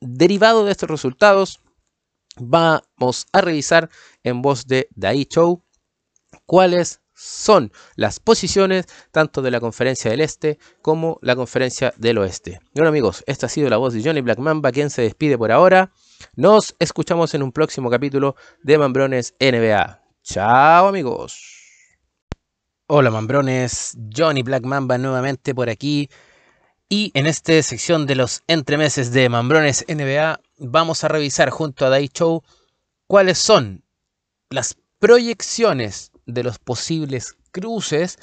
[0.00, 1.60] Derivado de estos resultados,
[2.36, 3.88] vamos a revisar
[4.24, 5.62] en voz de Dai Show
[6.44, 12.60] cuáles son las posiciones tanto de la conferencia del este como la conferencia del oeste.
[12.74, 15.52] Bueno amigos, esta ha sido la voz de Johnny Black Mamba, quien se despide por
[15.52, 15.92] ahora.
[16.34, 20.02] Nos escuchamos en un próximo capítulo de Mambrones NBA.
[20.22, 21.58] Chao amigos.
[22.86, 26.08] Hola Mambrones, Johnny Black Mamba nuevamente por aquí.
[26.88, 31.90] Y en esta sección de los entremeses de Mambrones NBA vamos a revisar junto a
[31.90, 32.42] Dai Show
[33.06, 33.84] cuáles son
[34.48, 38.18] las proyecciones de los posibles cruces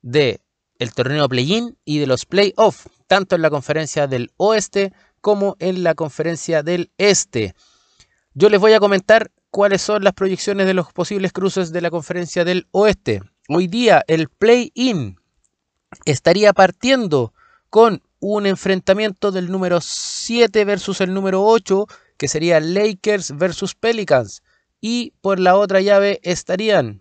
[0.00, 0.40] de
[0.78, 4.92] el torneo play-in y de los play-off, tanto en la conferencia del oeste
[5.26, 7.56] como en la conferencia del este.
[8.34, 11.90] Yo les voy a comentar cuáles son las proyecciones de los posibles cruces de la
[11.90, 13.22] conferencia del oeste.
[13.48, 15.18] Hoy día el play-in
[16.04, 17.34] estaría partiendo
[17.70, 21.86] con un enfrentamiento del número 7 versus el número 8,
[22.16, 24.44] que sería Lakers versus Pelicans.
[24.80, 27.00] Y por la otra llave estarían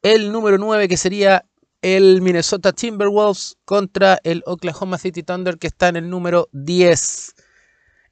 [0.00, 1.44] el número 9, que sería
[1.82, 7.34] el Minnesota Timberwolves contra el Oklahoma City Thunder que está en el número 10.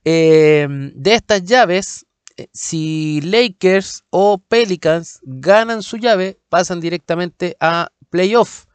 [0.04, 2.06] Em, de estas llaves,
[2.36, 8.66] eh, si Lakers o Pelicans ganan su llave, pasan directamente a playoff.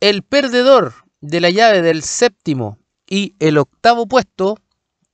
[0.00, 4.56] El perdedor de la llave del séptimo y el octavo puesto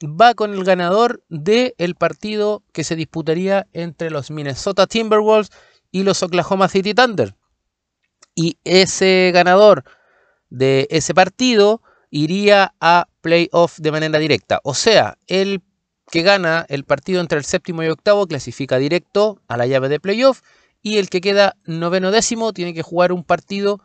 [0.05, 5.51] va con el ganador del el partido que se disputaría entre los Minnesota Timberwolves
[5.91, 7.35] y los Oklahoma City Thunder
[8.35, 9.85] y ese ganador
[10.51, 14.61] de ese partido iría a playoff de manera directa.
[14.65, 15.63] O sea, el
[16.11, 20.01] que gana el partido entre el séptimo y octavo clasifica directo a la llave de
[20.01, 20.43] playoff
[20.83, 23.81] y el que queda noveno décimo tiene que jugar un partido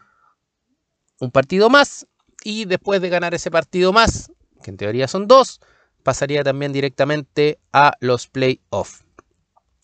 [1.20, 2.08] un partido más
[2.44, 4.32] y después de ganar ese partido más,
[4.64, 5.60] que en teoría son dos,
[6.04, 9.04] pasaría también directamente a los playoffs.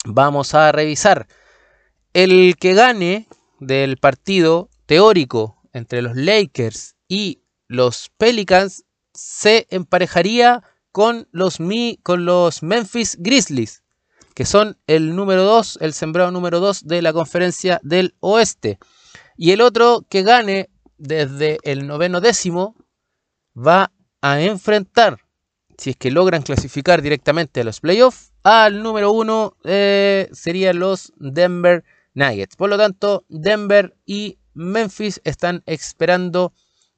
[0.06, 1.28] Vamos a revisar
[2.14, 3.28] el que gane
[3.60, 11.57] del partido teórico entre los Lakers y los Pelicans se emparejaría con los,
[12.03, 13.84] con los Memphis Grizzlies,
[14.34, 18.80] que son el número 2, el sembrado número 2 de la conferencia del oeste.
[19.38, 22.76] Y el otro que gane desde el noveno décimo
[23.56, 23.91] va
[24.22, 25.19] a enfrentar,
[25.77, 31.14] si es que logran clasificar directamente a los playoffs, al número 1 eh, serían los
[31.18, 31.84] Denver
[32.16, 32.56] Nuggets.
[32.56, 36.54] Por lo tanto, Denver y Memphis están esperando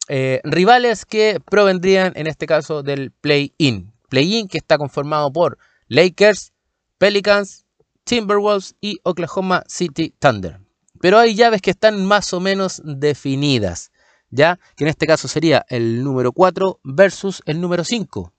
[0.07, 3.91] eh, rivales que provendrían en este caso del play-in.
[4.09, 5.57] Play-in que está conformado por
[5.89, 6.53] Lakers,
[6.97, 7.65] Pelicans,
[8.05, 10.59] Timberwolves y Oklahoma City Thunder.
[11.01, 13.91] Pero hay llaves que están más o menos definidas,
[14.29, 18.33] ya que en este caso sería el número 4 versus el número 5,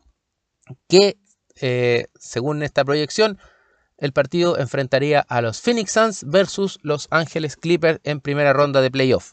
[0.88, 1.18] que
[1.60, 3.38] eh, según esta proyección
[3.98, 8.90] el partido enfrentaría a los Phoenix Suns versus los Ángeles Clippers en primera ronda de
[8.90, 9.32] playoff.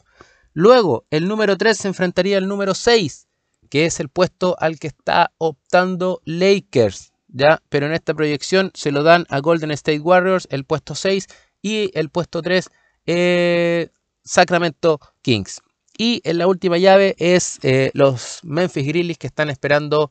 [0.52, 3.28] Luego, el número 3 se enfrentaría al número 6,
[3.70, 7.62] que es el puesto al que está optando Lakers, ¿ya?
[7.68, 11.26] Pero en esta proyección se lo dan a Golden State Warriors, el puesto 6,
[11.62, 12.70] y el puesto 3,
[13.06, 13.88] eh,
[14.24, 15.62] Sacramento Kings.
[15.98, 20.10] Y en la última llave es eh, los Memphis Grizzlies que están esperando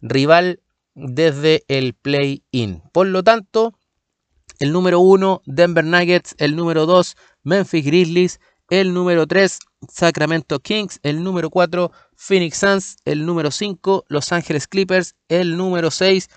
[0.00, 0.60] rival
[0.94, 2.82] desde el play-in.
[2.92, 3.78] Por lo tanto,
[4.60, 9.58] el número 1, Denver Nuggets, el número 2, Memphis Grizzlies, el número 3,
[9.88, 15.90] Sacramento Kings, el número 4, Phoenix Suns, el número 5, Los Angeles Clippers, el número
[15.90, 16.28] 6,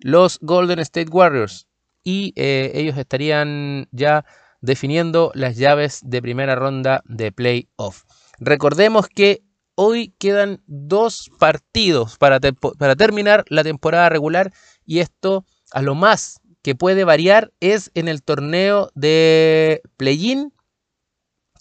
[0.00, 1.68] los Golden State Warriors.
[2.02, 4.24] Y eh, ellos estarían ya
[4.60, 8.02] definiendo las llaves de primera ronda de playoff.
[8.40, 9.42] Recordemos que
[9.76, 14.52] hoy quedan dos partidos para, para terminar la temporada regular
[14.84, 20.52] y esto a lo más que puede variar es en el torneo de play-in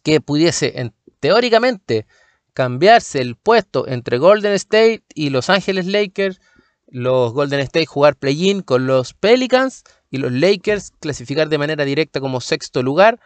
[0.03, 2.05] que pudiese teóricamente
[2.53, 6.41] cambiarse el puesto entre Golden State y Los Ángeles Lakers,
[6.87, 12.19] los Golden State jugar play-in con los Pelicans y los Lakers clasificar de manera directa
[12.19, 13.19] como sexto lugar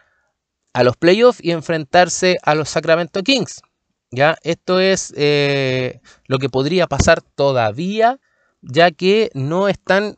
[0.72, 3.62] a los playoffs y enfrentarse a los Sacramento Kings.
[4.10, 4.36] ¿ya?
[4.42, 8.20] Esto es eh, lo que podría pasar todavía,
[8.60, 10.16] ya que no están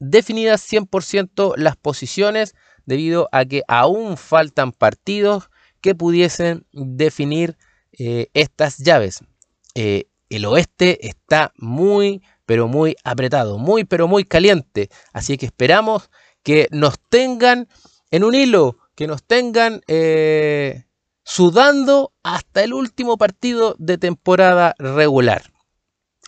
[0.00, 2.54] definidas 100% las posiciones
[2.86, 5.50] debido a que aún faltan partidos
[5.80, 7.56] que pudiesen definir
[7.98, 9.20] eh, estas llaves.
[9.74, 14.88] Eh, el oeste está muy, pero muy apretado, muy, pero muy caliente.
[15.12, 16.10] Así que esperamos
[16.42, 17.68] que nos tengan
[18.10, 20.84] en un hilo, que nos tengan eh,
[21.24, 25.52] sudando hasta el último partido de temporada regular.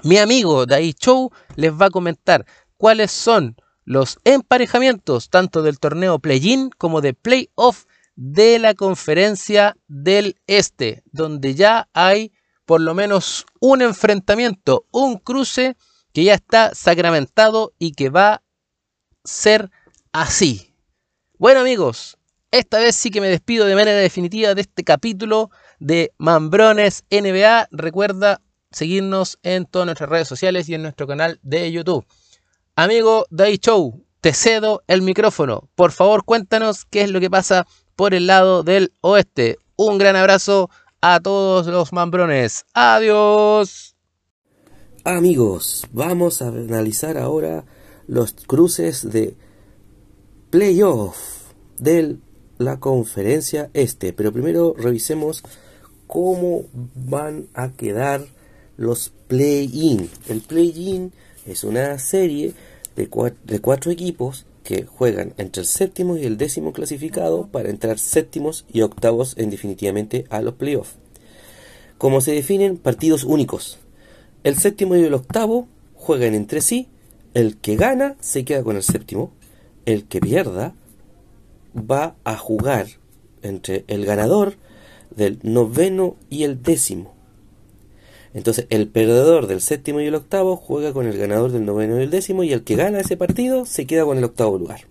[0.04, 2.44] Mi amigo Dai Show les va a comentar
[2.76, 7.84] cuáles son los emparejamientos tanto del torneo play-in como de play-off
[8.14, 12.32] de la conferencia del Este, donde ya hay
[12.64, 15.76] por lo menos un enfrentamiento, un cruce
[16.12, 18.42] que ya está sacramentado y que va a
[19.24, 19.70] ser
[20.12, 20.74] así.
[21.38, 22.18] Bueno amigos,
[22.50, 25.50] esta vez sí que me despido de manera definitiva de este capítulo
[25.80, 27.68] de Mambrones NBA.
[27.70, 32.06] Recuerda seguirnos en todas nuestras redes sociales y en nuestro canal de YouTube.
[32.74, 35.68] Amigo Day Show, te cedo el micrófono.
[35.74, 37.66] Por favor, cuéntanos qué es lo que pasa
[37.96, 39.58] por el lado del oeste.
[39.76, 40.70] Un gran abrazo
[41.02, 42.64] a todos los mambrones.
[42.72, 43.94] Adiós.
[45.04, 47.66] Amigos, vamos a analizar ahora
[48.06, 49.36] los cruces de
[50.48, 51.18] playoff
[51.78, 52.16] de
[52.56, 54.14] la conferencia este.
[54.14, 55.42] Pero primero revisemos
[56.06, 56.62] cómo
[56.94, 58.24] van a quedar
[58.78, 60.08] los play-in.
[60.26, 61.12] El play-in
[61.46, 62.54] es una serie
[62.96, 68.64] de cuatro, equipos que juegan entre el séptimo y el décimo clasificado para entrar séptimos
[68.72, 70.96] y octavos en definitivamente a los playoffs.
[71.98, 73.78] Como se definen partidos únicos.
[74.44, 76.88] El séptimo y el octavo juegan entre sí.
[77.34, 79.32] El que gana se queda con el séptimo.
[79.86, 80.74] El que pierda
[81.74, 82.86] va a jugar
[83.42, 84.56] entre el ganador
[85.10, 87.14] del noveno y el décimo.
[88.34, 92.04] Entonces el perdedor del séptimo y el octavo juega con el ganador del noveno y
[92.04, 94.82] el décimo y el que gana ese partido se queda con el octavo lugar.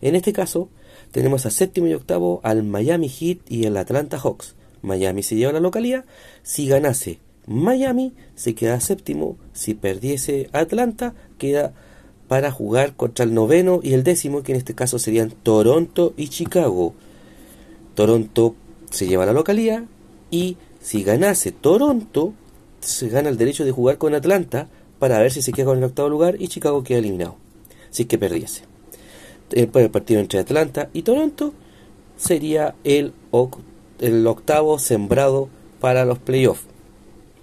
[0.00, 0.68] En este caso
[1.10, 4.54] tenemos a séptimo y octavo al Miami Heat y el Atlanta Hawks.
[4.80, 6.04] Miami se lleva la localidad.
[6.42, 9.36] Si ganase Miami se queda séptimo.
[9.52, 11.72] Si perdiese Atlanta queda
[12.28, 16.28] para jugar contra el noveno y el décimo que en este caso serían Toronto y
[16.28, 16.94] Chicago.
[17.94, 18.54] Toronto
[18.90, 19.84] se lleva la localidad
[20.30, 22.32] y si ganase Toronto
[22.82, 24.68] se gana el derecho de jugar con Atlanta
[24.98, 27.36] para ver si se queda con el octavo lugar y Chicago queda eliminado,
[27.90, 28.62] si es que perdiese.
[29.50, 31.52] El partido entre Atlanta y Toronto
[32.16, 33.12] sería el,
[34.26, 35.48] octavo sembrado
[35.80, 36.62] para los playoffs.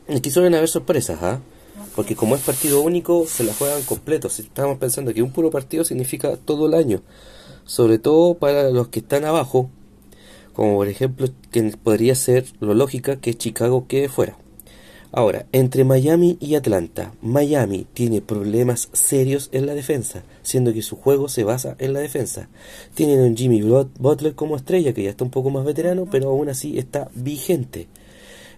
[0.07, 1.39] Aquí suelen haber sorpresas, ¿ah?
[1.95, 4.29] porque como es partido único, se la juegan completo.
[4.29, 7.01] Si estamos pensando que un puro partido significa todo el año,
[7.65, 9.69] sobre todo para los que están abajo,
[10.53, 14.37] como por ejemplo, que podría ser lo lógica que Chicago quede fuera.
[15.11, 20.97] Ahora, entre Miami y Atlanta, Miami tiene problemas serios en la defensa, siendo que su
[20.97, 22.47] juego se basa en la defensa.
[22.93, 26.47] Tienen un Jimmy Butler como estrella, que ya está un poco más veterano, pero aún
[26.47, 27.87] así está vigente.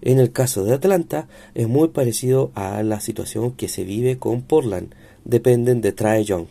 [0.01, 4.41] En el caso de Atlanta, es muy parecido a la situación que se vive con
[4.41, 4.93] Portland.
[5.23, 6.47] Dependen de Trae Young.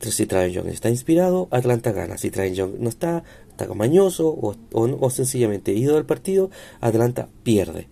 [0.00, 2.18] Si Trae Young está inspirado, Atlanta gana.
[2.18, 6.50] Si Trae Young no está, está mañoso o, o sencillamente ido del partido,
[6.80, 7.88] Atlanta pierde.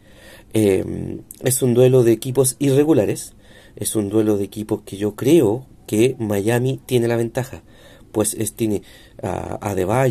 [0.58, 3.34] Em, es un duelo de equipos irregulares,
[3.76, 7.62] es un duelo de equipos que yo creo que Miami tiene la ventaja,
[8.10, 8.80] pues es, tiene
[9.22, 10.06] a, a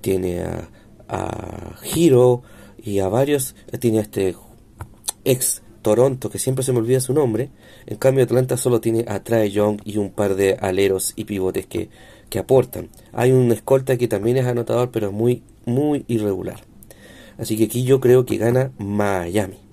[0.00, 0.68] tiene a,
[1.08, 2.42] a Hiro
[2.82, 4.34] y a varios, tiene a este
[5.24, 7.50] ex Toronto, que siempre se me olvida su nombre,
[7.86, 11.66] en cambio Atlanta solo tiene a Trae Young y un par de aleros y pivotes
[11.66, 11.88] que,
[12.28, 12.88] que aportan.
[13.12, 16.64] Hay un escolta que también es anotador, pero es muy, muy irregular.
[17.38, 19.67] Así que aquí yo creo que gana Miami.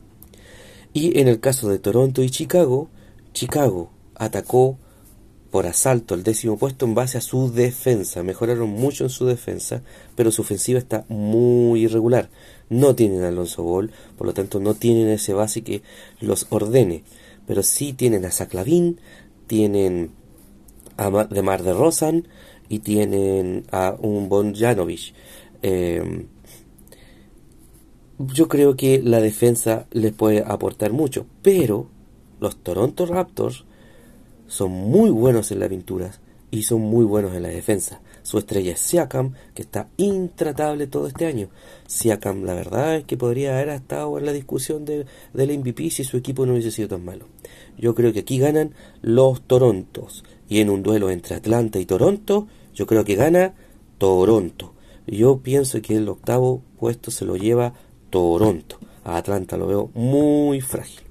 [0.95, 2.87] Y en el caso de Toronto y Chicago,
[3.33, 4.77] Chicago atacó
[5.51, 8.23] por asalto el décimo puesto en base a su defensa.
[8.23, 9.83] Mejoraron mucho en su defensa,
[10.15, 12.29] pero su ofensiva está muy irregular.
[12.69, 15.81] No tienen a Alonso Ball, por lo tanto no tienen ese base que
[16.21, 17.03] los ordene.
[17.45, 19.01] Pero sí tienen a Saclavín,
[19.47, 20.11] tienen
[20.95, 22.25] a Demar de Rosan
[22.69, 25.13] y tienen a un Bon Janovich.
[25.61, 26.25] Eh,
[28.17, 31.87] yo creo que la defensa les puede aportar mucho, pero
[32.39, 33.65] los Toronto Raptors
[34.47, 36.11] son muy buenos en la pintura
[36.51, 38.01] y son muy buenos en la defensa.
[38.23, 41.49] Su estrella es Siakam, que está intratable todo este año.
[41.87, 46.03] Siakam, la verdad es que podría haber estado en la discusión de, del MVP si
[46.03, 47.25] su equipo no hubiese sido tan malo.
[47.77, 50.23] Yo creo que aquí ganan los Torontos.
[50.47, 53.53] Y en un duelo entre Atlanta y Toronto, yo creo que gana
[53.97, 54.73] Toronto.
[55.07, 57.73] Yo pienso que el octavo puesto se lo lleva
[58.09, 58.77] Toronto.
[59.03, 61.01] A Atlanta lo veo muy frágil.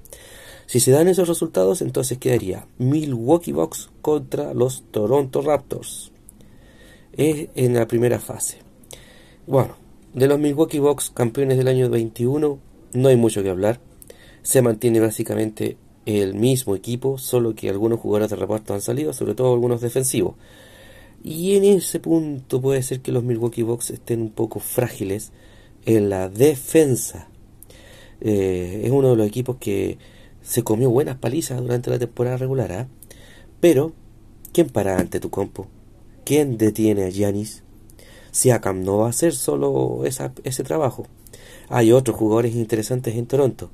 [0.65, 6.11] Si se dan esos resultados, entonces quedaría Milwaukee Bucks contra los Toronto Raptors.
[7.13, 8.59] Es en la primera fase.
[9.47, 9.75] Bueno,
[10.13, 12.59] de los Milwaukee Bucks campeones del año 21
[12.93, 13.79] no hay mucho que hablar.
[14.41, 19.35] Se mantiene básicamente el mismo equipo, solo que algunos jugadores de reparto han salido, sobre
[19.35, 20.35] todo algunos defensivos.
[21.23, 25.31] Y en ese punto puede ser que los Milwaukee Bucks estén un poco frágiles
[25.85, 27.27] en la defensa.
[28.21, 29.97] Eh, es uno de los equipos que
[30.41, 32.71] se comió buenas palizas durante la temporada regular.
[32.71, 32.87] ¿ah?
[33.59, 33.93] Pero,
[34.51, 35.67] ¿quién para ante tu compo?
[36.23, 37.63] ¿Quién detiene a Giannis?
[38.31, 41.07] Siakam no va a hacer solo ese trabajo.
[41.69, 43.69] Hay otros jugadores interesantes en Toronto.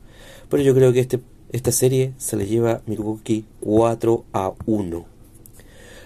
[0.50, 1.20] Pero yo creo que este,
[1.52, 5.06] esta serie se le lleva Milwaukee 4 a 1.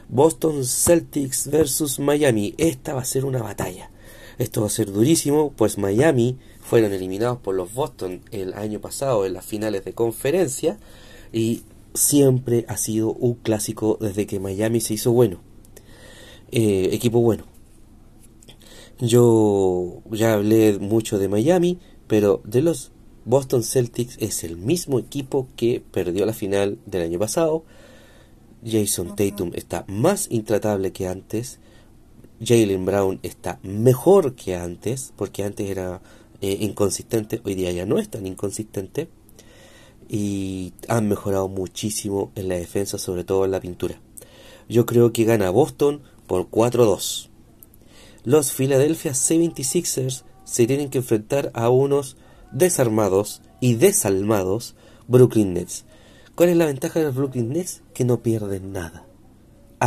[0.07, 2.53] Boston Celtics versus Miami.
[2.57, 3.89] Esta va a ser una batalla.
[4.37, 9.25] Esto va a ser durísimo, pues Miami fueron eliminados por los Boston el año pasado
[9.25, 10.77] en las finales de conferencia
[11.31, 11.63] y
[11.93, 15.39] siempre ha sido un clásico desde que Miami se hizo bueno.
[16.51, 17.45] Eh, equipo bueno.
[18.99, 22.91] Yo ya hablé mucho de Miami, pero de los
[23.25, 27.63] Boston Celtics es el mismo equipo que perdió la final del año pasado.
[28.65, 31.59] Jason Tatum está más intratable que antes.
[32.43, 36.01] Jalen Brown está mejor que antes, porque antes era
[36.41, 39.09] eh, inconsistente, hoy día ya no es tan inconsistente.
[40.07, 43.99] Y han mejorado muchísimo en la defensa, sobre todo en la pintura.
[44.69, 47.29] Yo creo que gana Boston por 4-2.
[48.23, 52.17] Los Philadelphia 76ers se tienen que enfrentar a unos
[52.51, 54.75] desarmados y desalmados
[55.07, 55.85] Brooklyn Nets.
[56.35, 57.81] ¿Cuál es la ventaja de los Brooklyn Nets?
[57.93, 59.07] Que no pierden nada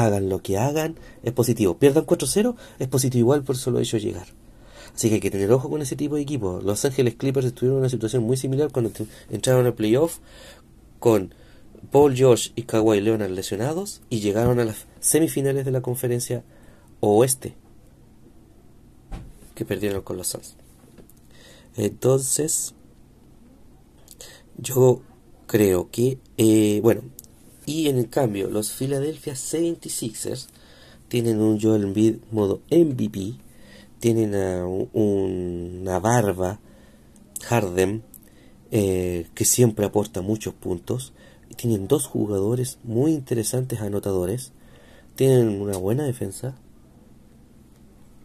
[0.04, 1.78] hagan lo que hagan, es positivo.
[1.78, 4.26] Pierdan 4-0, es positivo igual por solo hecho llegar.
[4.94, 6.64] Así que hay que tener ojo con ese tipo de equipos.
[6.64, 8.90] Los Ángeles Clippers estuvieron en una situación muy similar cuando
[9.30, 10.18] entraron al playoff
[10.98, 11.34] con
[11.92, 16.42] Paul George y Kawhi Leonard lesionados y llegaron a las semifinales de la conferencia
[17.00, 17.54] oeste
[19.54, 20.56] que perdieron con los Suns.
[21.76, 22.74] Entonces,
[24.56, 25.02] yo
[25.46, 27.02] creo que, eh, bueno,
[27.68, 30.46] y en el cambio, los Philadelphia 76ers
[31.08, 33.34] tienen un Joel Embiid modo MVP,
[34.00, 36.60] tienen a una barba
[37.44, 38.02] Harden
[38.70, 41.12] eh, que siempre aporta muchos puntos,
[41.56, 44.52] tienen dos jugadores muy interesantes anotadores,
[45.14, 46.56] tienen una buena defensa,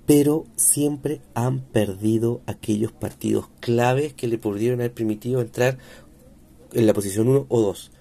[0.06, 5.80] pero siempre han perdido aquellos partidos claves que le pudieron haber permitido entrar
[6.72, 7.92] en la posición 1 o 2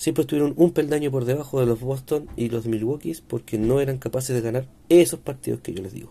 [0.00, 3.98] siempre estuvieron un peldaño por debajo de los Boston y los Milwaukee porque no eran
[3.98, 6.10] capaces de ganar esos partidos que yo les digo.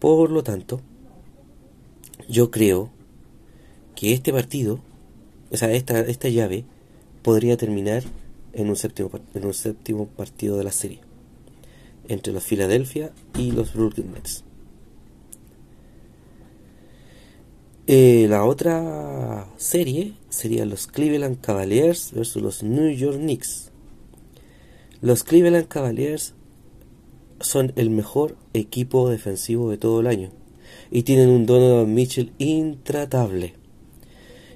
[0.00, 0.80] Por lo tanto,
[2.28, 2.90] yo creo
[3.94, 4.80] que este partido
[5.50, 6.64] o sea, esta, esta llave
[7.22, 8.02] podría terminar
[8.52, 11.00] en un séptimo, en un séptimo partido de la serie
[12.08, 14.44] entre los Philadelphia y los Brooklyn Nets.
[17.90, 23.70] Eh, la otra serie sería los Cleveland Cavaliers versus los New York Knicks.
[25.00, 26.34] Los Cleveland Cavaliers
[27.40, 30.28] son el mejor equipo defensivo de todo el año
[30.90, 33.54] y tienen un Donovan Mitchell intratable.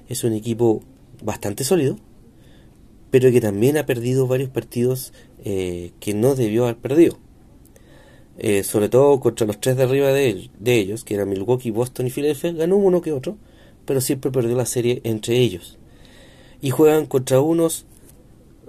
[0.07, 0.83] Es un equipo
[1.23, 1.97] bastante sólido,
[3.09, 5.11] pero que también ha perdido varios partidos
[5.43, 7.17] eh, que no debió haber perdido.
[8.37, 12.09] Eh, sobre todo contra los tres de arriba de, ellos, que eran Milwaukee, Boston y
[12.09, 13.37] Philadelphia, ganó uno que otro,
[13.85, 15.77] pero siempre perdió la serie entre ellos.
[16.61, 17.85] Y juegan contra unos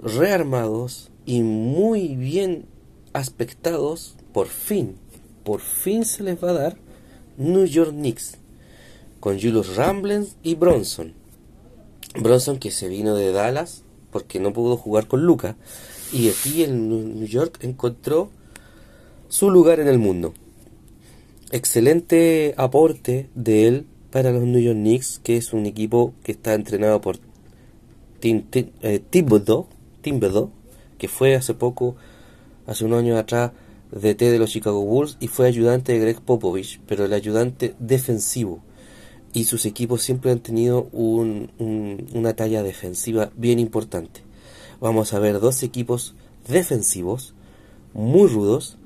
[0.01, 2.65] rearmados y muy bien
[3.13, 4.97] aspectados, por fin,
[5.43, 6.77] por fin se les va a dar
[7.37, 8.37] New York Knicks,
[9.19, 11.13] con Julius Ramblens y Bronson.
[12.19, 15.55] Bronson que se vino de Dallas porque no pudo jugar con Luca,
[16.13, 18.29] y aquí en New York encontró
[19.35, 20.33] su lugar en el mundo.
[21.51, 26.53] Excelente aporte de él para los New York Knicks, que es un equipo que está
[26.53, 27.17] entrenado por
[28.21, 29.01] Tim, Tim, eh,
[30.97, 31.97] que fue hace poco,
[32.65, 33.51] hace unos años atrás,
[33.91, 38.61] DT de los Chicago Bulls y fue ayudante de Greg Popovich, pero el ayudante defensivo.
[39.33, 44.21] Y sus equipos siempre han tenido una talla defensiva bien importante.
[44.79, 46.15] Vamos a ver dos equipos
[46.47, 47.33] defensivos
[47.93, 48.77] muy rudos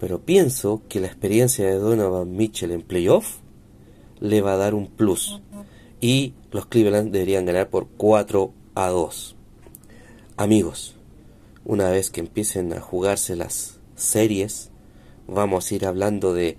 [0.00, 3.36] pero pienso que la experiencia de Donovan Mitchell en playoff
[4.18, 5.40] le va a dar un plus.
[6.00, 9.36] Y los Cleveland deberían ganar por 4 a 2.
[10.38, 10.96] Amigos,
[11.66, 14.70] una vez que empiecen a jugarse las series,
[15.28, 16.56] vamos a ir hablando de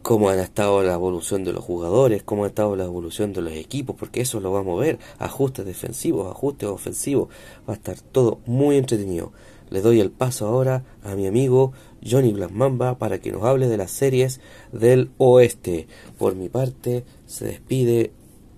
[0.00, 3.52] cómo ha estado la evolución de los jugadores, cómo ha estado la evolución de los
[3.52, 7.28] equipos, porque eso lo vamos a ver, ajustes defensivos, ajustes ofensivos,
[7.68, 9.32] va a estar todo muy entretenido.
[9.70, 11.72] Le doy el paso ahora a mi amigo
[12.04, 14.40] Johnny Mamba para que nos hable de las series
[14.72, 15.86] del oeste.
[16.18, 18.12] Por mi parte, se despide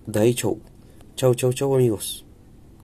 [0.06, 0.60] Dai Chau.
[1.14, 2.26] Chau, chau, chau amigos.